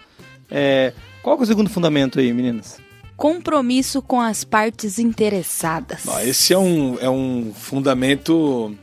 É, 0.51 0.95
qual 1.23 1.39
é 1.39 1.43
o 1.43 1.47
segundo 1.47 1.69
fundamento 1.69 2.19
aí, 2.19 2.33
meninas? 2.33 2.79
Compromisso 3.17 4.01
com 4.01 4.21
as 4.21 4.45
partes 4.45 4.99
interessadas. 4.99 6.07
esse 6.23 6.55
é 6.55 6.59
um, 6.59 6.99
é 6.99 7.09
um 7.09 7.53
fundamento, 7.55 8.75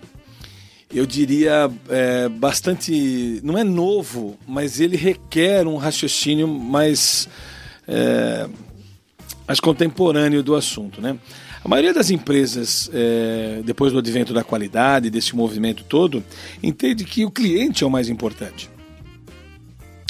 eu 0.94 1.08
diria, 1.08 1.70
é, 1.90 2.30
bastante. 2.30 3.42
Não 3.44 3.58
é 3.58 3.64
novo, 3.64 4.38
mas 4.48 4.80
ele 4.80 4.96
requer 4.96 5.66
um 5.68 5.76
raciocínio 5.76 6.48
mais, 6.48 7.28
é, 7.88 8.48
mais 9.48 9.60
contemporâneo 9.60 10.44
do 10.44 10.56
assunto, 10.56 11.02
né? 11.02 11.18
A 11.64 11.68
maioria 11.68 11.94
das 11.94 12.10
empresas, 12.10 12.90
é, 12.92 13.62
depois 13.64 13.94
do 13.94 14.00
advento 14.00 14.34
da 14.34 14.44
qualidade, 14.44 15.12
desse 15.12 15.36
movimento 15.36 15.84
todo, 15.84 16.24
entende 16.62 17.04
que 17.06 17.24
o 17.24 17.30
cliente 17.30 17.84
é 17.84 17.88
o 17.88 17.92
mais 17.92 18.10
importante. 18.10 18.68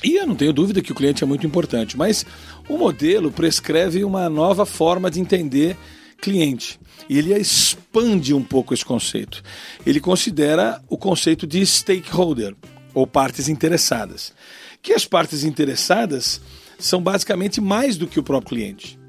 E 0.02 0.16
eu 0.16 0.26
não 0.26 0.36
tenho 0.36 0.54
dúvida 0.54 0.82
que 0.82 0.94
o 0.94 0.96
cliente 0.96 1.24
é 1.24 1.28
muito 1.28 1.46
importante, 1.46 1.98
mas 1.98 2.26
o 2.70 2.78
modelo 2.78 3.32
prescreve 3.32 4.04
uma 4.04 4.30
nova 4.30 4.66
forma 4.66 5.12
de 5.12 5.20
entender 5.20 5.76
cliente. 6.22 6.80
E 7.10 7.18
ele 7.18 7.34
expande 7.34 8.34
um 8.34 8.44
pouco 8.44 8.74
esse 8.74 8.86
conceito. 8.86 9.44
Ele 9.86 10.00
considera 10.00 10.82
o 10.88 10.98
conceito 10.98 11.46
de 11.46 11.66
stakeholder, 11.66 12.56
ou 12.94 13.06
partes 13.06 13.50
interessadas. 13.50 14.34
Que 14.82 14.94
as 14.94 15.06
partes 15.06 15.44
interessadas 15.44 16.40
são 16.80 17.02
basicamente 17.02 17.60
mais 17.60 17.98
do 17.98 18.08
que 18.08 18.20
o 18.20 18.24
próprio 18.24 18.58
cliente. 18.58 19.01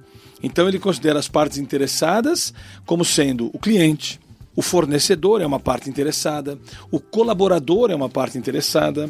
Então 0.43 0.69
ele 0.69 0.79
considera 0.79 1.19
as 1.19 1.29
partes 1.29 1.59
interessadas 1.59 2.53
como 2.85 3.05
sendo 3.05 3.51
o 3.53 3.59
cliente, 3.59 4.21
o 4.55 4.61
fornecedor 4.61 5.41
é 5.41 5.47
uma 5.47 5.61
parte 5.61 5.89
interessada, 5.89 6.59
o 6.91 7.01
colaborador 7.01 7.91
é 7.91 7.95
uma 7.95 8.09
parte 8.09 8.37
interessada, 8.37 9.09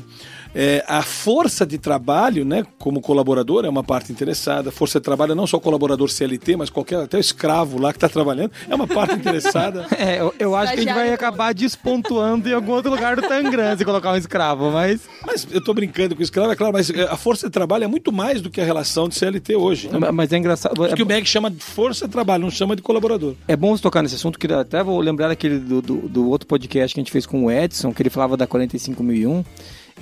é, 0.54 0.84
a 0.86 1.02
força 1.02 1.64
de 1.64 1.78
trabalho, 1.78 2.44
né, 2.44 2.64
como 2.78 3.00
colaborador, 3.00 3.64
é 3.64 3.68
uma 3.68 3.82
parte 3.82 4.12
interessada. 4.12 4.70
Força 4.70 5.00
de 5.00 5.04
trabalho 5.04 5.32
é 5.32 5.34
não 5.34 5.46
só 5.46 5.58
colaborador 5.58 6.10
CLT, 6.10 6.56
mas 6.56 6.70
qualquer, 6.70 7.02
até 7.02 7.16
o 7.16 7.20
escravo 7.20 7.80
lá 7.80 7.92
que 7.92 7.96
está 7.96 8.08
trabalhando, 8.08 8.52
é 8.68 8.74
uma 8.74 8.86
parte 8.86 9.14
interessada. 9.14 9.86
é, 9.98 10.20
eu, 10.20 10.34
eu 10.38 10.54
acho 10.54 10.74
que 10.74 10.80
a 10.80 10.82
gente 10.82 10.94
vai 10.94 11.12
acabar 11.12 11.54
despontuando 11.54 12.48
em 12.48 12.52
algum 12.52 12.72
outro 12.72 12.90
lugar 12.90 13.16
do 13.16 13.22
Tangram 13.22 13.76
se 13.76 13.84
colocar 13.84 14.12
um 14.12 14.16
escravo, 14.16 14.70
mas. 14.70 15.00
Mas 15.26 15.46
eu 15.50 15.58
estou 15.58 15.74
brincando 15.74 16.14
com 16.14 16.20
o 16.20 16.24
escravo, 16.24 16.52
é 16.52 16.56
claro, 16.56 16.72
mas 16.72 16.90
é, 16.90 17.04
a 17.04 17.16
força 17.16 17.46
de 17.46 17.52
trabalho 17.52 17.84
é 17.84 17.86
muito 17.86 18.12
mais 18.12 18.40
do 18.40 18.50
que 18.50 18.60
a 18.60 18.64
relação 18.64 19.08
de 19.08 19.14
CLT 19.14 19.56
hoje. 19.56 19.88
Né? 19.88 20.10
Mas 20.10 20.32
é 20.32 20.36
engraçado. 20.36 20.74
Por 20.74 20.94
que 20.94 21.02
o 21.02 21.06
MEG 21.06 21.26
chama 21.26 21.50
de 21.50 21.62
força 21.62 22.06
de 22.06 22.12
trabalho, 22.12 22.42
não 22.42 22.50
chama 22.50 22.76
de 22.76 22.82
colaborador. 22.82 23.34
É 23.48 23.56
bom 23.56 23.76
você 23.76 23.82
tocar 23.82 24.02
nesse 24.02 24.16
assunto, 24.16 24.38
que 24.38 24.52
até 24.52 24.82
vou 24.82 25.00
lembrar 25.00 25.28
daquele 25.28 25.58
do, 25.58 25.80
do, 25.80 25.96
do 26.08 26.28
outro 26.28 26.46
podcast 26.46 26.94
que 26.94 27.00
a 27.00 27.02
gente 27.02 27.12
fez 27.12 27.24
com 27.24 27.44
o 27.44 27.50
Edson, 27.50 27.92
que 27.92 28.02
ele 28.02 28.10
falava 28.10 28.36
da 28.36 28.46
45001. 28.46 29.44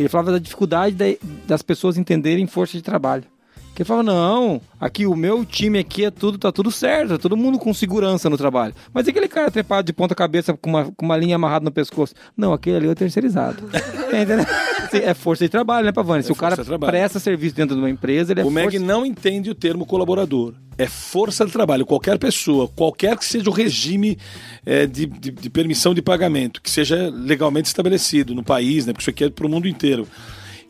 Ele 0.00 0.08
falava 0.08 0.32
da 0.32 0.38
dificuldade 0.38 0.96
das 1.46 1.60
pessoas 1.60 1.98
entenderem 1.98 2.46
força 2.46 2.74
de 2.74 2.82
trabalho. 2.82 3.24
Que 3.74 3.84
falava, 3.84 4.02
não, 4.02 4.60
aqui 4.78 5.06
o 5.06 5.14
meu 5.14 5.44
time 5.44 5.78
aqui 5.78 6.04
é 6.04 6.10
tudo, 6.10 6.36
tá 6.36 6.52
tudo 6.52 6.70
certo, 6.70 7.14
é 7.14 7.18
todo 7.18 7.36
mundo 7.36 7.58
com 7.58 7.72
segurança 7.72 8.28
no 8.28 8.36
trabalho. 8.36 8.74
Mas 8.92 9.06
e 9.06 9.10
aquele 9.10 9.28
cara 9.28 9.50
trepado 9.50 9.86
de 9.86 9.92
ponta 9.92 10.14
cabeça 10.14 10.52
com 10.54 10.68
uma, 10.68 10.92
com 10.92 11.06
uma 11.06 11.16
linha 11.16 11.36
amarrada 11.36 11.64
no 11.64 11.70
pescoço? 11.70 12.14
Não, 12.36 12.52
aquele 12.52 12.76
ali 12.76 12.86
é 12.88 12.90
o 12.90 12.94
terceirizado. 12.94 13.62
é 14.92 15.14
força 15.14 15.44
de 15.44 15.48
trabalho, 15.48 15.86
né, 15.86 15.92
Pavani? 15.92 16.22
Se 16.22 16.30
é 16.30 16.32
o 16.32 16.36
cara 16.36 16.56
presta 16.78 17.18
serviço 17.18 17.54
dentro 17.54 17.74
de 17.74 17.80
uma 17.80 17.90
empresa, 17.90 18.32
ele 18.32 18.40
é 18.40 18.44
O 18.44 18.50
MEG 18.50 18.72
força... 18.72 18.86
não 18.86 19.06
entende 19.06 19.50
o 19.50 19.54
termo 19.54 19.86
colaborador. 19.86 20.54
É 20.76 20.86
força 20.86 21.46
de 21.46 21.52
trabalho. 21.52 21.86
Qualquer 21.86 22.18
pessoa, 22.18 22.66
qualquer 22.68 23.16
que 23.16 23.24
seja 23.24 23.48
o 23.48 23.52
regime 23.52 24.18
é, 24.64 24.86
de, 24.86 25.06
de, 25.06 25.30
de 25.30 25.50
permissão 25.50 25.94
de 25.94 26.02
pagamento, 26.02 26.60
que 26.60 26.70
seja 26.70 27.10
legalmente 27.14 27.68
estabelecido 27.68 28.34
no 28.34 28.42
país, 28.42 28.86
né? 28.86 28.92
Porque 28.92 29.02
isso 29.02 29.10
aqui 29.10 29.24
é 29.24 29.30
para 29.30 29.46
o 29.46 29.48
mundo 29.48 29.68
inteiro 29.68 30.06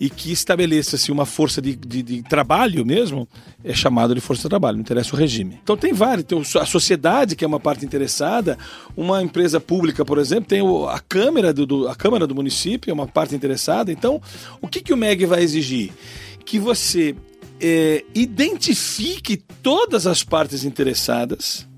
e 0.01 0.09
que 0.09 0.33
estabeleça 0.33 0.97
assim, 0.97 1.13
uma 1.13 1.27
força 1.27 1.61
de, 1.61 1.77
de, 1.77 2.03
de, 2.03 2.23
trabalho 2.23 2.87
mesmo, 2.87 3.29
é 3.63 3.75
chamado 3.75 4.15
de 4.15 4.21
força 4.21 4.45
de 4.45 4.49
trabalho, 4.49 4.79
não 4.79 4.81
interessa 4.81 5.15
o 5.15 5.19
regime. 5.19 5.61
Então 5.63 5.77
tem 5.77 5.93
vários, 5.93 6.25
tem 6.25 6.41
a 6.41 6.65
sociedade, 6.65 7.37
que 7.37 7.45
é 7.45 7.47
uma 7.47 7.61
parte 7.61 7.85
interessada, 7.85 8.57
uma 8.97 9.23
empresa 9.23 9.61
pública, 9.61 10.03
por 10.03 10.17
exemplo, 10.17 10.47
tem 10.47 10.63
a 10.89 10.99
Câmara 10.99 11.53
do, 11.53 11.67
do 11.67 11.87
a 11.87 11.95
Câmara 11.95 12.27
do 12.27 12.35
município, 12.35 12.91
é 12.91 12.95
uma 12.95 13.07
parte 13.07 13.35
interessada. 13.35 13.93
Então, 13.93 14.23
o 14.63 14.67
que, 14.67 14.81
que 14.81 14.95
o 14.95 14.97
MEG 14.97 15.27
vai 15.27 15.43
exigir? 15.43 15.93
Que 16.47 16.59
você 16.59 17.15
é, 17.61 18.03
identifique 18.15 19.37
todas 19.63 20.07
as 20.07 20.25
partes 20.25 20.65
interessadas, 20.65 21.69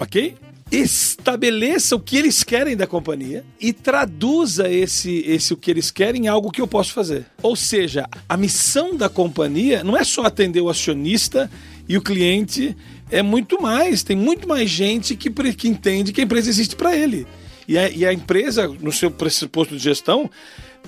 ok? 0.00 0.34
Estabeleça 0.74 1.94
o 1.94 2.00
que 2.00 2.16
eles 2.16 2.42
querem 2.42 2.76
da 2.76 2.86
companhia 2.86 3.44
e 3.60 3.72
traduza 3.72 4.68
esse, 4.68 5.24
esse 5.26 5.52
o 5.52 5.56
que 5.56 5.70
eles 5.70 5.90
querem 5.90 6.24
em 6.24 6.28
algo 6.28 6.50
que 6.50 6.60
eu 6.60 6.66
posso 6.66 6.92
fazer. 6.92 7.26
Ou 7.40 7.54
seja, 7.54 8.08
a 8.28 8.36
missão 8.36 8.96
da 8.96 9.08
companhia 9.08 9.84
não 9.84 9.96
é 9.96 10.02
só 10.02 10.22
atender 10.22 10.60
o 10.60 10.68
acionista 10.68 11.48
e 11.88 11.96
o 11.96 12.02
cliente, 12.02 12.76
é 13.08 13.22
muito 13.22 13.62
mais. 13.62 14.02
Tem 14.02 14.16
muito 14.16 14.48
mais 14.48 14.68
gente 14.68 15.14
que, 15.14 15.30
que 15.30 15.68
entende 15.68 16.12
que 16.12 16.20
a 16.20 16.24
empresa 16.24 16.50
existe 16.50 16.74
para 16.74 16.96
ele. 16.96 17.24
E 17.68 17.78
a, 17.78 17.88
e 17.88 18.04
a 18.04 18.12
empresa, 18.12 18.66
no 18.66 18.90
seu 18.90 19.10
pressuposto 19.10 19.76
de 19.76 19.82
gestão, 19.82 20.28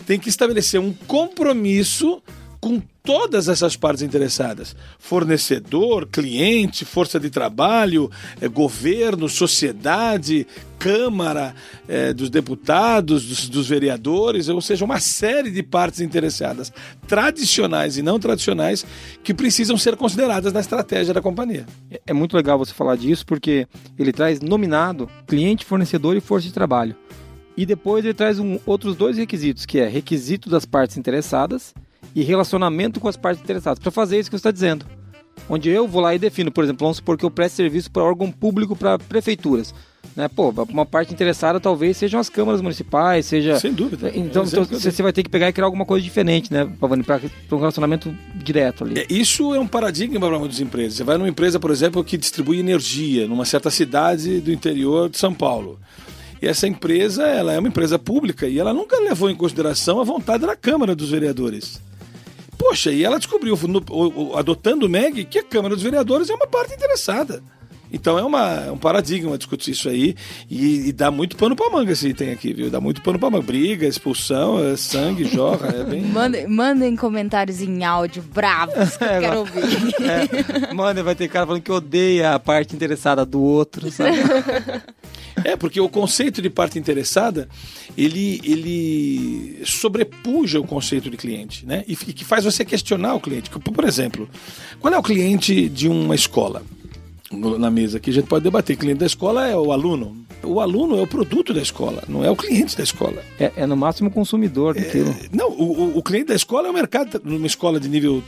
tem 0.05 0.18
que 0.18 0.29
estabelecer 0.29 0.81
um 0.81 0.92
compromisso 0.92 2.20
com 2.61 2.83
todas 3.07 3.49
essas 3.49 3.77
partes 3.77 4.03
interessadas: 4.03 4.77
fornecedor, 4.99 6.07
cliente, 6.07 6.85
força 6.85 7.19
de 7.19 7.31
trabalho, 7.31 8.11
eh, 8.40 8.49
governo, 8.49 9.29
sociedade, 9.29 10.47
Câmara 10.79 11.55
eh, 11.88 12.12
dos 12.12 12.29
Deputados, 12.29 13.25
dos, 13.25 13.49
dos, 13.49 13.66
vereadores, 13.66 14.49
ou 14.49 14.61
seja, 14.61 14.85
uma 14.85 15.01
série 15.01 15.51
de 15.51 15.62
partes 15.62 16.01
interessadas, 16.01 16.71
tradicionais 17.07 17.97
e 17.97 18.03
não 18.03 18.19
tradicionais, 18.19 18.85
que 19.25 19.33
precisam 19.33 19.79
ser 19.79 19.97
consideradas 19.97 20.53
na 20.53 20.61
estratégia 20.61 21.14
da 21.14 21.23
companhia. 21.23 21.64
É, 21.90 22.01
é 22.09 22.12
muito 22.12 22.37
legal 22.37 22.59
você 22.59 22.75
falar 22.75 22.97
disso, 22.97 23.25
porque 23.25 23.66
ele 23.99 24.12
traz 24.12 24.40
nominado 24.40 25.09
cliente, 25.27 25.64
fornecedor 25.64 26.14
e 26.16 26.21
força 26.21 26.47
de 26.47 26.53
trabalho. 26.53 26.95
E 27.57 27.64
depois 27.64 28.05
ele 28.05 28.12
traz 28.12 28.38
um, 28.38 28.59
outros 28.66 28.95
dois 28.95 29.16
requisitos, 29.16 29.64
que 29.64 29.79
é 29.79 29.88
requisito 29.88 30.51
das 30.51 30.66
partes 30.66 30.99
interessadas 30.99 31.73
e 32.14 32.22
relacionamento 32.22 33.00
com 33.00 33.09
as 33.09 33.16
partes 33.16 33.42
interessadas, 33.42 33.78
para 33.78 33.90
fazer 33.90 34.18
isso 34.18 34.30
que 34.30 34.37
você 34.37 34.40
está 34.40 34.50
dizendo. 34.50 34.87
Onde 35.48 35.68
eu 35.70 35.87
vou 35.87 36.00
lá 36.00 36.14
e 36.14 36.18
defino, 36.18 36.50
por 36.50 36.64
exemplo, 36.64 36.85
vamos 36.85 36.96
supor 36.96 37.16
que 37.16 37.24
eu 37.24 37.30
presto 37.30 37.56
serviço 37.56 37.90
para 37.90 38.02
órgão 38.02 38.32
público, 38.32 38.74
para 38.74 38.98
prefeituras. 38.98 39.72
Né? 40.16 40.28
Pô, 40.28 40.52
uma 40.70 40.87
parte 40.87 41.12
interessada 41.12 41.61
talvez 41.61 41.96
sejam 41.96 42.18
as 42.18 42.28
câmaras 42.28 42.61
municipais, 42.61 43.26
seja. 43.26 43.59
Sem 43.61 43.72
dúvida. 43.72 44.11
Então, 44.14 44.44
então 44.44 44.64
você 44.64 45.02
vai 45.02 45.12
ter 45.12 45.22
que 45.22 45.28
pegar 45.28 45.48
e 45.48 45.52
criar 45.52 45.66
alguma 45.66 45.85
coisa 45.85 46.02
diferente, 46.02 46.52
né, 46.52 46.64
Pavani, 46.80 47.02
para 47.02 47.20
um 47.52 47.59
relacionamento 47.59 48.14
direto 48.35 48.85
ali. 48.85 48.98
É, 48.98 49.06
isso 49.11 49.54
é 49.54 49.61
um 49.61 49.66
paradigma 49.66 50.18
para 50.18 50.38
muitas 50.38 50.59
empresas. 50.59 50.94
Você 50.94 51.04
vai 51.04 51.18
numa 51.18 51.28
empresa, 51.28 51.61
por 51.61 51.70
exemplo, 51.70 52.02
que 52.02 52.16
distribui 52.16 52.59
energia 52.59 53.28
numa 53.28 53.44
certa 53.44 53.70
cidade 53.70 54.40
do 54.40 54.50
interior 54.50 55.09
de 55.09 55.18
São 55.18 55.35
Paulo. 55.35 55.78
E 56.40 56.46
essa 56.46 56.66
empresa, 56.66 57.24
ela 57.24 57.52
é 57.52 57.59
uma 57.59 57.68
empresa 57.68 57.98
pública 57.98 58.46
e 58.46 58.59
ela 58.59 58.72
nunca 58.72 58.98
levou 58.98 59.30
em 59.30 59.35
consideração 59.35 60.00
a 60.00 60.04
vontade 60.04 60.46
da 60.46 60.56
Câmara 60.56 60.94
dos 60.94 61.11
Vereadores. 61.11 61.80
Poxa, 62.66 62.90
e 62.90 63.05
ela 63.05 63.16
descobriu, 63.16 63.57
no, 63.68 64.37
adotando 64.37 64.87
o 64.87 64.88
MEG, 64.88 65.24
que 65.24 65.38
a 65.38 65.42
Câmara 65.44 65.76
dos 65.76 65.85
Vereadores 65.85 66.29
é 66.29 66.35
uma 66.35 66.48
parte 66.48 66.74
interessada. 66.74 67.40
Então 67.92 68.18
é, 68.18 68.24
uma, 68.24 68.64
é 68.66 68.72
um 68.72 68.76
paradigma 68.76 69.38
discutir 69.38 69.70
isso 69.70 69.88
aí 69.88 70.16
e, 70.50 70.88
e 70.88 70.92
dá 70.92 71.09
muito 71.09 71.37
pano 71.37 71.55
pra 71.55 71.70
manga 71.70 71.92
esse 71.92 72.09
item 72.09 72.33
aqui, 72.33 72.52
viu? 72.52 72.68
Dá 72.68 72.81
muito 72.81 73.00
pano 73.00 73.20
pra 73.20 73.31
manga. 73.31 73.46
Briga, 73.46 73.87
expulsão, 73.87 74.59
é 74.59 74.76
sangue, 74.76 75.24
jorra, 75.24 75.68
é 75.68 75.85
bem... 75.85 76.02
Mandem, 76.11 76.48
mandem 76.48 76.96
comentários 76.96 77.62
em 77.62 77.85
áudio 77.85 78.24
bravos 78.24 78.96
que 78.96 79.05
eu 79.05 79.09
quero 79.20 79.38
ouvir. 79.38 79.62
É, 80.07 80.74
mano, 80.74 81.05
vai 81.05 81.14
ter 81.14 81.29
cara 81.29 81.46
falando 81.46 81.62
que 81.62 81.70
odeia 81.70 82.35
a 82.35 82.38
parte 82.38 82.74
interessada 82.74 83.24
do 83.24 83.40
outro, 83.40 83.90
sabe? 83.90 84.18
É, 85.44 85.57
porque 85.57 85.81
o 85.81 85.88
conceito 85.88 86.40
de 86.40 86.49
parte 86.49 86.79
interessada, 86.79 87.49
ele, 87.96 88.40
ele 88.44 89.62
sobrepuja 89.64 90.61
o 90.61 90.64
conceito 90.64 91.11
de 91.11 91.16
cliente, 91.16 91.66
né? 91.66 91.85
E, 91.87 91.94
que 91.94 92.25
faz 92.25 92.44
você 92.44 92.64
questionar 92.64 93.14
o 93.14 93.20
cliente. 93.20 93.51
Por 93.51 93.85
exemplo, 93.85 94.29
qual 94.81 94.92
é 94.92 94.99
o 94.99 95.03
cliente 95.03 95.68
de 95.68 95.88
uma 95.88 96.14
escola? 96.14 96.62
na 97.33 97.70
mesa 97.70 97.99
aqui, 97.99 98.11
a 98.11 98.12
gente 98.12 98.29
pode 98.29 98.44
debater. 98.44 98.77
O 98.77 98.79
cliente 98.79 99.01
da 99.01 99.07
escola 99.07 99.49
é 99.49 99.57
o 99.57 99.72
aluno. 99.72 100.25
O 100.42 100.61
aluno 100.61 100.96
é 100.99 101.03
o 101.03 101.07
produto 101.07 101.53
da 101.53 101.61
escola, 101.61 102.05
não 102.09 102.25
é 102.25 102.31
o 102.31 102.37
cliente 102.37 102.77
da 102.77 102.85
escola. 102.85 103.22
É, 103.38 103.53
é 103.57 103.66
no 103.66 103.77
máximo 103.77 104.11
consumidor 104.11 104.75
daquilo. 104.75 105.11
É, 105.11 105.29
não, 105.33 105.51
o, 105.51 105.99
o, 105.99 106.03
cliente 106.03 106.27
da 106.27 106.35
escola 106.35 106.68
é 106.68 106.70
o 106.70 106.75
mercado, 106.75 107.20
numa 107.25 107.46
escola 107.46 107.81
de 107.81 107.88
nível 107.88 108.22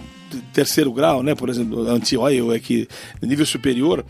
terceiro 0.53 0.93
grau, 0.93 1.23
né? 1.23 1.35
Por 1.35 1.49
exemplo, 1.49 1.89
anti-oil 1.89 2.53
é 2.53 2.59
que 2.59 2.89
nível 3.23 3.47
superior. 3.47 4.05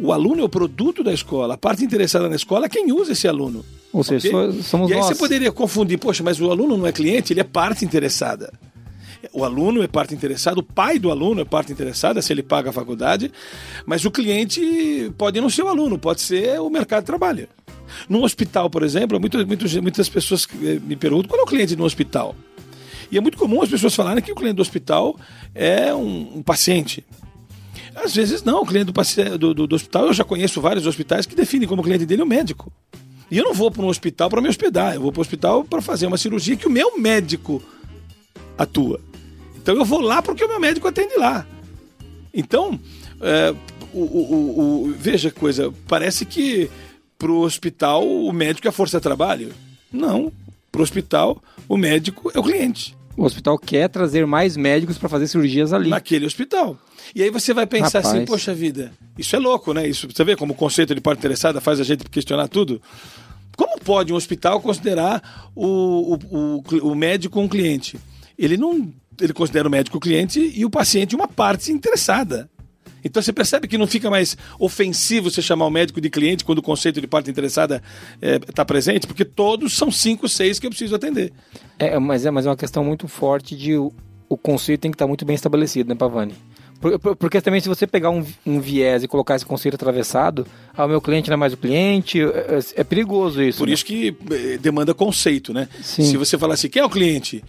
O 0.00 0.12
aluno 0.12 0.42
é 0.42 0.44
o 0.44 0.48
produto 0.48 1.02
da 1.02 1.12
escola. 1.12 1.54
A 1.54 1.58
parte 1.58 1.84
interessada 1.84 2.28
na 2.28 2.36
escola 2.36 2.66
é 2.66 2.68
quem 2.68 2.92
usa 2.92 3.12
esse 3.12 3.26
aluno. 3.26 3.64
Ou 3.92 4.04
seja, 4.04 4.28
okay? 4.28 4.62
somos 4.62 4.90
E 4.90 4.94
aí 4.94 5.00
nós. 5.00 5.08
você 5.08 5.14
poderia 5.14 5.50
confundir, 5.50 5.98
poxa, 5.98 6.22
mas 6.22 6.40
o 6.40 6.50
aluno 6.50 6.76
não 6.76 6.86
é 6.86 6.92
cliente, 6.92 7.32
ele 7.32 7.40
é 7.40 7.44
parte 7.44 7.84
interessada. 7.84 8.52
O 9.32 9.44
aluno 9.44 9.82
é 9.82 9.88
parte 9.88 10.14
interessada, 10.14 10.60
o 10.60 10.62
pai 10.62 10.98
do 10.98 11.10
aluno 11.10 11.40
é 11.40 11.44
parte 11.44 11.72
interessada, 11.72 12.22
se 12.22 12.32
ele 12.32 12.42
paga 12.42 12.70
a 12.70 12.72
faculdade, 12.72 13.32
mas 13.84 14.04
o 14.04 14.10
cliente 14.10 15.12
pode 15.18 15.40
não 15.40 15.50
ser 15.50 15.62
o 15.62 15.68
aluno, 15.68 15.98
pode 15.98 16.20
ser 16.20 16.60
o 16.60 16.70
mercado 16.70 17.02
de 17.02 17.06
trabalho. 17.06 17.48
No 18.08 18.22
hospital, 18.22 18.70
por 18.70 18.82
exemplo, 18.82 19.18
muitas, 19.18 19.44
muitas, 19.44 19.74
muitas 19.76 20.08
pessoas 20.08 20.46
eh, 20.62 20.78
me 20.84 20.94
perguntam 20.94 21.28
qual 21.28 21.40
é 21.40 21.42
o 21.42 21.46
cliente 21.46 21.74
no 21.74 21.84
hospital. 21.84 22.36
E 23.10 23.16
é 23.16 23.20
muito 23.20 23.38
comum 23.38 23.62
as 23.62 23.70
pessoas 23.70 23.94
falarem 23.94 24.22
que 24.22 24.30
o 24.30 24.34
cliente 24.34 24.56
do 24.56 24.62
hospital 24.62 25.18
é 25.54 25.94
um, 25.94 26.38
um 26.38 26.42
paciente. 26.42 27.04
Às 28.04 28.14
vezes 28.14 28.42
não, 28.42 28.62
o 28.62 28.66
cliente 28.66 28.92
do, 28.92 29.38
do, 29.38 29.54
do, 29.54 29.66
do, 29.66 29.76
hospital, 29.76 30.06
eu 30.06 30.12
já 30.12 30.24
conheço 30.24 30.60
vários 30.60 30.86
hospitais 30.86 31.26
que 31.26 31.34
definem 31.34 31.68
como 31.68 31.82
cliente 31.82 32.06
dele 32.06 32.22
o 32.22 32.26
médico. 32.26 32.72
E 33.30 33.36
eu 33.36 33.44
não 33.44 33.52
vou 33.52 33.70
para 33.70 33.82
um 33.82 33.88
hospital 33.88 34.30
para 34.30 34.40
me 34.40 34.48
hospedar, 34.48 34.94
eu 34.94 35.00
vou 35.00 35.12
para 35.12 35.20
o 35.20 35.22
hospital 35.22 35.64
para 35.64 35.82
fazer 35.82 36.06
uma 36.06 36.16
cirurgia 36.16 36.56
que 36.56 36.66
o 36.66 36.70
meu 36.70 36.98
médico 36.98 37.62
atua. 38.56 39.00
Então 39.56 39.74
eu 39.74 39.84
vou 39.84 40.00
lá 40.00 40.22
porque 40.22 40.44
o 40.44 40.48
meu 40.48 40.58
médico 40.58 40.88
atende 40.88 41.16
lá. 41.16 41.46
Então, 42.32 42.78
é, 43.20 43.54
o, 43.92 44.00
o, 44.00 44.60
o, 44.60 44.94
veja 44.96 45.30
coisa, 45.30 45.72
parece 45.86 46.24
que 46.24 46.70
para 47.18 47.30
o 47.30 47.40
hospital 47.40 48.06
o 48.06 48.32
médico 48.32 48.66
é 48.66 48.70
a 48.70 48.72
força 48.72 48.98
de 48.98 49.02
trabalho. 49.02 49.52
Não, 49.92 50.32
para 50.70 50.80
o 50.80 50.84
hospital 50.84 51.42
o 51.68 51.76
médico 51.76 52.30
é 52.34 52.38
o 52.38 52.42
cliente. 52.42 52.97
O 53.18 53.24
hospital 53.24 53.58
quer 53.58 53.88
trazer 53.88 54.24
mais 54.26 54.56
médicos 54.56 54.96
para 54.96 55.08
fazer 55.08 55.26
cirurgias 55.26 55.72
ali. 55.72 55.90
Naquele 55.90 56.24
hospital. 56.24 56.78
E 57.14 57.22
aí 57.22 57.30
você 57.30 57.52
vai 57.52 57.66
pensar 57.66 57.98
assim, 57.98 58.08
Rapaz. 58.08 58.14
assim, 58.14 58.24
poxa 58.24 58.54
vida, 58.54 58.92
isso 59.18 59.34
é 59.34 59.38
louco, 59.38 59.74
né? 59.74 59.88
Isso, 59.88 60.06
você 60.06 60.22
vê 60.22 60.36
como 60.36 60.52
o 60.52 60.56
conceito 60.56 60.94
de 60.94 61.00
parte 61.00 61.18
interessada 61.18 61.60
faz 61.60 61.80
a 61.80 61.84
gente 61.84 62.04
questionar 62.04 62.46
tudo? 62.46 62.80
Como 63.56 63.76
pode 63.80 64.12
um 64.12 64.16
hospital 64.16 64.60
considerar 64.60 65.50
o, 65.54 66.14
o, 66.14 66.62
o, 66.62 66.90
o 66.90 66.94
médico 66.94 67.40
um 67.40 67.48
cliente? 67.48 67.98
Ele 68.38 68.56
não 68.56 68.92
ele 69.20 69.32
considera 69.32 69.66
o 69.66 69.70
médico 69.70 69.96
o 69.96 70.00
cliente 70.00 70.52
e 70.54 70.64
o 70.64 70.70
paciente 70.70 71.16
uma 71.16 71.26
parte 71.26 71.72
interessada. 71.72 72.48
Então 73.04 73.22
você 73.22 73.32
percebe 73.32 73.68
que 73.68 73.78
não 73.78 73.86
fica 73.86 74.10
mais 74.10 74.36
ofensivo 74.58 75.30
você 75.30 75.42
chamar 75.42 75.66
o 75.66 75.70
médico 75.70 76.00
de 76.00 76.10
cliente 76.10 76.44
quando 76.44 76.58
o 76.58 76.62
conceito 76.62 77.00
de 77.00 77.06
parte 77.06 77.30
interessada 77.30 77.82
está 78.20 78.62
eh, 78.62 78.62
é, 78.62 78.64
presente, 78.64 79.06
porque 79.06 79.24
todos 79.24 79.76
são 79.76 79.90
cinco, 79.90 80.28
seis 80.28 80.58
que 80.58 80.66
eu 80.66 80.70
preciso 80.70 80.94
atender. 80.94 81.32
É, 81.78 81.98
mas 81.98 82.26
é, 82.26 82.30
mas 82.30 82.46
é 82.46 82.50
uma 82.50 82.56
questão 82.56 82.84
muito 82.84 83.08
forte 83.08 83.56
de 83.56 83.76
o, 83.76 83.92
o 84.28 84.36
conceito 84.36 84.80
tem 84.80 84.90
que 84.90 84.96
estar 84.96 85.04
tá 85.04 85.08
muito 85.08 85.24
bem 85.24 85.34
estabelecido, 85.34 85.88
né, 85.88 85.94
Pavani? 85.94 86.34
Porque 87.18 87.40
também 87.40 87.60
se 87.60 87.68
você 87.68 87.88
pegar 87.88 88.10
um, 88.10 88.24
um, 88.46 88.60
viés 88.60 89.02
e 89.02 89.08
colocar 89.08 89.34
esse 89.34 89.44
conceito 89.44 89.74
atravessado, 89.74 90.46
ah, 90.76 90.84
o 90.84 90.88
meu 90.88 91.00
cliente 91.00 91.28
não 91.28 91.34
é 91.34 91.36
mais 91.36 91.52
o 91.52 91.56
cliente, 91.56 92.20
é, 92.20 92.24
é, 92.24 92.60
é 92.76 92.84
perigoso 92.84 93.42
isso. 93.42 93.58
Por 93.58 93.66
né? 93.66 93.74
isso 93.74 93.84
que 93.84 94.16
eh, 94.30 94.58
demanda 94.58 94.94
conceito, 94.94 95.52
né? 95.52 95.68
Sim. 95.82 96.04
Se 96.04 96.16
você 96.16 96.38
falar 96.38 96.54
assim, 96.54 96.68
quem 96.68 96.80
é 96.80 96.84
o 96.84 96.90
cliente? 96.90 97.42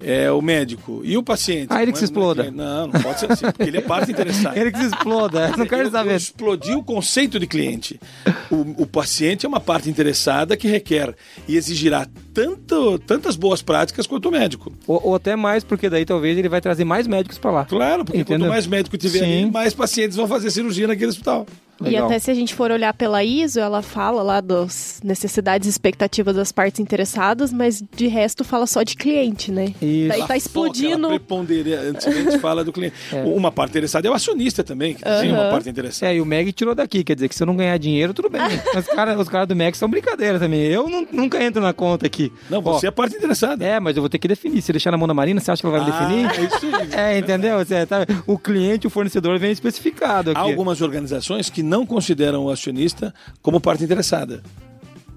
É, 0.00 0.30
o 0.30 0.40
médico 0.40 1.00
e 1.04 1.16
o 1.16 1.22
paciente. 1.22 1.68
Ah, 1.70 1.82
ele 1.82 1.92
que 1.92 1.98
se 1.98 2.04
é 2.04 2.06
exploda. 2.06 2.50
Não, 2.50 2.86
não 2.86 3.00
pode 3.00 3.20
ser 3.20 3.32
assim, 3.32 3.46
porque 3.46 3.62
ele 3.62 3.78
é 3.78 3.80
parte 3.80 4.10
interessada. 4.10 4.58
ele 4.58 4.70
que 4.70 4.78
se 4.78 4.86
exploda, 4.86 5.54
não 5.56 5.66
quero 5.66 5.90
saber. 5.90 6.16
Explodir 6.16 6.76
o 6.76 6.82
conceito 6.82 7.38
de 7.38 7.46
cliente. 7.46 8.00
O, 8.50 8.82
o, 8.82 8.86
paciente 8.86 9.46
é 9.46 9.48
uma 9.48 9.60
parte 9.60 9.88
interessada 9.88 10.56
que 10.56 10.68
requer 10.68 11.14
e 11.48 11.56
exigirá 11.56 12.06
tanto, 12.32 12.98
tantas 13.00 13.36
boas 13.36 13.62
práticas 13.62 14.06
quanto 14.06 14.28
o 14.28 14.32
médico. 14.32 14.72
Ou, 14.86 15.00
ou 15.08 15.14
até 15.14 15.36
mais, 15.36 15.64
porque 15.64 15.88
daí 15.88 16.04
talvez 16.04 16.36
ele 16.36 16.48
vai 16.48 16.60
trazer 16.60 16.84
mais 16.84 17.06
médicos 17.06 17.38
para 17.38 17.50
lá. 17.50 17.64
Claro, 17.64 18.04
porque 18.04 18.20
Entendeu? 18.20 18.46
quanto 18.46 18.50
mais 18.50 18.66
médico 18.66 18.96
tiver 18.96 19.20
Sim. 19.20 19.42
ali, 19.42 19.50
mais 19.50 19.74
pacientes 19.74 20.16
vão 20.16 20.28
fazer 20.28 20.50
cirurgia 20.50 20.86
naquele 20.86 21.10
hospital. 21.10 21.46
Legal. 21.80 22.02
E 22.02 22.04
até 22.04 22.18
se 22.18 22.30
a 22.30 22.34
gente 22.34 22.54
for 22.54 22.70
olhar 22.70 22.94
pela 22.94 23.22
ISO, 23.24 23.60
ela 23.60 23.82
fala 23.82 24.22
lá 24.22 24.40
das 24.40 25.00
necessidades 25.02 25.66
e 25.66 25.70
expectativas 25.70 26.36
das 26.36 26.52
partes 26.52 26.80
interessadas, 26.80 27.52
mas 27.52 27.82
de 27.94 28.06
resto 28.06 28.44
fala 28.44 28.66
só 28.66 28.82
de 28.82 28.96
cliente, 28.96 29.50
né? 29.50 29.74
Isso. 29.80 30.08
Daí 30.08 30.26
tá 30.26 30.36
explodindo. 30.36 31.08
Ela 31.08 31.18
preponderantemente 31.18 32.38
fala 32.38 32.64
do 32.64 32.72
cliente. 32.72 32.94
É. 33.14 33.22
Uma 33.22 33.52
parte 33.52 33.70
interessada 33.70 34.08
é 34.08 34.10
o 34.10 34.14
acionista 34.14 34.64
também, 34.64 34.94
que 34.94 35.06
uhum. 35.06 35.20
tem 35.20 35.32
uma 35.32 35.50
parte 35.50 35.68
interessada. 35.68 36.10
É, 36.10 36.16
e 36.16 36.20
o 36.20 36.26
MEG 36.26 36.52
tirou 36.52 36.74
daqui, 36.74 37.04
quer 37.04 37.14
dizer 37.14 37.28
que 37.28 37.34
se 37.34 37.42
eu 37.42 37.46
não 37.46 37.54
ganhar 37.54 37.76
dinheiro, 37.78 38.14
tudo 38.14 38.28
bem. 38.28 38.40
os 38.76 38.86
caras 38.86 39.18
os 39.18 39.28
cara 39.28 39.46
do 39.46 39.54
MEG 39.54 39.76
são 39.76 39.88
brincadeira 39.88 40.38
também. 40.38 40.60
Eu 40.62 40.88
não, 40.88 41.06
nunca 41.12 41.42
entro 41.42 41.62
na 41.62 41.72
conta 41.72 42.06
aqui. 42.06 42.32
Não, 42.50 42.60
você 42.60 42.86
Ó, 42.86 42.88
é 42.88 42.90
a 42.90 42.92
parte 42.92 43.16
interessada. 43.16 43.64
É, 43.64 43.78
mas 43.78 43.96
eu 43.96 44.02
vou 44.02 44.08
ter 44.08 44.18
que 44.18 44.26
definir. 44.26 44.62
Se 44.62 44.72
deixar 44.72 44.90
na 44.90 44.96
mão 44.96 45.06
da 45.06 45.14
Marina, 45.14 45.40
você 45.40 45.50
acha 45.50 45.62
que 45.62 45.66
ela 45.66 45.78
vai 45.78 45.88
ah, 45.88 45.98
definir? 45.98 46.26
É, 46.26 46.44
isso 46.44 46.76
aí. 46.76 46.88
é 47.14 47.18
entendeu? 47.18 47.58
Você, 47.58 47.86
tá, 47.86 48.06
o 48.26 48.38
cliente, 48.38 48.86
o 48.86 48.90
fornecedor 48.90 49.38
vem 49.38 49.52
especificado 49.52 50.30
aqui. 50.30 50.40
Há 50.40 50.42
algumas 50.42 50.80
organizações 50.80 51.50
que 51.50 51.62
não 51.64 51.84
consideram 51.86 52.44
o 52.44 52.50
acionista 52.50 53.12
como 53.42 53.60
parte 53.60 53.82
interessada. 53.82 54.42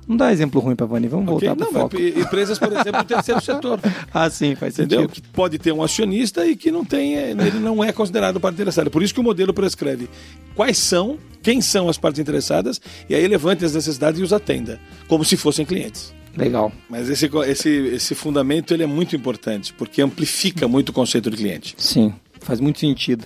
Não 0.08 0.16
dá 0.16 0.32
exemplo 0.32 0.62
ruim 0.62 0.74
pra 0.74 0.86
Vani, 0.86 1.10
vamos 1.10 1.28
Ok? 1.34 1.50
voltar 1.50 1.66
Não, 1.66 1.70
pro 1.70 1.82
foco. 1.82 1.98
empresas, 2.20 2.58
por 2.58 2.72
exemplo, 2.72 3.04
do 3.04 3.04
terceiro 3.04 3.42
setor. 3.44 3.78
Ah, 4.14 4.30
sim, 4.30 4.56
faz 4.56 4.80
Entendeu? 4.80 5.02
sentido. 5.02 5.14
Que 5.16 5.22
pode 5.34 5.58
ter 5.60 5.74
um 5.74 5.84
acionista 5.84 6.46
e 6.48 6.56
que 6.56 6.72
não 6.72 6.86
tem, 6.86 7.16
ele 7.16 7.60
não 7.60 7.84
é 7.84 7.92
considerado 7.92 8.40
parte 8.40 8.56
interessada. 8.56 8.90
Por 8.90 9.04
isso 9.04 9.14
que 9.14 9.20
o 9.20 9.24
modelo 9.24 9.54
prescreve 9.54 10.08
quais 10.56 10.78
são, 10.78 11.18
quem 11.44 11.60
são 11.60 11.90
as 11.90 11.98
partes 11.98 12.20
interessadas, 12.22 12.80
e 13.10 13.16
aí 13.16 13.28
levante 13.28 13.66
as 13.66 13.74
necessidades 13.76 14.18
e 14.22 14.24
os 14.24 14.32
atenda, 14.32 14.80
como 15.10 15.26
se 15.26 15.36
fossem 15.36 15.66
clientes. 15.66 16.14
Legal. 16.38 16.72
Mas 16.90 17.10
esse, 17.10 17.30
esse, 17.48 17.70
esse 17.70 18.16
fundamento 18.16 18.74
ele 18.74 18.84
é 18.84 18.88
muito 18.88 19.14
importante, 19.14 19.74
porque 19.74 20.02
amplifica 20.02 20.70
muito 20.70 20.90
o 20.90 20.94
conceito 20.94 21.30
do 21.30 21.36
cliente. 21.36 21.76
Sim, 21.78 22.14
faz 22.40 22.62
muito 22.62 22.80
sentido. 22.80 23.26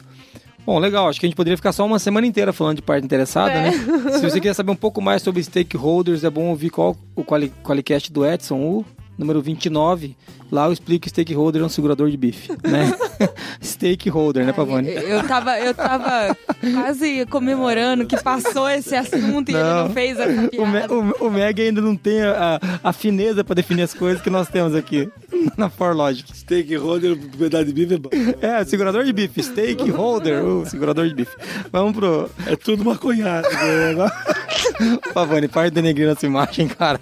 Bom, 0.65 0.77
legal. 0.79 1.07
Acho 1.07 1.19
que 1.19 1.25
a 1.25 1.29
gente 1.29 1.35
poderia 1.35 1.57
ficar 1.57 1.71
só 1.71 1.85
uma 1.85 1.99
semana 1.99 2.25
inteira 2.27 2.53
falando 2.53 2.77
de 2.77 2.81
parte 2.81 3.03
interessada, 3.03 3.51
É. 3.51 3.71
né? 3.71 3.71
Se 4.11 4.21
você 4.21 4.39
quiser 4.39 4.53
saber 4.53 4.71
um 4.71 4.75
pouco 4.75 5.01
mais 5.01 5.21
sobre 5.21 5.41
stakeholders, 5.43 6.23
é 6.23 6.29
bom 6.29 6.45
ouvir 6.49 6.69
qual, 6.69 6.95
o 7.15 7.23
quali, 7.23 7.51
Qualicast 7.63 8.11
do 8.11 8.25
Edson, 8.25 8.57
o 8.59 8.85
número 9.17 9.41
29. 9.41 10.15
Lá 10.51 10.65
eu 10.65 10.73
explico 10.73 11.03
que 11.03 11.09
stakeholder 11.09 11.61
é 11.61 11.65
um 11.65 11.69
segurador 11.69 12.09
de 12.09 12.17
bife, 12.17 12.51
né? 12.63 12.93
stakeholder, 13.63 14.45
né, 14.45 14.51
Pavone? 14.51 14.89
Eu, 14.89 15.25
tava, 15.25 15.57
eu 15.59 15.73
tava 15.73 16.35
quase 16.73 17.25
comemorando 17.27 18.05
que 18.05 18.21
passou 18.21 18.69
esse 18.69 18.93
assunto 18.95 19.49
e 19.49 19.55
ele 19.55 19.63
Não. 19.63 19.87
não 19.87 19.93
fez 19.93 20.19
essa 20.19 20.31
O, 20.61 20.65
Me, 20.67 20.71
piada. 20.79 20.93
o, 20.93 21.27
o 21.27 21.31
Meg 21.31 21.61
ainda 21.61 21.79
não 21.81 21.95
tem 21.95 22.21
a, 22.21 22.59
a 22.83 22.91
fineza 22.93 23.43
para 23.43 23.55
definir 23.55 23.83
as 23.83 23.93
coisas 23.93 24.21
que 24.21 24.29
nós 24.29 24.49
temos 24.49 24.75
aqui 24.75 25.09
na 25.57 25.69
ForLogic. 25.69 26.35
Stakeholder, 26.37 27.17
propriedade 27.17 27.71
de 27.71 27.73
bife 27.73 27.93
é 27.93 27.97
bom. 27.97 28.09
É, 28.41 28.63
segurador 28.65 29.03
de 29.05 29.13
bife, 29.13 29.41
stakeholder, 29.41 30.43
o 30.43 30.65
segurador 30.65 31.07
de 31.07 31.15
bife. 31.15 31.35
Vamos 31.71 31.93
pro, 31.95 32.29
É 32.45 32.55
tudo 32.57 32.83
maconhado. 32.83 33.47
né? 33.49 34.11
Pavone, 35.13 35.47
para 35.47 35.69
de 35.69 35.75
denegrir 35.75 36.07
nossa 36.07 36.25
imagem, 36.25 36.67
cara. 36.67 36.99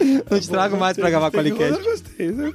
Não 0.30 0.40
te 0.40 0.48
trago 0.48 0.76
mais 0.76 0.96
pra 0.96 1.10
gravar 1.10 1.30
com 1.30 1.38
Qualicast. 1.38 1.78
eu 1.78 1.84
gostei. 1.90 2.30
né? 2.30 2.52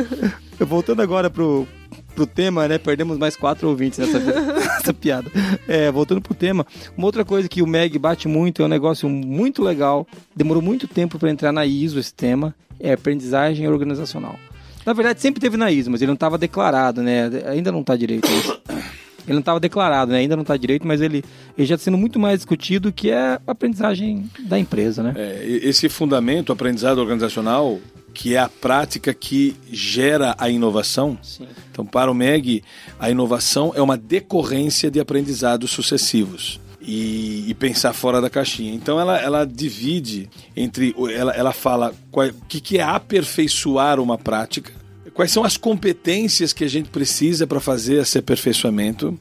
Voltando 0.60 1.02
agora 1.02 1.28
pro, 1.28 1.66
pro 2.14 2.26
tema, 2.26 2.68
né? 2.68 2.78
Perdemos 2.78 3.18
mais 3.18 3.36
quatro 3.36 3.68
ouvintes 3.68 3.98
nessa, 3.98 4.18
nessa 4.20 4.94
piada. 4.94 5.30
É, 5.66 5.90
voltando 5.90 6.20
pro 6.20 6.34
tema, 6.34 6.66
uma 6.96 7.06
outra 7.06 7.24
coisa 7.24 7.48
que 7.48 7.62
o 7.62 7.66
Meg 7.66 7.98
bate 7.98 8.28
muito, 8.28 8.62
é 8.62 8.64
um 8.64 8.68
negócio 8.68 9.08
muito 9.08 9.62
legal, 9.62 10.06
demorou 10.34 10.62
muito 10.62 10.86
tempo 10.86 11.18
para 11.18 11.30
entrar 11.30 11.52
na 11.52 11.66
ISO 11.66 11.98
esse 11.98 12.14
tema, 12.14 12.54
é 12.78 12.92
aprendizagem 12.92 13.68
organizacional. 13.68 14.38
Na 14.86 14.92
verdade, 14.92 15.20
sempre 15.20 15.40
teve 15.40 15.56
na 15.56 15.70
ISO, 15.70 15.90
mas 15.90 16.02
ele 16.02 16.08
não 16.08 16.14
estava 16.14 16.36
declarado, 16.36 17.02
né? 17.02 17.30
Ainda 17.46 17.72
não 17.72 17.80
está 17.80 17.96
direito 17.96 18.28
isso. 18.30 18.60
Ele 19.26 19.34
não 19.34 19.40
estava 19.40 19.58
declarado, 19.58 20.12
né? 20.12 20.18
Ainda 20.18 20.36
não 20.36 20.42
está 20.42 20.56
direito, 20.56 20.86
mas 20.86 21.00
ele, 21.00 21.24
ele 21.56 21.66
já 21.66 21.74
está 21.74 21.84
sendo 21.84 21.98
muito 21.98 22.18
mais 22.18 22.38
discutido 22.40 22.92
que 22.92 23.10
é 23.10 23.16
a 23.34 23.40
aprendizagem 23.46 24.30
da 24.40 24.58
empresa, 24.58 25.02
né? 25.02 25.14
É, 25.16 25.42
esse 25.62 25.88
fundamento, 25.88 26.52
aprendizado 26.52 26.98
organizacional, 26.98 27.78
que 28.12 28.34
é 28.34 28.38
a 28.38 28.48
prática 28.48 29.12
que 29.12 29.56
gera 29.72 30.34
a 30.38 30.48
inovação. 30.48 31.18
Sim. 31.22 31.46
Então, 31.72 31.84
para 31.84 32.10
o 32.10 32.14
MEG, 32.14 32.62
a 33.00 33.10
inovação 33.10 33.72
é 33.74 33.82
uma 33.82 33.96
decorrência 33.96 34.90
de 34.90 35.00
aprendizados 35.00 35.70
sucessivos. 35.70 36.60
E, 36.86 37.46
e 37.48 37.54
pensar 37.54 37.94
fora 37.94 38.20
da 38.20 38.28
caixinha. 38.28 38.74
Então 38.74 39.00
ela, 39.00 39.18
ela 39.18 39.46
divide 39.46 40.28
entre. 40.54 40.94
Ela, 41.16 41.32
ela 41.32 41.50
fala 41.54 41.94
qual- 42.10 42.28
o 42.28 42.44
que, 42.46 42.60
que 42.60 42.76
é 42.76 42.82
aperfeiçoar 42.82 43.98
uma 43.98 44.18
prática, 44.18 44.70
quais 45.14 45.30
são 45.30 45.44
as 45.44 45.56
competências 45.56 46.52
que 46.52 46.64
a 46.64 46.68
gente 46.68 46.90
precisa 46.90 47.46
para 47.46 47.60
fazer 47.60 48.02
esse 48.02 48.18
aperfeiçoamento, 48.18 49.18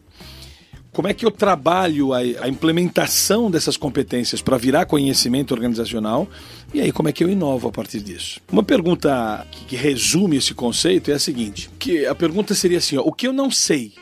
como 0.92 1.08
é 1.08 1.14
que 1.14 1.26
eu 1.26 1.32
trabalho 1.32 2.14
a, 2.14 2.20
a 2.20 2.48
implementação 2.48 3.50
dessas 3.50 3.78
competências 3.78 4.42
para 4.42 4.58
virar 4.58 4.86
conhecimento 4.86 5.52
organizacional 5.52 6.28
e 6.74 6.82
aí 6.82 6.92
como 6.92 7.10
é 7.10 7.12
que 7.12 7.24
eu 7.24 7.30
inovo 7.30 7.68
a 7.68 7.72
partir 7.72 8.00
disso. 8.00 8.40
Uma 8.52 8.64
pergunta 8.64 9.46
que, 9.52 9.66
que 9.66 9.76
resume 9.76 10.38
esse 10.38 10.54
conceito 10.54 11.10
é 11.10 11.16
a 11.16 11.20
seguinte: 11.20 11.70
que 11.80 12.06
a 12.06 12.14
pergunta 12.14 12.54
seria 12.54 12.78
assim, 12.78 12.98
ó, 12.98 13.02
o 13.02 13.12
que 13.12 13.28
eu 13.28 13.34
não 13.34 13.50
sei, 13.50 13.94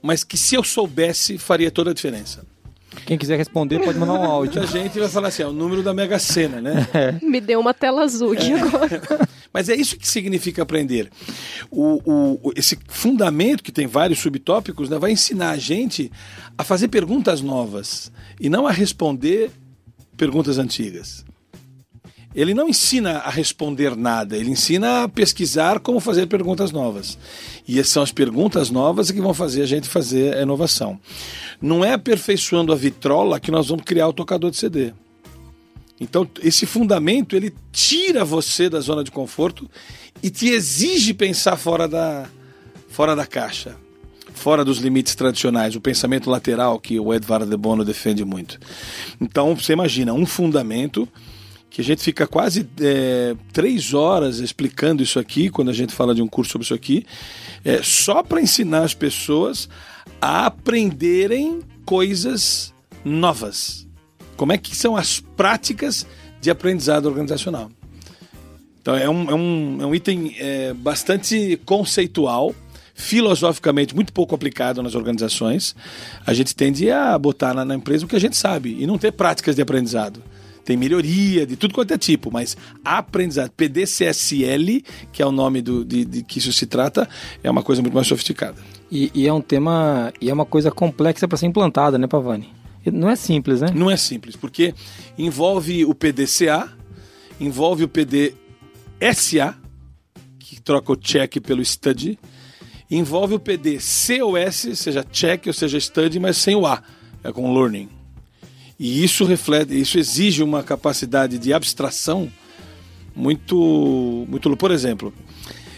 mas 0.00 0.22
que 0.22 0.36
se 0.36 0.54
eu 0.54 0.62
soubesse 0.62 1.36
faria 1.36 1.70
toda 1.70 1.90
a 1.90 1.94
diferença. 1.94 2.44
Quem 3.06 3.16
quiser 3.16 3.36
responder 3.36 3.78
pode 3.80 3.98
mandar 3.98 4.14
um 4.14 4.24
áudio. 4.24 4.60
Muita 4.60 4.66
gente 4.78 4.98
vai 4.98 5.08
falar 5.08 5.28
assim, 5.28 5.42
é 5.42 5.46
o 5.46 5.52
número 5.52 5.82
da 5.82 5.94
Mega 5.94 6.18
Sena, 6.18 6.60
né? 6.60 6.86
Me 7.22 7.40
deu 7.40 7.60
uma 7.60 7.72
tela 7.72 8.02
azul 8.02 8.32
aqui 8.32 8.52
agora. 8.52 9.00
Mas 9.52 9.68
é 9.68 9.74
isso 9.74 9.96
que 9.96 10.06
significa 10.06 10.62
aprender. 10.62 11.10
O- 11.70 12.00
o- 12.04 12.52
esse 12.56 12.78
fundamento, 12.88 13.62
que 13.62 13.72
tem 13.72 13.86
vários 13.86 14.18
subtópicos, 14.20 14.88
né, 14.88 14.98
vai 14.98 15.12
ensinar 15.12 15.50
a 15.50 15.56
gente 15.56 16.10
a 16.58 16.62
fazer 16.64 16.88
perguntas 16.88 17.40
novas 17.40 18.10
e 18.40 18.48
não 18.48 18.66
a 18.66 18.70
responder 18.72 19.50
perguntas 20.16 20.58
antigas. 20.58 21.24
Ele 22.34 22.54
não 22.54 22.68
ensina 22.68 23.18
a 23.18 23.30
responder 23.30 23.96
nada, 23.96 24.36
ele 24.36 24.50
ensina 24.50 25.02
a 25.04 25.08
pesquisar 25.08 25.80
como 25.80 25.98
fazer 25.98 26.26
perguntas 26.26 26.70
novas. 26.70 27.18
E 27.66 27.82
são 27.82 28.02
as 28.02 28.12
perguntas 28.12 28.70
novas 28.70 29.10
que 29.10 29.20
vão 29.20 29.34
fazer 29.34 29.62
a 29.62 29.66
gente 29.66 29.88
fazer 29.88 30.36
a 30.36 30.42
inovação. 30.42 30.98
Não 31.60 31.84
é 31.84 31.92
aperfeiçoando 31.92 32.72
a 32.72 32.76
vitrola 32.76 33.40
que 33.40 33.50
nós 33.50 33.68
vamos 33.68 33.84
criar 33.84 34.06
o 34.06 34.12
tocador 34.12 34.50
de 34.50 34.58
CD. 34.58 34.92
Então, 36.00 36.26
esse 36.42 36.64
fundamento, 36.66 37.36
ele 37.36 37.52
tira 37.72 38.24
você 38.24 38.70
da 38.70 38.80
zona 38.80 39.04
de 39.04 39.10
conforto 39.10 39.68
e 40.22 40.30
te 40.30 40.48
exige 40.48 41.12
pensar 41.12 41.56
fora 41.56 41.86
da, 41.86 42.26
fora 42.88 43.14
da 43.14 43.26
caixa, 43.26 43.76
fora 44.32 44.64
dos 44.64 44.78
limites 44.78 45.14
tradicionais, 45.14 45.76
o 45.76 45.80
pensamento 45.80 46.30
lateral 46.30 46.80
que 46.80 46.98
o 46.98 47.12
Edvard 47.12 47.44
de 47.44 47.56
Bono 47.56 47.84
defende 47.84 48.24
muito. 48.24 48.58
Então, 49.20 49.54
você 49.54 49.74
imagina, 49.74 50.14
um 50.14 50.24
fundamento 50.24 51.06
que 51.70 51.80
a 51.80 51.84
gente 51.84 52.02
fica 52.02 52.26
quase 52.26 52.68
é, 52.80 53.36
três 53.52 53.94
horas 53.94 54.40
explicando 54.40 55.02
isso 55.02 55.20
aqui, 55.20 55.48
quando 55.48 55.70
a 55.70 55.72
gente 55.72 55.94
fala 55.94 56.14
de 56.14 56.20
um 56.20 56.26
curso 56.26 56.50
sobre 56.50 56.64
isso 56.64 56.74
aqui, 56.74 57.06
é, 57.64 57.80
só 57.82 58.22
para 58.22 58.40
ensinar 58.40 58.82
as 58.82 58.92
pessoas 58.92 59.68
a 60.20 60.46
aprenderem 60.46 61.60
coisas 61.84 62.74
novas. 63.04 63.86
Como 64.36 64.52
é 64.52 64.58
que 64.58 64.74
são 64.74 64.96
as 64.96 65.20
práticas 65.20 66.04
de 66.40 66.50
aprendizado 66.50 67.06
organizacional? 67.06 67.70
Então 68.82 68.96
é 68.96 69.08
um, 69.08 69.30
é 69.30 69.34
um, 69.34 69.78
é 69.82 69.86
um 69.86 69.94
item 69.94 70.34
é, 70.38 70.72
bastante 70.74 71.60
conceitual, 71.64 72.52
filosoficamente 72.94 73.94
muito 73.94 74.12
pouco 74.12 74.34
aplicado 74.34 74.82
nas 74.82 74.94
organizações. 74.94 75.76
A 76.26 76.34
gente 76.34 76.54
tende 76.54 76.90
a 76.90 77.16
botar 77.16 77.54
na, 77.54 77.64
na 77.64 77.76
empresa 77.76 78.04
o 78.04 78.08
que 78.08 78.16
a 78.16 78.20
gente 78.20 78.36
sabe 78.36 78.76
e 78.80 78.86
não 78.86 78.98
ter 78.98 79.12
práticas 79.12 79.54
de 79.54 79.62
aprendizado. 79.62 80.20
Tem 80.64 80.76
melhoria 80.76 81.46
de 81.46 81.56
tudo 81.56 81.74
quanto 81.74 81.92
é 81.92 81.98
tipo, 81.98 82.30
mas 82.30 82.56
aprendizado, 82.84 83.50
PDCSL, 83.50 84.82
que 85.12 85.22
é 85.22 85.26
o 85.26 85.32
nome 85.32 85.62
do, 85.62 85.84
de, 85.84 86.04
de 86.04 86.22
que 86.22 86.38
isso 86.38 86.52
se 86.52 86.66
trata, 86.66 87.08
é 87.42 87.50
uma 87.50 87.62
coisa 87.62 87.82
muito 87.82 87.94
mais 87.94 88.06
sofisticada. 88.06 88.56
E, 88.90 89.10
e 89.14 89.26
é 89.26 89.32
um 89.32 89.40
tema, 89.40 90.12
e 90.20 90.28
é 90.28 90.34
uma 90.34 90.44
coisa 90.44 90.70
complexa 90.70 91.26
para 91.26 91.38
ser 91.38 91.46
implantada, 91.46 91.98
né, 91.98 92.06
Pavani? 92.06 92.48
Não 92.92 93.10
é 93.10 93.16
simples, 93.16 93.60
né? 93.60 93.68
Não 93.74 93.90
é 93.90 93.96
simples, 93.96 94.36
porque 94.36 94.74
envolve 95.18 95.84
o 95.84 95.94
PDCA, 95.94 96.72
envolve 97.38 97.84
o 97.84 97.88
PDSA, 97.88 99.54
que 100.38 100.60
troca 100.60 100.92
o 100.92 100.96
check 100.96 101.40
pelo 101.40 101.64
study, 101.64 102.18
envolve 102.90 103.34
o 103.34 103.40
PDCOS, 103.40 104.78
seja 104.78 105.04
check 105.04 105.46
ou 105.46 105.52
seja 105.52 105.78
study, 105.78 106.18
mas 106.18 106.36
sem 106.36 106.56
o 106.56 106.66
A, 106.66 106.82
é 107.22 107.30
com 107.30 107.52
learning. 107.52 107.99
E 108.80 109.04
isso 109.04 109.26
reflete, 109.26 109.78
isso 109.78 109.98
exige 109.98 110.42
uma 110.42 110.62
capacidade 110.62 111.38
de 111.38 111.52
abstração 111.52 112.32
muito, 113.14 114.24
muito. 114.26 114.56
Por 114.56 114.70
exemplo, 114.70 115.12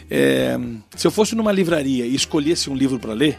é, 0.09 0.57
se 0.95 1.05
eu 1.05 1.11
fosse 1.11 1.35
numa 1.35 1.51
livraria 1.51 2.07
e 2.07 2.15
escolhesse 2.15 2.71
um 2.71 2.77
livro 2.77 3.01
para 3.01 3.13
ler, 3.13 3.37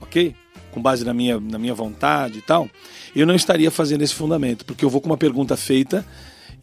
ok? 0.00 0.34
Com 0.72 0.82
base 0.82 1.04
na 1.04 1.14
minha, 1.14 1.38
na 1.38 1.60
minha 1.60 1.74
vontade 1.74 2.38
e 2.38 2.42
tal, 2.42 2.68
eu 3.14 3.24
não 3.24 3.36
estaria 3.36 3.70
fazendo 3.70 4.02
esse 4.02 4.16
fundamento, 4.16 4.64
porque 4.64 4.84
eu 4.84 4.90
vou 4.90 5.00
com 5.00 5.08
uma 5.08 5.16
pergunta 5.16 5.56
feita 5.56 6.04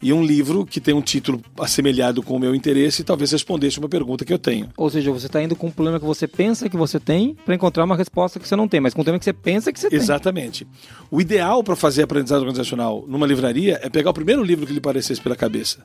e 0.02 0.12
um 0.12 0.24
livro 0.24 0.64
que 0.64 0.80
tem 0.80 0.94
um 0.94 1.02
título 1.02 1.40
assemelhado 1.58 2.22
com 2.22 2.36
o 2.36 2.38
meu 2.38 2.54
interesse 2.54 3.02
e 3.02 3.04
talvez 3.04 3.32
respondesse 3.32 3.78
uma 3.78 3.88
pergunta 3.88 4.24
que 4.24 4.32
eu 4.32 4.38
tenho. 4.38 4.68
Ou 4.76 4.88
seja, 4.88 5.10
você 5.10 5.26
está 5.26 5.42
indo 5.42 5.56
com 5.56 5.66
um 5.66 5.70
problema 5.70 5.98
que 5.98 6.06
você 6.06 6.26
pensa 6.26 6.68
que 6.68 6.76
você 6.76 7.00
tem 7.00 7.36
para 7.44 7.54
encontrar 7.54 7.84
uma 7.84 7.96
resposta 7.96 8.38
que 8.38 8.46
você 8.46 8.56
não 8.56 8.68
tem, 8.68 8.80
mas 8.80 8.94
com 8.94 9.02
um 9.02 9.04
tema 9.04 9.18
que 9.18 9.24
você 9.24 9.32
pensa 9.32 9.72
que 9.72 9.80
você 9.80 9.90
tem. 9.90 9.98
Exatamente. 9.98 10.66
O 11.10 11.20
ideal 11.20 11.62
para 11.62 11.76
fazer 11.76 12.02
aprendizado 12.02 12.40
organizacional 12.40 13.04
numa 13.08 13.26
livraria 13.26 13.80
é 13.82 13.88
pegar 13.88 14.10
o 14.10 14.14
primeiro 14.14 14.42
livro 14.42 14.66
que 14.66 14.72
lhe 14.72 14.80
parecesse 14.80 15.20
pela 15.20 15.36
cabeça, 15.36 15.84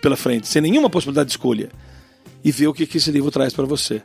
pela 0.00 0.16
frente, 0.16 0.46
sem 0.46 0.62
nenhuma 0.62 0.90
possibilidade 0.90 1.28
de 1.28 1.32
escolha, 1.32 1.70
e 2.44 2.52
ver 2.52 2.68
o 2.68 2.74
que 2.74 2.84
esse 2.96 3.10
livro 3.10 3.30
traz 3.30 3.52
para 3.52 3.64
você. 3.66 4.02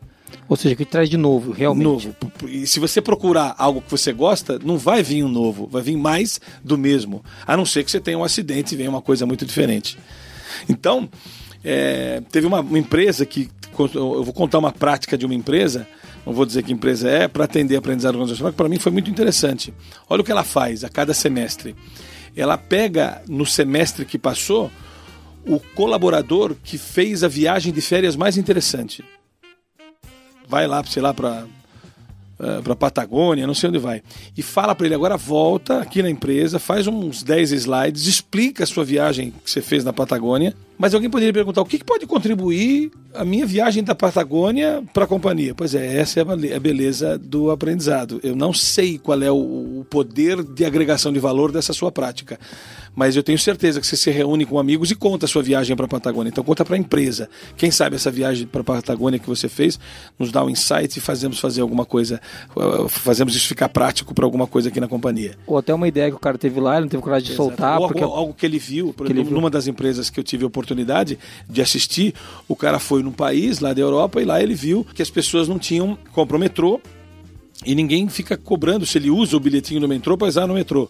Ou 0.48 0.56
seja, 0.56 0.76
que 0.76 0.86
traz 0.86 1.10
de 1.10 1.18
novo, 1.18 1.52
realmente. 1.52 1.84
Novo. 1.84 2.16
E 2.48 2.68
se 2.68 2.80
você 2.80 3.02
procurar 3.02 3.56
algo 3.58 3.82
que 3.82 3.90
você 3.90 4.12
gosta, 4.12 4.60
não 4.60 4.78
vai 4.78 5.02
vir 5.02 5.24
um 5.24 5.30
novo, 5.30 5.68
vai 5.68 5.82
vir 5.82 5.98
mais 5.98 6.40
do 6.64 6.78
mesmo. 6.78 7.24
A 7.46 7.56
não 7.56 7.66
ser 7.66 7.84
que 7.84 7.92
você 7.92 8.00
tenha 8.00 8.18
um 8.18 8.24
acidente 8.24 8.74
e 8.74 8.78
venha 8.78 8.90
uma 8.90 9.02
coisa 9.02 9.26
muito 9.26 9.46
diferente. 9.46 9.98
Então, 10.68 11.10
é, 11.64 12.22
teve 12.32 12.46
uma, 12.46 12.60
uma 12.60 12.80
empresa 12.80 13.26
que. 13.26 13.50
Eu 13.96 14.24
vou 14.24 14.34
contar 14.34 14.60
uma 14.60 14.72
prática 14.72 15.18
de 15.18 15.26
uma 15.26 15.34
empresa, 15.34 15.88
não 16.24 16.32
vou 16.32 16.46
dizer 16.46 16.62
que 16.62 16.72
empresa 16.72 17.10
é, 17.10 17.28
para 17.28 17.46
atender 17.46 17.76
aprendizado 17.76 18.14
organizacional, 18.14 18.52
que 18.52 18.58
para 18.58 18.70
mim 18.70 18.78
foi 18.78 18.92
muito 18.92 19.10
interessante. 19.10 19.74
Olha 20.08 20.22
o 20.22 20.24
que 20.24 20.32
ela 20.32 20.44
faz 20.44 20.84
a 20.84 20.90
cada 20.90 21.12
semestre. 21.12 21.76
ela 22.36 22.56
pega 22.56 23.24
no 23.28 23.48
semestre 23.48 24.06
que 24.06 24.20
passou 24.20 24.70
o 25.46 25.60
colaborador 25.60 26.56
que 26.64 26.78
fez 26.78 27.24
a 27.24 27.28
viagem 27.28 27.74
de 27.74 27.82
férias 27.82 28.16
mais 28.16 28.38
interessante. 28.38 29.04
Vai 30.54 30.68
lá, 30.68 30.84
sei 30.84 31.01
lá, 31.01 31.12
para 31.12 31.45
uh, 32.39 32.62
para 32.62 32.76
Patagônia, 32.76 33.47
não 33.47 33.56
sei 33.56 33.70
onde 33.70 33.80
vai. 33.80 34.04
E 34.38 34.43
fala 34.43 34.76
para 34.76 34.86
ele 34.86 34.93
agora 34.93 35.18
volta 35.18 35.80
aqui 35.80 36.04
na 36.04 36.12
empresa, 36.12 36.60
faz 36.60 36.86
uns 36.86 37.24
10 37.24 37.54
slides, 37.54 38.06
explica 38.06 38.64
a 38.64 38.68
sua 38.68 38.86
viagem 38.86 39.34
que 39.43 39.49
você 39.49 39.64
fez 39.64 39.84
na 39.84 39.91
Patagônia. 39.91 40.54
Mas 40.78 40.93
alguém 40.93 41.10
poderia 41.10 41.34
perguntar 41.34 41.62
o 41.62 41.66
que, 41.66 41.80
que 41.80 41.84
pode 41.84 42.06
contribuir 42.06 42.91
a 43.16 43.26
minha 43.26 43.47
viagem 43.47 43.84
da 43.84 43.95
Patagônia 43.95 44.84
para 44.93 45.06
a 45.06 45.08
companhia? 45.08 45.56
Pois 45.56 45.74
é, 45.74 45.97
essa 45.97 46.20
é 46.20 46.56
a 46.56 46.60
beleza 46.60 47.18
do 47.18 47.49
aprendizado. 47.49 48.20
Eu 48.22 48.36
não 48.36 48.54
sei 48.54 48.99
qual 48.99 49.24
é 49.24 49.32
o 49.32 49.84
poder 49.89 50.43
de 50.43 50.64
agregação 50.64 51.12
de 51.12 51.20
valor 51.20 51.51
dessa 51.51 51.74
sua 51.74 51.91
prática 51.91 52.39
mas 52.96 53.16
eu 53.16 53.24
tenho 53.24 53.38
certeza 53.39 53.82
que 53.82 53.88
você 53.88 53.98
se 53.98 54.12
reúne 54.12 54.46
com 54.46 54.60
amigos 54.60 54.91
e 54.91 54.96
conta 54.96 55.26
a 55.26 55.28
sua 55.28 55.41
viagem 55.41 55.76
para 55.76 55.86
a 55.86 55.89
Patagônia. 55.89 56.30
Então 56.30 56.44
conta 56.44 56.64
para 56.64 56.76
a 56.76 56.80
empresa. 56.80 57.30
Quem 57.58 57.72
sabe 57.72 57.96
essa 57.96 58.12
viagem 58.12 58.46
para 58.48 58.62
a 58.62 58.64
Patagônia 58.64 59.20
que 59.20 59.28
você 59.28 59.50
fez 59.50 59.80
nos 60.18 60.32
dá 60.32 60.44
um 60.44 60.50
insight 60.50 60.98
e 60.98 61.02
fazemos 61.02 61.39
fazer 61.39 61.62
alguma 61.62 61.86
coisa, 61.86 62.22
uh, 62.56 62.88
fazemos 62.88 63.36
isso 63.36 63.48
ficar 63.48 63.70
prático 63.70 64.14
para 64.14 64.26
alguma 64.26 64.48
coisa 64.48 64.70
aqui 64.70 64.80
na 64.80 64.88
companhia. 64.88 65.36
Ou 65.48 65.58
até 65.58 65.74
uma 65.74 65.88
ideia 65.88 66.10
que 66.10 66.16
o 66.16 66.20
cara 66.20 66.38
teve 66.38 66.60
lá, 66.60 66.76
ele 66.76 66.82
não 66.82 66.89
teve 66.89 67.04
coragem 67.04 67.28
de 67.28 67.34
Exato. 67.34 67.50
soltar. 67.50 67.80
Ou 67.80 67.88
porque... 67.88 68.04
algo 68.04 68.34
que 68.34 68.46
ele 68.46 68.60
viu, 68.60 68.94
por 68.94 69.10
exemplo, 69.10 69.34
numa 69.34 69.50
das 69.50 69.68
empresas 69.68 70.10
que 70.10 70.20
eu 70.20 70.24
tive 70.24 70.44
a 70.44 70.48
oportunidade 70.48 71.18
de 71.50 71.62
assistir, 71.62 72.14
o 72.48 72.56
cara 72.56 72.80
foi 72.80 73.02
num 73.02 73.12
país 73.12 73.60
lá 73.60 73.74
da 73.74 73.82
Europa 73.82 74.22
e 74.22 74.26
lá 74.26 74.41
ele 74.41 74.54
viu 74.54 74.86
que 74.94 75.02
as 75.02 75.10
pessoas 75.10 75.48
não 75.48 75.58
tinham, 75.58 75.98
compra 76.12 76.38
o 76.38 76.39
metrô 76.39 76.80
e 77.66 77.76
ninguém 77.76 78.08
fica 78.10 78.38
cobrando 78.38 78.86
se 78.86 78.98
ele 78.98 79.10
usa 79.10 79.38
o 79.38 79.39
bilhetinho 79.39 79.80
do 79.80 79.88
metrô 79.88 80.18
para 80.18 80.28
usar 80.28 80.48
no 80.48 80.54
metrô 80.54 80.89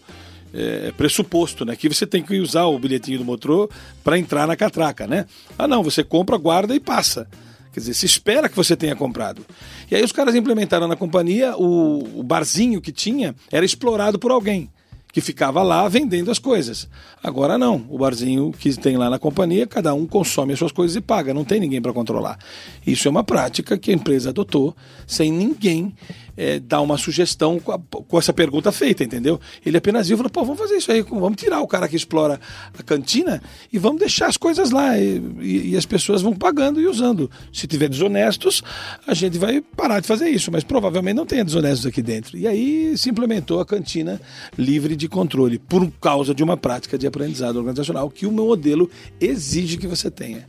é, 0.54 0.92
pressuposto, 0.92 1.64
né? 1.64 1.74
Que 1.74 1.88
você 1.88 2.06
tem 2.06 2.22
que 2.22 2.38
usar 2.38 2.64
o 2.64 2.78
bilhetinho 2.78 3.18
do 3.18 3.24
motor 3.24 3.68
para 4.02 4.18
entrar 4.18 4.46
na 4.46 4.56
catraca, 4.56 5.06
né? 5.06 5.26
Ah, 5.58 5.66
não, 5.66 5.82
você 5.82 6.04
compra, 6.04 6.36
guarda 6.36 6.74
e 6.74 6.80
passa. 6.80 7.26
Quer 7.72 7.80
dizer, 7.80 7.94
se 7.94 8.06
espera 8.06 8.48
que 8.48 8.54
você 8.54 8.76
tenha 8.76 8.94
comprado. 8.94 9.44
E 9.90 9.96
aí 9.96 10.04
os 10.04 10.12
caras 10.12 10.36
implementaram 10.36 10.86
na 10.86 10.94
companhia 10.94 11.56
o, 11.56 12.20
o 12.20 12.22
barzinho 12.22 12.80
que 12.80 12.92
tinha 12.92 13.34
era 13.50 13.64
explorado 13.64 14.16
por 14.16 14.30
alguém 14.30 14.70
que 15.14 15.20
ficava 15.20 15.62
lá 15.62 15.86
vendendo 15.88 16.28
as 16.28 16.40
coisas. 16.40 16.88
Agora 17.22 17.56
não, 17.56 17.86
o 17.88 17.96
barzinho 17.96 18.52
que 18.52 18.76
tem 18.76 18.96
lá 18.96 19.08
na 19.08 19.16
companhia, 19.16 19.64
cada 19.64 19.94
um 19.94 20.06
consome 20.06 20.52
as 20.52 20.58
suas 20.58 20.72
coisas 20.72 20.96
e 20.96 21.00
paga, 21.00 21.32
não 21.32 21.44
tem 21.44 21.60
ninguém 21.60 21.80
para 21.80 21.92
controlar. 21.92 22.36
Isso 22.84 23.06
é 23.06 23.10
uma 23.12 23.22
prática 23.22 23.78
que 23.78 23.92
a 23.92 23.94
empresa 23.94 24.30
adotou 24.30 24.74
sem 25.06 25.30
ninguém 25.30 25.94
é, 26.36 26.58
dar 26.58 26.80
uma 26.80 26.98
sugestão 26.98 27.58
com, 27.58 27.72
a, 27.72 27.78
com, 27.78 28.18
essa 28.18 28.32
pergunta 28.32 28.72
feita, 28.72 29.04
entendeu? 29.04 29.40
Ele 29.64 29.76
apenas 29.76 30.08
viu 30.08 30.14
e 30.14 30.18
falou: 30.18 30.30
pô, 30.30 30.44
vamos 30.44 30.58
fazer 30.58 30.76
isso 30.76 30.90
aí, 30.90 31.02
vamos 31.02 31.36
tirar 31.36 31.60
o 31.60 31.66
cara 31.66 31.88
que 31.88 31.96
explora 31.96 32.40
a 32.76 32.82
cantina 32.82 33.42
e 33.72 33.78
vamos 33.78 34.00
deixar 34.00 34.26
as 34.26 34.36
coisas 34.36 34.70
lá. 34.70 34.98
E, 34.98 35.22
e, 35.40 35.70
e 35.70 35.76
as 35.76 35.86
pessoas 35.86 36.22
vão 36.22 36.34
pagando 36.34 36.80
e 36.80 36.86
usando. 36.86 37.30
Se 37.52 37.66
tiver 37.66 37.88
desonestos, 37.88 38.62
a 39.06 39.14
gente 39.14 39.38
vai 39.38 39.60
parar 39.60 40.00
de 40.00 40.06
fazer 40.06 40.28
isso, 40.28 40.50
mas 40.50 40.64
provavelmente 40.64 41.16
não 41.16 41.26
tenha 41.26 41.44
desonestos 41.44 41.86
aqui 41.86 42.02
dentro. 42.02 42.36
E 42.36 42.46
aí 42.46 42.96
se 42.96 43.10
implementou 43.10 43.60
a 43.60 43.66
cantina 43.66 44.20
livre 44.58 44.96
de 44.96 45.08
controle, 45.08 45.58
por 45.58 45.90
causa 46.00 46.34
de 46.34 46.42
uma 46.42 46.56
prática 46.56 46.98
de 46.98 47.06
aprendizado 47.06 47.56
organizacional 47.56 48.10
que 48.10 48.26
o 48.26 48.32
meu 48.32 48.46
modelo 48.46 48.90
exige 49.20 49.76
que 49.76 49.86
você 49.86 50.10
tenha. 50.10 50.48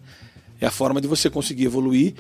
É 0.60 0.66
a 0.66 0.72
forma 0.72 1.02
de 1.02 1.08
você 1.08 1.30
conseguir 1.30 1.66
evoluir 1.66 2.14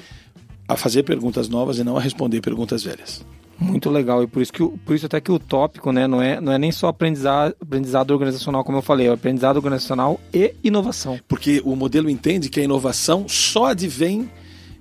a 0.67 0.75
fazer 0.75 1.03
perguntas 1.03 1.47
novas 1.47 1.77
e 1.77 1.83
não 1.83 1.97
a 1.97 2.01
responder 2.01 2.41
perguntas 2.41 2.83
velhas. 2.83 3.23
Muito 3.57 3.89
legal, 3.89 4.21
e 4.21 4.27
por 4.27 4.41
isso, 4.41 4.51
que, 4.51 4.65
por 4.65 4.95
isso 4.95 5.05
até 5.05 5.21
que 5.21 5.31
o 5.31 5.39
tópico 5.39 5.91
né, 5.91 6.07
não, 6.07 6.21
é, 6.21 6.41
não 6.41 6.51
é 6.51 6.57
nem 6.57 6.71
só 6.71 6.87
aprendizado, 6.87 7.55
aprendizado 7.61 8.11
organizacional, 8.11 8.63
como 8.63 8.77
eu 8.77 8.81
falei, 8.81 9.07
é 9.07 9.11
aprendizado 9.11 9.55
organizacional 9.55 10.19
e 10.33 10.53
inovação. 10.63 11.19
Porque 11.27 11.61
o 11.63 11.75
modelo 11.75 12.09
entende 12.09 12.49
que 12.49 12.59
a 12.59 12.63
inovação 12.63 13.27
só 13.29 13.67
advém 13.67 14.29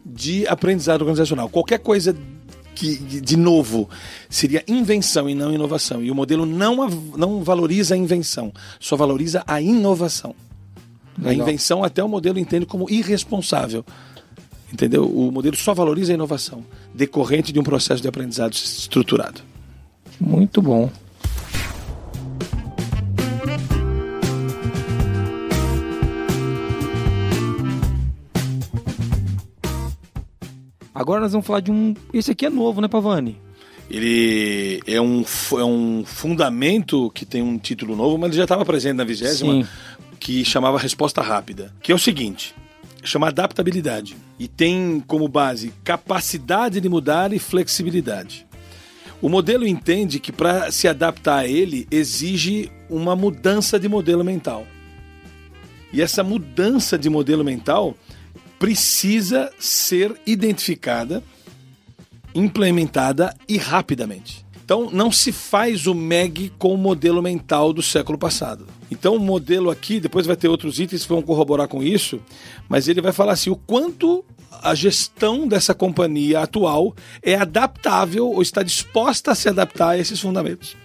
de 0.05 0.47
aprendizado 0.49 1.03
organizacional. 1.03 1.49
Qualquer 1.49 1.79
coisa 1.79 2.17
que, 2.75 2.97
de 2.97 3.37
novo 3.37 3.89
seria 4.29 4.63
invenção 4.67 5.29
e 5.29 5.35
não 5.35 5.53
inovação. 5.53 6.03
E 6.03 6.11
o 6.11 6.15
modelo 6.15 6.45
não, 6.45 6.89
não 7.17 7.43
valoriza 7.43 7.95
a 7.95 7.99
invenção, 7.99 8.53
só 8.81 8.97
valoriza 8.97 9.43
a 9.47 9.61
inovação. 9.61 10.35
Legal. 11.17 11.31
A 11.31 11.35
invenção 11.35 11.85
até 11.85 12.03
o 12.03 12.09
modelo 12.09 12.39
entende 12.39 12.67
como 12.67 12.91
irresponsável. 12.91 13.85
Entendeu? 14.75 15.07
O 15.07 15.31
modelo 15.31 15.55
só 15.55 15.73
valoriza 15.73 16.13
a 16.13 16.15
inovação 16.15 16.65
decorrente 16.93 17.53
de 17.53 17.61
um 17.61 17.63
processo 17.63 18.03
de 18.03 18.09
aprendizado 18.09 18.55
estruturado. 18.55 19.41
Muito 20.21 20.61
bom. 20.61 20.91
Agora 30.93 31.21
nós 31.21 31.31
vamos 31.31 31.47
falar 31.47 31.61
de 31.61 31.71
um. 31.71 31.95
Esse 32.13 32.33
aqui 32.33 32.45
é 32.45 32.51
novo, 32.51 32.81
né, 32.81 32.89
Pavani? 32.89 33.41
Ele 33.89 34.83
é 34.89 35.01
um, 35.01 35.25
é 35.53 35.65
um 35.65 36.03
fundamento 36.05 37.13
que 37.13 37.25
tem 37.25 37.43
um 37.43 37.59
título 37.59 37.95
novo, 37.95 38.19
mas 38.19 38.31
ele 38.31 38.39
já 38.39 38.43
estava 38.45 38.65
presente 38.65 38.97
na 38.97 39.05
vigésima, 39.05 39.69
que 40.19 40.45
chamava 40.45 40.79
Resposta 40.79 41.23
Rápida. 41.23 41.73
Que 41.81 41.93
é 41.93 41.95
o 41.95 41.99
seguinte: 41.99 42.55
chama 43.05 43.29
adaptabilidade 43.29 44.17
e 44.39 44.49
tem 44.49 45.03
como 45.07 45.29
base 45.29 45.73
capacidade 45.85 46.81
de 46.81 46.89
mudar 46.89 47.33
e 47.33 47.39
flexibilidade. 47.39 48.47
O 49.21 49.29
modelo 49.29 49.67
entende 49.67 50.19
que 50.19 50.33
para 50.33 50.71
se 50.71 50.89
adaptar 50.89 51.39
a 51.39 51.49
ele 51.49 51.87
exige 51.91 52.71
uma 52.91 53.15
mudança 53.17 53.79
de 53.79 53.89
modelo 53.89 54.25
mental. 54.25 54.67
E 55.93 56.03
essa 56.03 56.23
mudança 56.23 56.99
de 56.99 57.09
modelo 57.09 57.45
mental 57.45 57.95
precisa 58.59 59.51
ser 59.59 60.15
identificada, 60.27 61.23
implementada 62.35 63.35
e 63.49 63.57
rapidamente. 63.57 64.45
Então 64.65 64.91
não 64.91 65.13
se 65.13 65.31
faz 65.31 65.87
o 65.87 65.95
MEG 65.95 66.51
com 66.59 66.75
o 66.75 66.79
modelo 66.79 67.23
mental 67.23 67.73
do 67.73 67.83
século 67.83 68.19
passado. 68.19 68.67
Então, 68.91 69.17
o 69.17 69.21
modelo 69.21 69.71
aqui, 69.71 69.99
depois 69.99 70.27
vai 70.27 70.37
ter 70.37 70.49
outros 70.49 70.79
itens 70.79 71.03
que 71.03 71.09
vão 71.09 71.23
corroborar 71.23 71.69
com 71.69 71.83
isso, 71.83 72.21
mas 72.69 72.89
ele 72.89 73.01
vai 73.01 73.13
falar 73.13 73.33
assim: 73.33 73.51
o 73.51 73.57
quanto 73.57 74.25
a 74.63 74.75
gestão 74.75 75.47
dessa 75.49 75.75
companhia 75.75 76.41
atual 76.41 76.95
é 77.23 77.35
adaptável 77.35 78.27
ou 78.27 78.43
está 78.43 78.63
disposta 78.63 79.33
a 79.33 79.35
se 79.35 79.49
adaptar 79.49 79.91
a 79.91 79.99
esses 79.99 80.21
fundamentos. 80.21 80.77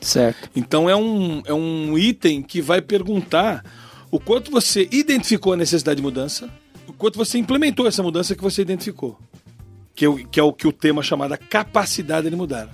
Certo. 0.00 0.50
Então, 0.54 0.88
é 0.88 0.94
um, 0.94 1.42
é 1.46 1.54
um 1.54 1.98
item 1.98 2.42
que 2.42 2.60
vai 2.60 2.80
perguntar 2.80 3.64
o 4.10 4.20
quanto 4.20 4.50
você 4.50 4.88
identificou 4.92 5.54
a 5.54 5.56
necessidade 5.56 5.96
de 5.96 6.02
mudança, 6.02 6.48
o 6.86 6.92
quanto 6.92 7.16
você 7.16 7.38
implementou 7.38 7.86
essa 7.86 8.02
mudança 8.02 8.36
que 8.36 8.42
você 8.42 8.62
identificou, 8.62 9.18
que 9.94 10.06
é, 10.06 10.08
que 10.30 10.38
é 10.38 10.42
o 10.42 10.52
que 10.52 10.68
o 10.68 10.72
tema 10.72 11.02
chamada 11.02 11.36
capacidade 11.36 12.28
de 12.28 12.36
mudar. 12.36 12.68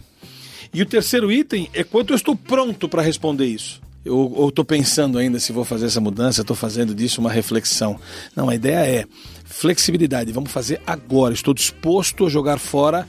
E 0.73 0.83
o 0.83 0.87
terceiro 0.87 1.33
item 1.33 1.69
é 1.73 1.83
quanto 1.83 2.13
eu 2.13 2.17
estou 2.17 2.37
pronto 2.37 2.89
para 2.89 3.03
responder 3.03 3.47
isso. 3.47 3.81
Eu 4.05 4.47
estou 4.49 4.65
pensando 4.65 5.19
ainda 5.19 5.39
se 5.39 5.53
vou 5.53 5.65
fazer 5.65 5.87
essa 5.87 6.01
mudança, 6.01 6.41
estou 6.41 6.57
fazendo 6.57 6.95
disso 6.95 7.21
uma 7.21 7.31
reflexão. 7.31 7.99
Não, 8.35 8.49
a 8.49 8.55
ideia 8.55 8.87
é 8.87 9.05
flexibilidade. 9.45 10.33
Vamos 10.33 10.51
fazer 10.51 10.81
agora. 10.87 11.35
Estou 11.35 11.53
disposto 11.53 12.27
a 12.27 12.31
jogar 12.31 12.59
fora 12.59 13.07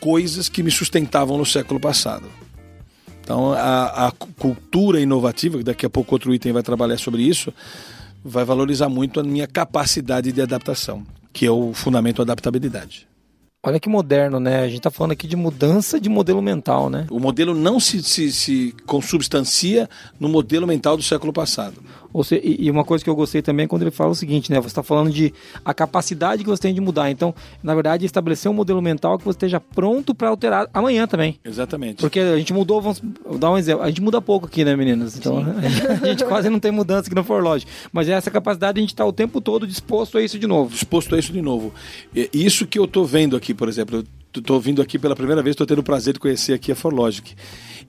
coisas 0.00 0.48
que 0.48 0.62
me 0.62 0.70
sustentavam 0.70 1.36
no 1.36 1.44
século 1.44 1.80
passado. 1.80 2.26
Então, 3.20 3.52
a, 3.52 4.06
a 4.06 4.12
cultura 4.12 5.00
inovativa, 5.00 5.58
que 5.58 5.64
daqui 5.64 5.84
a 5.84 5.90
pouco 5.90 6.14
outro 6.14 6.32
item 6.32 6.52
vai 6.52 6.62
trabalhar 6.62 6.98
sobre 6.98 7.22
isso, 7.22 7.52
vai 8.24 8.44
valorizar 8.44 8.88
muito 8.88 9.20
a 9.20 9.22
minha 9.22 9.46
capacidade 9.46 10.32
de 10.32 10.40
adaptação, 10.40 11.04
que 11.32 11.44
é 11.44 11.50
o 11.50 11.72
fundamento 11.72 12.22
adaptabilidade. 12.22 13.09
Olha 13.62 13.78
que 13.78 13.90
moderno, 13.90 14.40
né? 14.40 14.60
A 14.60 14.66
gente 14.68 14.78
está 14.78 14.90
falando 14.90 15.12
aqui 15.12 15.26
de 15.26 15.36
mudança 15.36 16.00
de 16.00 16.08
modelo 16.08 16.40
mental, 16.40 16.88
né? 16.88 17.06
O 17.10 17.20
modelo 17.20 17.54
não 17.54 17.78
se, 17.78 18.02
se, 18.02 18.32
se 18.32 18.74
consubstancia 18.86 19.86
no 20.18 20.30
modelo 20.30 20.66
mental 20.66 20.96
do 20.96 21.02
século 21.02 21.30
passado. 21.30 21.74
Seja, 22.24 22.42
e 22.44 22.70
uma 22.70 22.84
coisa 22.84 23.02
que 23.04 23.08
eu 23.08 23.14
gostei 23.14 23.40
também 23.40 23.64
é 23.64 23.66
quando 23.68 23.82
ele 23.82 23.90
fala 23.90 24.10
o 24.10 24.14
seguinte, 24.14 24.50
né? 24.50 24.58
Você 24.60 24.68
está 24.68 24.82
falando 24.82 25.10
de 25.10 25.32
a 25.64 25.72
capacidade 25.72 26.42
que 26.42 26.50
você 26.50 26.62
tem 26.62 26.74
de 26.74 26.80
mudar. 26.80 27.10
Então, 27.10 27.34
na 27.62 27.74
verdade, 27.74 28.04
estabelecer 28.04 28.50
um 28.50 28.54
modelo 28.54 28.82
mental 28.82 29.18
que 29.18 29.24
você 29.24 29.36
esteja 29.36 29.60
pronto 29.60 30.14
para 30.14 30.28
alterar 30.28 30.68
amanhã 30.74 31.06
também. 31.06 31.38
Exatamente. 31.44 32.00
Porque 32.00 32.18
a 32.18 32.36
gente 32.36 32.52
mudou, 32.52 32.80
vamos 32.80 33.00
dar 33.38 33.50
um 33.50 33.58
exemplo. 33.58 33.82
A 33.82 33.88
gente 33.88 34.02
muda 34.02 34.20
pouco 34.20 34.46
aqui, 34.46 34.64
né, 34.64 34.74
meninas? 34.74 35.16
Então, 35.16 35.38
a 36.02 36.06
gente 36.06 36.24
quase 36.24 36.50
não 36.50 36.58
tem 36.58 36.72
mudança 36.72 37.06
aqui 37.06 37.14
no 37.14 37.24
Forlodge. 37.24 37.66
Mas 37.92 38.08
é 38.08 38.12
essa 38.12 38.30
capacidade 38.30 38.78
a 38.78 38.82
gente 38.82 38.92
está 38.92 39.04
o 39.04 39.12
tempo 39.12 39.40
todo 39.40 39.66
disposto 39.66 40.18
a 40.18 40.22
isso 40.22 40.38
de 40.38 40.46
novo. 40.46 40.70
Disposto 40.70 41.14
a 41.14 41.18
isso 41.18 41.32
de 41.32 41.40
novo. 41.40 41.72
Isso 42.32 42.66
que 42.66 42.78
eu 42.78 42.84
estou 42.84 43.04
vendo 43.04 43.36
aqui, 43.36 43.54
por 43.54 43.68
exemplo, 43.68 44.04
estou 44.34 44.60
vindo 44.60 44.82
aqui 44.82 44.98
pela 44.98 45.16
primeira 45.16 45.42
vez, 45.42 45.54
estou 45.54 45.66
tendo 45.66 45.80
o 45.80 45.84
prazer 45.84 46.14
de 46.14 46.20
conhecer 46.20 46.52
aqui 46.52 46.72
a 46.72 46.74
Forlogic. 46.74 47.34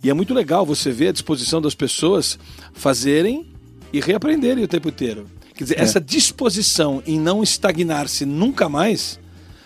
E 0.03 0.09
é 0.09 0.13
muito 0.13 0.33
legal 0.33 0.65
você 0.65 0.91
ver 0.91 1.09
a 1.09 1.11
disposição 1.11 1.61
das 1.61 1.75
pessoas 1.75 2.39
fazerem 2.73 3.50
e 3.91 3.99
reaprenderem 3.99 4.63
o 4.63 4.67
tempo 4.67 4.89
inteiro. 4.89 5.29
Quer 5.53 5.63
dizer, 5.63 5.79
é. 5.79 5.83
essa 5.83 5.99
disposição 5.99 7.03
em 7.05 7.19
não 7.19 7.43
estagnar-se 7.43 8.25
nunca 8.25 8.67
mais 8.67 9.19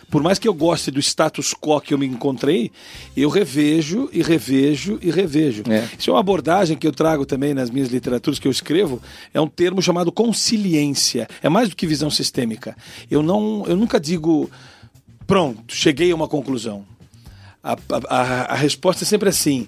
por 0.10 0.22
mais 0.22 0.40
que 0.40 0.48
eu 0.48 0.54
goste 0.54 0.92
do 0.92 1.00
status 1.00 1.54
quo 1.54 1.82
que 1.82 1.94
eu 1.94 1.98
me 1.98 2.06
encontrei, 2.06 2.72
eu 3.18 3.28
revejo 3.28 4.10
e 4.14 4.22
revejo 4.22 5.00
e 5.02 5.12
revejo. 5.12 5.64
É. 5.70 5.88
Isso 6.00 6.10
é 6.10 6.14
uma 6.14 6.20
abordagem 6.20 6.78
que 6.78 6.88
eu 6.88 6.92
trago 6.92 7.26
também 7.26 7.54
nas 7.54 7.70
minhas 7.70 7.90
literaturas 7.90 8.40
que 8.40 8.48
eu 8.48 8.52
escrevo, 8.52 9.02
é 9.34 9.42
um 9.42 9.48
termo 9.48 9.82
chamado 9.82 10.12
consiliência. 10.12 11.28
É 11.42 11.50
mais 11.50 11.70
do 11.70 11.76
que 11.76 11.88
visão 11.88 12.10
sistêmica. 12.10 12.78
Eu 13.10 13.22
não, 13.22 13.66
eu 13.68 13.76
nunca 13.76 14.00
digo 14.00 14.50
pronto, 15.26 15.76
cheguei 15.76 16.12
a 16.12 16.16
uma 16.16 16.28
conclusão. 16.28 16.86
A, 17.64 17.76
a, 18.08 18.54
a 18.54 18.56
resposta 18.56 19.04
é 19.04 19.08
sempre 19.08 19.28
assim: 19.28 19.68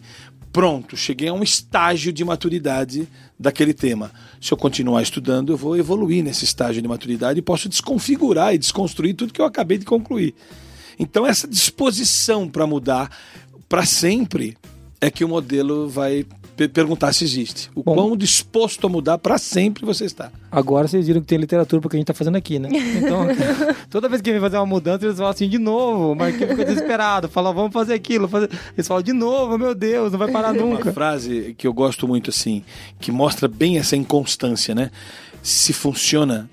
pronto, 0.57 0.97
cheguei 0.97 1.27
a 1.27 1.33
um 1.33 1.43
estágio 1.43 2.11
de 2.11 2.25
maturidade 2.25 3.07
daquele 3.39 3.75
tema. 3.75 4.11
Se 4.41 4.51
eu 4.51 4.57
continuar 4.57 5.03
estudando, 5.03 5.53
eu 5.53 5.57
vou 5.57 5.77
evoluir 5.77 6.23
nesse 6.23 6.45
estágio 6.45 6.81
de 6.81 6.87
maturidade 6.87 7.37
e 7.37 7.43
posso 7.43 7.69
desconfigurar 7.69 8.55
e 8.55 8.57
desconstruir 8.57 9.13
tudo 9.13 9.31
que 9.31 9.39
eu 9.39 9.45
acabei 9.45 9.77
de 9.77 9.85
concluir. 9.85 10.33
Então, 10.97 11.27
essa 11.27 11.47
disposição 11.47 12.49
para 12.49 12.65
mudar 12.65 13.15
para 13.69 13.85
sempre 13.85 14.57
é 14.99 15.11
que 15.11 15.23
o 15.23 15.27
modelo 15.27 15.87
vai 15.87 16.25
perguntar 16.67 17.11
se 17.13 17.23
existe. 17.23 17.69
O 17.75 17.83
Bom. 17.83 17.93
quão 17.93 18.17
disposto 18.17 18.87
a 18.87 18.89
mudar 18.89 19.17
para 19.17 19.37
sempre 19.37 19.85
você 19.85 20.05
está. 20.05 20.31
Agora 20.49 20.87
vocês 20.87 21.05
viram 21.05 21.19
que 21.21 21.27
tem 21.27 21.37
literatura 21.37 21.81
porque 21.81 21.97
a 21.97 21.99
gente 21.99 22.07
tá 22.07 22.13
fazendo 22.13 22.37
aqui, 22.37 22.57
né? 22.57 22.69
Então, 22.97 23.27
toda 23.89 24.07
vez 24.09 24.21
que 24.21 24.31
vem 24.31 24.39
fazer 24.39 24.55
uma 24.57 24.65
mudança, 24.65 25.05
eles 25.05 25.17
falam 25.17 25.31
assim, 25.31 25.49
de 25.49 25.57
novo. 25.59 26.13
O 26.13 26.15
Marquinhos 26.15 26.51
fica 26.51 26.65
desesperado. 26.65 27.27
Fala, 27.27 27.51
vamos 27.53 27.73
fazer 27.73 27.93
aquilo. 27.93 28.27
fazer- 28.27 28.49
Eles 28.75 28.87
falam, 28.87 29.03
de 29.03 29.11
novo, 29.13 29.57
meu 29.57 29.75
Deus, 29.75 30.11
não 30.11 30.17
vai 30.19 30.31
parar 30.31 30.53
Uma 30.53 30.61
nunca. 30.63 30.91
frase 30.93 31.53
que 31.57 31.67
eu 31.67 31.73
gosto 31.73 32.07
muito 32.07 32.29
assim, 32.29 32.63
que 32.99 33.11
mostra 33.11 33.47
bem 33.47 33.77
essa 33.77 33.95
inconstância, 33.97 34.73
né? 34.73 34.89
Se 35.43 35.73
funciona, 35.73 36.49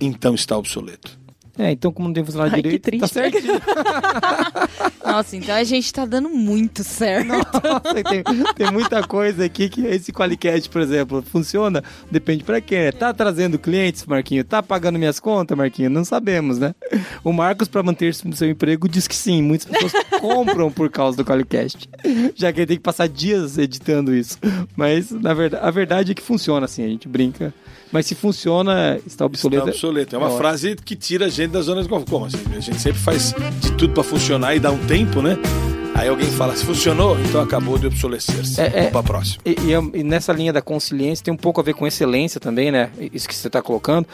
então 0.00 0.34
está 0.34 0.56
obsoleto. 0.56 1.18
É, 1.56 1.70
então 1.70 1.92
como 1.92 2.08
não 2.08 2.14
tem 2.14 2.24
funcionado 2.24 2.52
Ai, 2.54 2.62
que 2.62 2.68
direito, 2.80 2.82
tá 2.98 3.06
triste. 3.08 3.12
certinho. 3.14 3.60
Nossa, 5.04 5.36
então 5.36 5.54
a 5.54 5.62
gente 5.62 5.92
tá 5.92 6.04
dando 6.04 6.28
muito 6.28 6.82
certo. 6.82 7.28
Nossa, 7.28 8.02
tem, 8.04 8.22
tem 8.56 8.72
muita 8.72 9.06
coisa 9.06 9.44
aqui 9.44 9.68
que 9.68 9.82
esse 9.86 10.12
Qualicast, 10.12 10.68
por 10.68 10.80
exemplo, 10.80 11.22
funciona, 11.22 11.82
depende 12.10 12.42
pra 12.42 12.60
quem. 12.60 12.78
né? 12.86 12.92
Tá 12.92 13.12
trazendo 13.14 13.58
clientes, 13.58 14.04
Marquinho? 14.06 14.42
Tá 14.42 14.62
pagando 14.62 14.98
minhas 14.98 15.20
contas, 15.20 15.56
Marquinho? 15.56 15.90
Não 15.90 16.04
sabemos, 16.04 16.58
né? 16.58 16.74
O 17.22 17.32
Marcos, 17.32 17.68
pra 17.68 17.82
manter-se 17.82 18.26
no 18.26 18.34
seu 18.34 18.50
emprego, 18.50 18.88
diz 18.88 19.06
que 19.06 19.14
sim. 19.14 19.40
Muitas 19.42 19.68
pessoas 19.68 19.92
compram 20.20 20.72
por 20.72 20.90
causa 20.90 21.16
do 21.16 21.24
Qualicast. 21.24 21.88
Já 22.34 22.52
que 22.52 22.60
ele 22.60 22.66
tem 22.66 22.76
que 22.76 22.82
passar 22.82 23.08
dias 23.08 23.58
editando 23.58 24.14
isso. 24.14 24.38
Mas, 24.76 25.10
na 25.10 25.32
verdade, 25.34 25.64
a 25.64 25.70
verdade 25.70 26.12
é 26.12 26.14
que 26.14 26.22
funciona 26.22 26.64
assim, 26.64 26.82
a 26.84 26.88
gente 26.88 27.06
brinca. 27.06 27.54
Mas 27.94 28.06
se 28.06 28.16
funciona, 28.16 28.98
está 29.06 29.24
obsoleto. 29.24 29.62
Está 29.68 29.70
obsoleto. 29.70 30.16
É 30.16 30.18
uma 30.18 30.26
ótimo. 30.26 30.38
frase 30.40 30.74
que 30.74 30.96
tira 30.96 31.26
a 31.26 31.28
gente 31.28 31.52
da 31.52 31.62
zona 31.62 31.80
de 31.80 31.88
conforto. 31.88 32.10
Como 32.10 32.26
assim? 32.26 32.38
A 32.56 32.58
gente 32.58 32.80
sempre 32.80 32.98
faz 33.00 33.32
de 33.60 33.70
tudo 33.74 33.94
para 33.94 34.02
funcionar 34.02 34.52
e 34.56 34.58
dá 34.58 34.72
um 34.72 34.84
tempo, 34.84 35.22
né? 35.22 35.38
Aí 35.94 36.08
alguém 36.08 36.28
fala, 36.28 36.56
se 36.56 36.64
funcionou, 36.64 37.16
então 37.20 37.40
acabou 37.40 37.78
de 37.78 37.86
obsolescer-se. 37.86 38.60
É, 38.60 38.64
é. 38.66 38.70
Vamos 38.70 38.90
pra 38.90 39.02
próxima. 39.04 39.40
E, 39.46 39.54
e 39.66 39.72
é- 39.72 40.00
e 40.00 40.02
nessa 40.02 40.32
linha 40.32 40.52
da 40.52 40.60
consciência 40.60 41.24
tem 41.24 41.32
um 41.32 41.36
pouco 41.36 41.60
a 41.60 41.62
ver 41.62 41.74
com 41.74 41.86
excelência 41.86 42.40
também, 42.40 42.72
né? 42.72 42.90
Isso 43.12 43.28
que 43.28 43.34
você 43.36 43.46
está 43.46 43.62
colocando. 43.62 44.08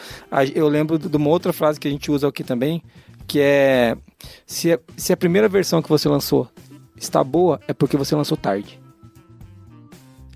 Eu 0.53 0.67
lembro 0.67 0.99
de 0.99 1.17
uma 1.17 1.29
outra 1.29 1.51
frase 1.51 1.79
que 1.79 1.87
a 1.87 1.91
gente 1.91 2.11
usa 2.11 2.27
aqui 2.27 2.43
também, 2.43 2.83
que 3.25 3.39
é 3.39 3.97
se, 4.45 4.79
se 4.95 5.11
a 5.11 5.17
primeira 5.17 5.49
versão 5.49 5.81
que 5.81 5.89
você 5.89 6.07
lançou 6.07 6.47
está 6.95 7.23
boa, 7.23 7.59
é 7.67 7.73
porque 7.73 7.97
você 7.97 8.15
lançou 8.15 8.37
tarde. 8.37 8.79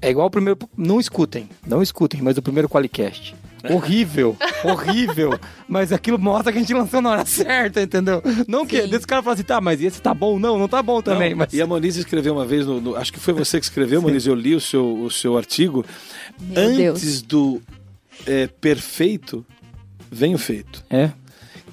É 0.05 0.09
igual 0.11 0.27
o 0.27 0.29
primeiro. 0.29 0.57
Não 0.77 0.99
escutem, 0.99 1.49
não 1.65 1.81
escutem, 1.81 2.21
mas 2.21 2.37
o 2.37 2.41
primeiro 2.41 2.69
Qualicast. 2.69 3.35
Horrível, 3.67 4.37
horrível. 4.63 5.39
Mas 5.67 5.91
aquilo 5.91 6.19
mostra 6.19 6.51
que 6.51 6.59
a 6.59 6.61
gente 6.61 6.73
lançou 6.73 7.01
na 7.01 7.09
hora 7.09 7.25
certa, 7.25 7.81
entendeu? 7.81 8.21
Não 8.47 8.63
que. 8.65 8.83
Sim. 8.83 8.87
Desse 8.89 9.07
cara 9.07 9.23
fala 9.23 9.33
assim, 9.33 9.43
tá, 9.43 9.59
mas 9.59 9.81
esse 9.81 9.99
tá 9.99 10.13
bom? 10.13 10.37
Não, 10.37 10.57
não 10.59 10.67
tá 10.67 10.83
bom 10.83 11.01
também. 11.01 11.31
Não, 11.31 11.37
mas... 11.37 11.51
E 11.51 11.59
a 11.61 11.65
Moniz 11.65 11.95
escreveu 11.95 12.33
uma 12.33 12.45
vez, 12.45 12.65
no, 12.65 12.79
no- 12.79 12.95
acho 12.95 13.11
que 13.11 13.19
foi 13.19 13.33
você 13.33 13.59
que 13.59 13.65
escreveu, 13.65 14.01
Moniz, 14.03 14.27
eu 14.27 14.35
li 14.35 14.53
o 14.53 14.61
seu, 14.61 14.85
o 15.01 15.09
seu 15.09 15.35
artigo. 15.35 15.83
Meu 16.39 16.61
Antes 16.63 16.77
Deus. 16.77 17.21
do 17.23 17.61
é, 18.27 18.45
perfeito, 18.47 19.43
vem 20.11 20.35
o 20.35 20.37
feito. 20.37 20.83
É. 20.89 21.09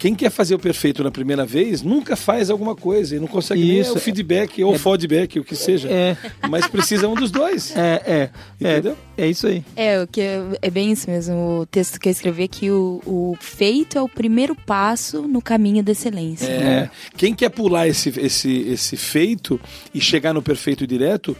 Quem 0.02 0.16
quer 0.16 0.30
fazer 0.30 0.52
o 0.56 0.58
perfeito 0.58 1.04
na 1.04 1.12
primeira 1.12 1.46
vez, 1.46 1.80
nunca 1.80 2.16
faz 2.16 2.50
alguma 2.50 2.74
coisa 2.74 3.14
e 3.14 3.20
não 3.20 3.28
consegue 3.28 3.60
Isso. 3.78 3.90
nem 3.90 3.98
o 3.98 4.00
feedback 4.00 4.64
ou 4.64 4.72
É- 4.72 4.76
o 4.76 4.78
feedback, 4.80 5.38
o 5.38 5.44
que 5.44 5.54
seja. 5.54 5.88
É, 5.88 6.16
Mas 6.50 6.66
precisa 6.66 7.06
um 7.06 7.14
dos 7.14 7.30
dois. 7.30 7.72
é, 7.76 8.02
é. 8.04 8.30
Entendeu? 8.60 8.98
É, 9.16 9.26
é 9.26 9.30
isso 9.30 9.46
aí. 9.46 9.64
É, 9.76 10.02
o 10.02 10.08
que 10.08 10.20
é 10.60 10.70
bem 10.72 10.90
isso 10.90 11.08
mesmo. 11.08 11.60
O 11.60 11.66
texto 11.66 12.00
que 12.00 12.08
eu 12.08 12.10
escrevi 12.10 12.42
é 12.42 12.48
que 12.48 12.68
o, 12.68 13.00
o 13.06 13.36
feito 13.40 13.96
é 13.96 14.02
o 14.02 14.08
primeiro 14.08 14.56
passo 14.56 15.22
no 15.22 15.40
caminho 15.40 15.84
da 15.84 15.92
excelência. 15.92 16.46
É. 16.48 16.90
Quem 17.16 17.32
quer 17.32 17.50
pular 17.50 17.86
esse, 17.86 18.08
esse, 18.18 18.50
esse 18.70 18.96
feito 18.96 19.60
e 19.94 20.00
chegar 20.00 20.34
no 20.34 20.42
perfeito 20.42 20.84
direto, 20.84 21.36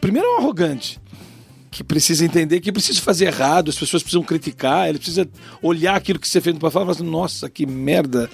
primeiro 0.00 0.28
é 0.28 0.30
um 0.36 0.38
arrogante. 0.38 1.00
Que 1.76 1.82
precisa 1.82 2.24
entender 2.24 2.60
que 2.60 2.70
precisa 2.70 3.00
fazer 3.00 3.24
errado, 3.26 3.68
as 3.68 3.76
pessoas 3.76 4.00
precisam 4.00 4.22
criticar, 4.22 4.88
ele 4.88 4.96
precisa 4.98 5.28
olhar 5.60 5.96
aquilo 5.96 6.20
que 6.20 6.28
você 6.28 6.40
fez 6.40 6.54
no 6.54 6.60
passado 6.60 6.82
e 6.82 6.84
falar 6.84 6.92
assim, 6.92 7.02
nossa, 7.10 7.50
que 7.50 7.66
merda 7.66 8.30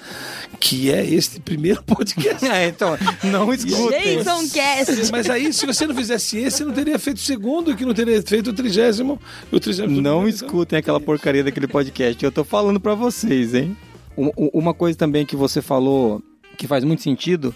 que 0.61 0.91
é 0.93 1.03
este 1.07 1.41
primeiro 1.41 1.83
podcast. 1.89 2.45
É, 2.47 2.69
então, 2.69 2.99
não 3.25 3.51
escutem. 3.55 4.19
Jason 4.19 4.47
Cast! 4.51 5.11
Mas 5.11 5.31
aí, 5.31 5.53
se 5.55 5.65
você 5.65 5.87
não 5.87 5.95
fizesse 5.95 6.37
esse, 6.37 6.59
você 6.59 6.65
não 6.67 6.73
teria 6.75 6.99
feito 6.99 7.17
o 7.17 7.21
segundo, 7.21 7.75
que 7.75 7.87
não 7.87 7.95
teria 7.95 8.21
feito 8.23 8.51
o 8.51 8.53
trigésimo. 8.53 9.19
O 9.51 9.59
trigésimo 9.59 10.03
Não 10.03 10.29
então. 10.29 10.29
escutem 10.29 10.79
aquela 10.79 11.01
porcaria 11.01 11.43
daquele 11.43 11.67
podcast. 11.69 12.23
Eu 12.23 12.31
tô 12.31 12.45
falando 12.45 12.79
pra 12.79 12.95
vocês, 12.95 13.55
hein? 13.55 13.75
Um- 14.19 14.31
um- 14.37 14.51
Uma 14.53 14.75
coisa 14.75 14.99
também 14.99 15.25
que 15.25 15.35
você 15.35 15.63
falou 15.63 16.23
que 16.59 16.67
faz 16.67 16.85
muito 16.85 17.03
sentido 17.03 17.55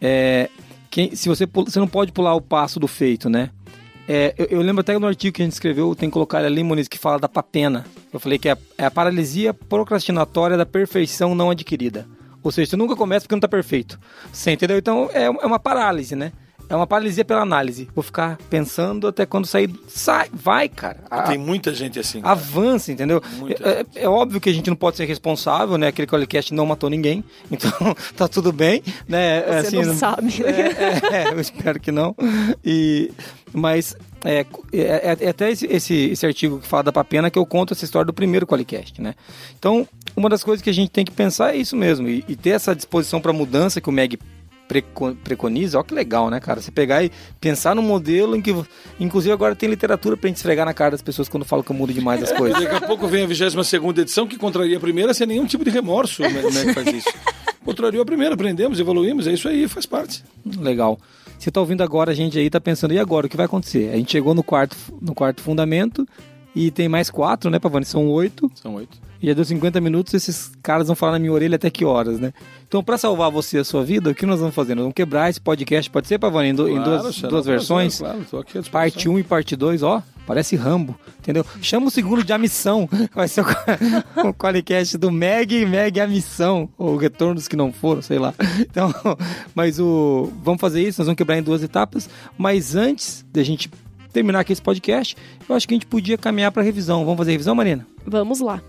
é 0.00 0.50
quem, 0.90 1.14
se 1.14 1.28
você 1.28 1.46
você 1.46 1.78
não 1.78 1.86
pode 1.86 2.10
pular 2.10 2.34
o 2.34 2.40
passo 2.40 2.80
do 2.80 2.88
feito, 2.88 3.30
né? 3.30 3.50
É, 4.08 4.34
eu, 4.36 4.46
eu 4.46 4.60
lembro 4.62 4.80
até 4.80 4.98
no 4.98 5.06
artigo 5.06 5.34
que 5.34 5.42
a 5.42 5.44
gente 5.44 5.52
escreveu, 5.52 5.94
tem 5.94 6.08
que 6.08 6.12
colocar 6.12 6.44
ali, 6.44 6.62
Muniz, 6.62 6.88
que 6.88 6.98
fala 6.98 7.18
da 7.18 7.28
papena. 7.28 7.84
Eu 8.12 8.18
falei 8.18 8.38
que 8.38 8.48
é, 8.48 8.56
é 8.76 8.84
a 8.84 8.90
paralisia 8.90 9.54
procrastinatória 9.54 10.56
da 10.56 10.66
perfeição 10.66 11.34
não 11.34 11.50
adquirida. 11.50 12.06
Ou 12.42 12.50
seja, 12.50 12.70
você 12.70 12.76
nunca 12.76 12.96
começa 12.96 13.24
porque 13.24 13.34
não 13.34 13.40
tá 13.40 13.48
perfeito. 13.48 13.98
Você 14.32 14.50
entendeu? 14.50 14.76
Então 14.76 15.08
é, 15.12 15.24
é 15.24 15.46
uma 15.46 15.58
parálise, 15.58 16.16
né? 16.16 16.32
É 16.72 16.76
uma 16.76 16.86
paralisia 16.86 17.22
pela 17.22 17.42
análise. 17.42 17.86
Vou 17.94 18.02
ficar 18.02 18.38
pensando 18.48 19.06
até 19.06 19.26
quando 19.26 19.46
sair. 19.46 19.70
Sai, 19.86 20.28
vai, 20.32 20.70
cara. 20.70 21.00
A- 21.10 21.22
Tem 21.24 21.36
muita 21.36 21.74
gente 21.74 21.98
assim. 22.00 22.22
cara. 22.22 22.32
avança, 22.32 22.90
entendeu? 22.90 23.22
Muita 23.38 23.68
É, 23.68 23.84
é 24.04 24.08
óbvio 24.08 24.40
que 24.40 24.48
a 24.48 24.52
gente 24.54 24.70
não 24.70 24.76
pode 24.76 24.96
ser 24.96 25.04
responsável, 25.04 25.76
né? 25.76 25.88
Aquele 25.88 26.06
Qualicast 26.08 26.54
não 26.54 26.64
matou 26.64 26.88
ninguém, 26.88 27.22
então 27.52 27.70
tá 28.16 28.26
tudo 28.26 28.52
bem, 28.52 28.82
né? 29.06 29.42
Você 29.62 29.82
não 29.84 29.94
sabe. 29.94 30.32
É, 30.42 31.24
é, 31.28 31.32
eu 31.32 31.38
espero 31.40 31.78
que 31.78 31.92
não. 31.92 32.16
E, 32.64 33.10
mas 33.52 33.94
é, 34.24 34.46
é- 34.72 35.16
é 35.20 35.28
até 35.28 35.50
esse, 35.50 35.66
esse, 35.66 35.94
esse 35.94 36.24
artigo 36.24 36.58
que 36.58 36.66
fala 36.66 36.84
da 36.84 36.92
papena 36.92 37.30
que 37.30 37.38
eu 37.38 37.44
conto 37.44 37.74
essa 37.74 37.84
história 37.84 38.06
do 38.06 38.14
primeiro 38.14 38.46
Qualicast, 38.46 38.98
né? 39.02 39.14
Então, 39.58 39.86
uma 40.16 40.30
das 40.30 40.42
coisas 40.42 40.62
que 40.62 40.70
a 40.70 40.74
gente 40.74 40.90
tem 40.90 41.04
que 41.04 41.12
pensar 41.12 41.54
é 41.54 41.58
isso 41.58 41.76
mesmo, 41.76 42.08
e, 42.08 42.24
e 42.26 42.34
ter 42.34 42.50
essa 42.50 42.74
disposição 42.74 43.20
para 43.20 43.30
mudança 43.32 43.78
que 43.78 43.90
o 43.90 43.92
Meg 43.92 44.18
preconiza, 45.24 45.78
ó 45.78 45.82
que 45.82 45.94
legal, 45.94 46.30
né, 46.30 46.40
cara? 46.40 46.60
Você 46.60 46.70
pegar 46.70 47.04
e 47.04 47.10
pensar 47.40 47.74
num 47.74 47.82
modelo 47.82 48.36
em 48.36 48.40
que, 48.40 48.54
inclusive 48.98 49.32
agora 49.32 49.54
tem 49.54 49.68
literatura 49.68 50.16
pra 50.16 50.28
gente 50.28 50.36
esfregar 50.36 50.64
na 50.64 50.72
cara 50.72 50.92
das 50.92 51.02
pessoas 51.02 51.28
quando 51.28 51.44
falam 51.44 51.64
que 51.64 51.70
eu 51.70 51.76
mudo 51.76 51.92
demais 51.92 52.22
as 52.22 52.32
coisas. 52.36 52.62
Daqui 52.62 52.76
a 52.76 52.80
pouco 52.80 53.06
vem 53.06 53.24
a 53.24 53.26
22 53.26 53.72
edição 53.98 54.26
que 54.26 54.38
contraria 54.38 54.76
a 54.76 54.80
primeira 54.80 55.12
sem 55.12 55.26
nenhum 55.26 55.46
tipo 55.46 55.64
de 55.64 55.70
remorso. 55.70 56.22
Como 56.22 56.58
é 56.58 56.64
que 56.64 56.72
faz 56.72 56.86
isso? 56.86 57.12
Contrariou 57.64 58.02
a 58.02 58.06
primeira, 58.06 58.34
aprendemos, 58.34 58.80
evoluímos, 58.80 59.26
é 59.26 59.32
isso 59.32 59.48
aí, 59.48 59.68
faz 59.68 59.86
parte. 59.86 60.24
Legal. 60.58 60.98
Você 61.38 61.50
tá 61.50 61.60
ouvindo 61.60 61.82
agora, 61.82 62.12
a 62.12 62.14
gente 62.14 62.38
aí 62.38 62.48
tá 62.48 62.60
pensando, 62.60 62.94
e 62.94 62.98
agora, 62.98 63.26
o 63.26 63.28
que 63.28 63.36
vai 63.36 63.46
acontecer? 63.46 63.90
A 63.92 63.96
gente 63.96 64.12
chegou 64.12 64.34
no 64.34 64.42
quarto, 64.42 64.76
no 65.00 65.14
quarto 65.14 65.42
fundamento 65.42 66.06
e 66.54 66.70
tem 66.70 66.88
mais 66.88 67.10
quatro, 67.10 67.50
né, 67.50 67.58
Pavani? 67.58 67.84
São 67.84 68.08
oito. 68.08 68.50
São 68.54 68.74
oito. 68.74 68.98
E 69.22 69.28
já 69.28 69.34
deu 69.34 69.44
50 69.44 69.80
minutos, 69.80 70.12
esses 70.14 70.50
caras 70.60 70.88
vão 70.88 70.96
falar 70.96 71.12
na 71.12 71.18
minha 71.20 71.32
orelha 71.32 71.54
até 71.54 71.70
que 71.70 71.84
horas, 71.84 72.18
né? 72.18 72.32
Então, 72.66 72.82
pra 72.82 72.98
salvar 72.98 73.30
você 73.30 73.56
e 73.58 73.60
a 73.60 73.64
sua 73.64 73.84
vida, 73.84 74.10
o 74.10 74.14
que 74.14 74.26
nós 74.26 74.40
vamos 74.40 74.52
fazer? 74.54 74.74
Nós 74.74 74.82
vamos 74.82 74.94
quebrar 74.96 75.30
esse 75.30 75.40
podcast, 75.40 75.88
pode 75.88 76.08
ser, 76.08 76.18
Pavani, 76.18 76.48
em, 76.48 76.54
do- 76.54 76.68
em 76.68 76.82
duas, 76.82 77.20
duas 77.20 77.46
um 77.46 77.50
versões? 77.50 77.98
Claro, 78.00 78.18
tô 78.28 78.38
aqui 78.38 78.58
à. 78.58 78.62
Parte 78.64 79.08
1 79.08 79.20
e 79.20 79.22
parte 79.22 79.54
2, 79.54 79.84
ó, 79.84 80.02
parece 80.26 80.56
Rambo, 80.56 80.98
entendeu? 81.20 81.46
Chama 81.60 81.86
o 81.86 81.90
segundo 81.90 82.24
de 82.24 82.32
A 82.32 82.38
Missão, 82.38 82.88
vai 83.14 83.28
ser 83.28 83.42
o, 83.42 83.46
o 84.28 84.34
Qualicast 84.34 84.98
do 84.98 85.12
Meg 85.12 85.54
e 85.54 85.66
Meg 85.66 86.00
A 86.00 86.06
Missão, 86.08 86.68
ou 86.76 86.96
Retornos 86.96 87.46
que 87.46 87.54
não 87.54 87.72
foram, 87.72 88.02
sei 88.02 88.18
lá. 88.18 88.34
Então, 88.58 88.92
mas 89.54 89.78
o... 89.78 90.32
Vamos 90.42 90.60
fazer 90.60 90.82
isso, 90.82 91.00
nós 91.00 91.06
vamos 91.06 91.16
quebrar 91.18 91.38
em 91.38 91.42
duas 91.44 91.62
etapas, 91.62 92.10
mas 92.36 92.74
antes 92.74 93.24
da 93.32 93.44
gente 93.44 93.70
terminar 94.12 94.40
aqui 94.40 94.52
esse 94.52 94.62
podcast, 94.62 95.16
eu 95.48 95.56
acho 95.56 95.66
que 95.66 95.74
a 95.74 95.76
gente 95.76 95.86
podia 95.86 96.18
caminhar 96.18 96.52
pra 96.52 96.62
revisão. 96.62 97.04
Vamos 97.04 97.18
fazer 97.18 97.32
revisão, 97.32 97.54
Marina? 97.54 97.86
Vamos 98.06 98.40
lá. 98.40 98.62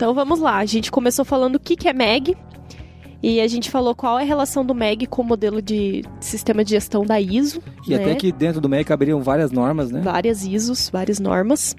Então 0.00 0.14
vamos 0.14 0.40
lá. 0.40 0.56
A 0.56 0.64
gente 0.64 0.90
começou 0.90 1.26
falando 1.26 1.56
o 1.56 1.60
que, 1.60 1.76
que 1.76 1.86
é 1.86 1.92
MEG. 1.92 2.34
E 3.22 3.40
a 3.40 3.46
gente 3.46 3.70
falou 3.70 3.94
qual 3.94 4.18
é 4.18 4.22
a 4.22 4.26
relação 4.26 4.64
do 4.64 4.74
MEG 4.74 5.06
com 5.06 5.22
o 5.22 5.24
modelo 5.24 5.60
de 5.60 6.02
sistema 6.20 6.64
de 6.64 6.70
gestão 6.70 7.04
da 7.04 7.20
ISO. 7.20 7.62
E 7.86 7.90
né? 7.90 7.96
até 7.96 8.14
que 8.14 8.32
dentro 8.32 8.60
do 8.60 8.68
MEG 8.68 8.84
caberiam 8.84 9.20
várias 9.20 9.52
normas, 9.52 9.90
né? 9.90 10.00
Várias 10.00 10.44
ISOs, 10.44 10.88
várias 10.90 11.20
normas. 11.20 11.76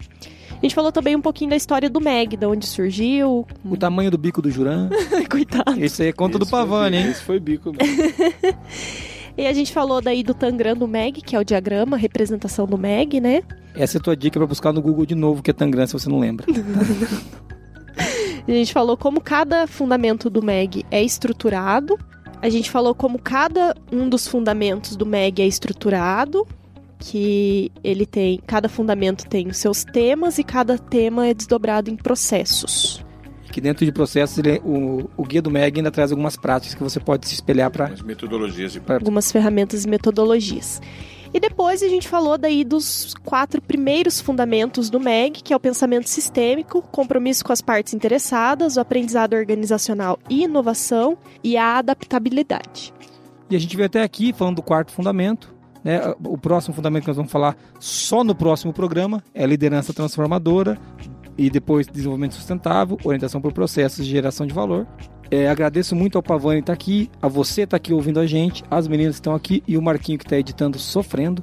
A 0.51 0.61
gente 0.61 0.75
falou 0.75 0.91
também 0.91 1.15
um 1.15 1.21
pouquinho 1.21 1.49
da 1.49 1.55
história 1.55 1.89
do 1.89 1.99
MEG, 1.99 2.37
de 2.37 2.45
onde 2.45 2.67
surgiu. 2.67 3.47
O 3.65 3.75
tamanho 3.75 4.11
do 4.11 4.17
bico 4.17 4.41
do 4.41 4.51
Juran. 4.51 4.89
Coitado. 5.29 5.83
Isso 5.83 6.03
aí 6.03 6.09
é 6.09 6.13
conta 6.13 6.37
do 6.37 6.43
Esse 6.43 6.51
foi 6.51 6.59
Pavani, 6.59 6.97
bico, 6.97 7.07
hein? 7.07 7.11
Esse 7.11 7.23
foi 7.23 7.39
bico 7.39 7.71
mesmo. 7.71 8.57
E 9.37 9.47
a 9.47 9.53
gente 9.53 9.71
falou 9.71 10.01
daí 10.01 10.23
do 10.23 10.33
Tangram 10.33 10.75
do 10.75 10.87
MEG, 10.87 11.21
que 11.21 11.35
é 11.35 11.39
o 11.39 11.43
diagrama, 11.43 11.95
a 11.95 11.99
representação 11.99 12.67
do 12.67 12.77
MEG, 12.77 13.21
né? 13.21 13.41
Essa 13.73 13.97
é 13.97 13.99
a 13.99 14.03
tua 14.03 14.15
dica 14.15 14.37
pra 14.37 14.45
buscar 14.45 14.73
no 14.73 14.81
Google 14.81 15.05
de 15.05 15.15
novo, 15.15 15.41
que 15.41 15.49
é 15.49 15.53
Tangram, 15.53 15.87
se 15.87 15.93
você 15.93 16.09
não 16.09 16.19
lembra. 16.19 16.45
A 18.47 18.51
gente 18.51 18.73
falou 18.73 18.97
como 18.97 19.21
cada 19.21 19.67
fundamento 19.67 20.29
do 20.29 20.41
MEG 20.43 20.85
é 20.91 21.01
estruturado. 21.03 21.97
A 22.41 22.49
gente 22.49 22.69
falou 22.71 22.95
como 22.95 23.19
cada 23.19 23.75
um 23.91 24.09
dos 24.09 24.27
fundamentos 24.27 24.95
do 24.95 25.05
MEG 25.05 25.41
é 25.43 25.47
estruturado, 25.47 26.47
que 26.99 27.71
ele 27.83 28.05
tem, 28.05 28.39
cada 28.47 28.67
fundamento 28.67 29.27
tem 29.27 29.47
os 29.47 29.57
seus 29.57 29.83
temas 29.83 30.37
e 30.39 30.43
cada 30.43 30.77
tema 30.77 31.27
é 31.27 31.33
desdobrado 31.33 31.89
em 31.89 31.95
processos. 31.95 33.03
que 33.51 33.59
dentro 33.59 33.85
de 33.85 33.91
processos, 33.91 34.37
ele- 34.37 34.61
o, 34.63 35.09
o 35.17 35.23
guia 35.25 35.41
do 35.41 35.51
MEG 35.51 35.79
ainda 35.79 35.91
traz 35.91 36.09
algumas 36.11 36.37
práticas 36.37 36.73
que 36.73 36.81
você 36.81 37.01
pode 37.01 37.27
se 37.27 37.33
espelhar 37.33 37.69
para 37.69 37.87
As 37.87 38.01
metodologias 38.01 38.71
de 38.71 38.81
algumas 38.87 39.29
ferramentas 39.29 39.83
e 39.83 39.89
metodologias. 39.89 40.81
E 41.33 41.39
depois 41.39 41.81
a 41.81 41.87
gente 41.87 42.09
falou 42.09 42.37
daí 42.37 42.63
dos 42.63 43.13
quatro 43.23 43.61
primeiros 43.61 44.19
fundamentos 44.19 44.89
do 44.89 44.99
MEG, 44.99 45.41
que 45.41 45.53
é 45.53 45.55
o 45.55 45.59
pensamento 45.59 46.09
sistêmico, 46.09 46.81
compromisso 46.81 47.45
com 47.45 47.53
as 47.53 47.61
partes 47.61 47.93
interessadas, 47.93 48.75
o 48.75 48.81
aprendizado 48.81 49.33
organizacional 49.33 50.19
e 50.29 50.43
inovação 50.43 51.17
e 51.41 51.55
a 51.55 51.77
adaptabilidade. 51.77 52.93
E 53.49 53.55
a 53.55 53.59
gente 53.59 53.75
veio 53.77 53.85
até 53.85 54.03
aqui 54.03 54.33
falando 54.33 54.57
do 54.57 54.61
quarto 54.61 54.91
fundamento. 54.91 55.53
Né? 55.83 56.01
O 56.25 56.37
próximo 56.37 56.75
fundamento 56.75 57.03
que 57.03 57.09
nós 57.09 57.17
vamos 57.17 57.31
falar 57.31 57.55
só 57.79 58.23
no 58.23 58.35
próximo 58.35 58.73
programa 58.73 59.23
é 59.33 59.45
liderança 59.45 59.93
transformadora 59.93 60.77
e 61.37 61.49
depois 61.49 61.87
desenvolvimento 61.87 62.35
sustentável, 62.35 62.97
orientação 63.03 63.41
por 63.41 63.53
processos 63.53 64.05
de 64.05 64.11
geração 64.11 64.45
de 64.45 64.53
valor. 64.53 64.85
É, 65.31 65.47
agradeço 65.47 65.95
muito 65.95 66.17
ao 66.17 66.21
Pavani 66.21 66.59
estar 66.59 66.73
aqui, 66.73 67.09
a 67.21 67.27
você 67.29 67.61
estar 67.61 67.77
aqui 67.77 67.93
ouvindo 67.93 68.19
a 68.19 68.27
gente, 68.27 68.65
as 68.69 68.85
meninas 68.85 69.15
estão 69.15 69.33
aqui 69.33 69.63
e 69.65 69.77
o 69.77 69.81
Marquinho 69.81 70.19
que 70.19 70.25
está 70.25 70.37
editando 70.37 70.77
sofrendo. 70.77 71.41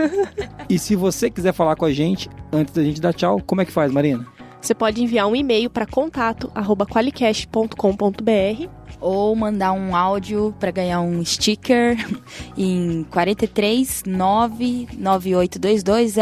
e 0.70 0.78
se 0.78 0.96
você 0.96 1.28
quiser 1.28 1.52
falar 1.52 1.76
com 1.76 1.84
a 1.84 1.92
gente, 1.92 2.30
antes 2.50 2.72
da 2.72 2.82
gente 2.82 2.98
dar 2.98 3.12
tchau, 3.12 3.38
como 3.44 3.60
é 3.60 3.66
que 3.66 3.72
faz, 3.72 3.92
Marina? 3.92 4.26
Você 4.60 4.74
pode 4.74 5.02
enviar 5.02 5.26
um 5.26 5.34
e-mail 5.34 5.70
para 5.70 5.86
contato@qualicast.com.br 5.86 8.68
Ou 9.00 9.34
mandar 9.34 9.72
um 9.72 9.96
áudio 9.96 10.54
para 10.60 10.70
ganhar 10.70 11.00
um 11.00 11.24
sticker 11.24 11.96
em 12.58 13.06
43 13.10 14.02
99822 14.06 16.12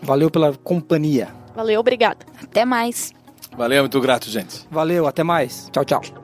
Valeu 0.03 0.31
pela 0.31 0.53
companhia. 0.55 1.29
Valeu, 1.55 1.81
obrigada. 1.81 2.19
Até 2.43 2.65
mais. 2.65 3.13
Valeu, 3.57 3.83
muito 3.83 4.01
grato, 4.01 4.29
gente. 4.29 4.67
Valeu, 4.71 5.07
até 5.07 5.23
mais. 5.23 5.69
Tchau, 5.73 5.85
tchau. 5.85 6.20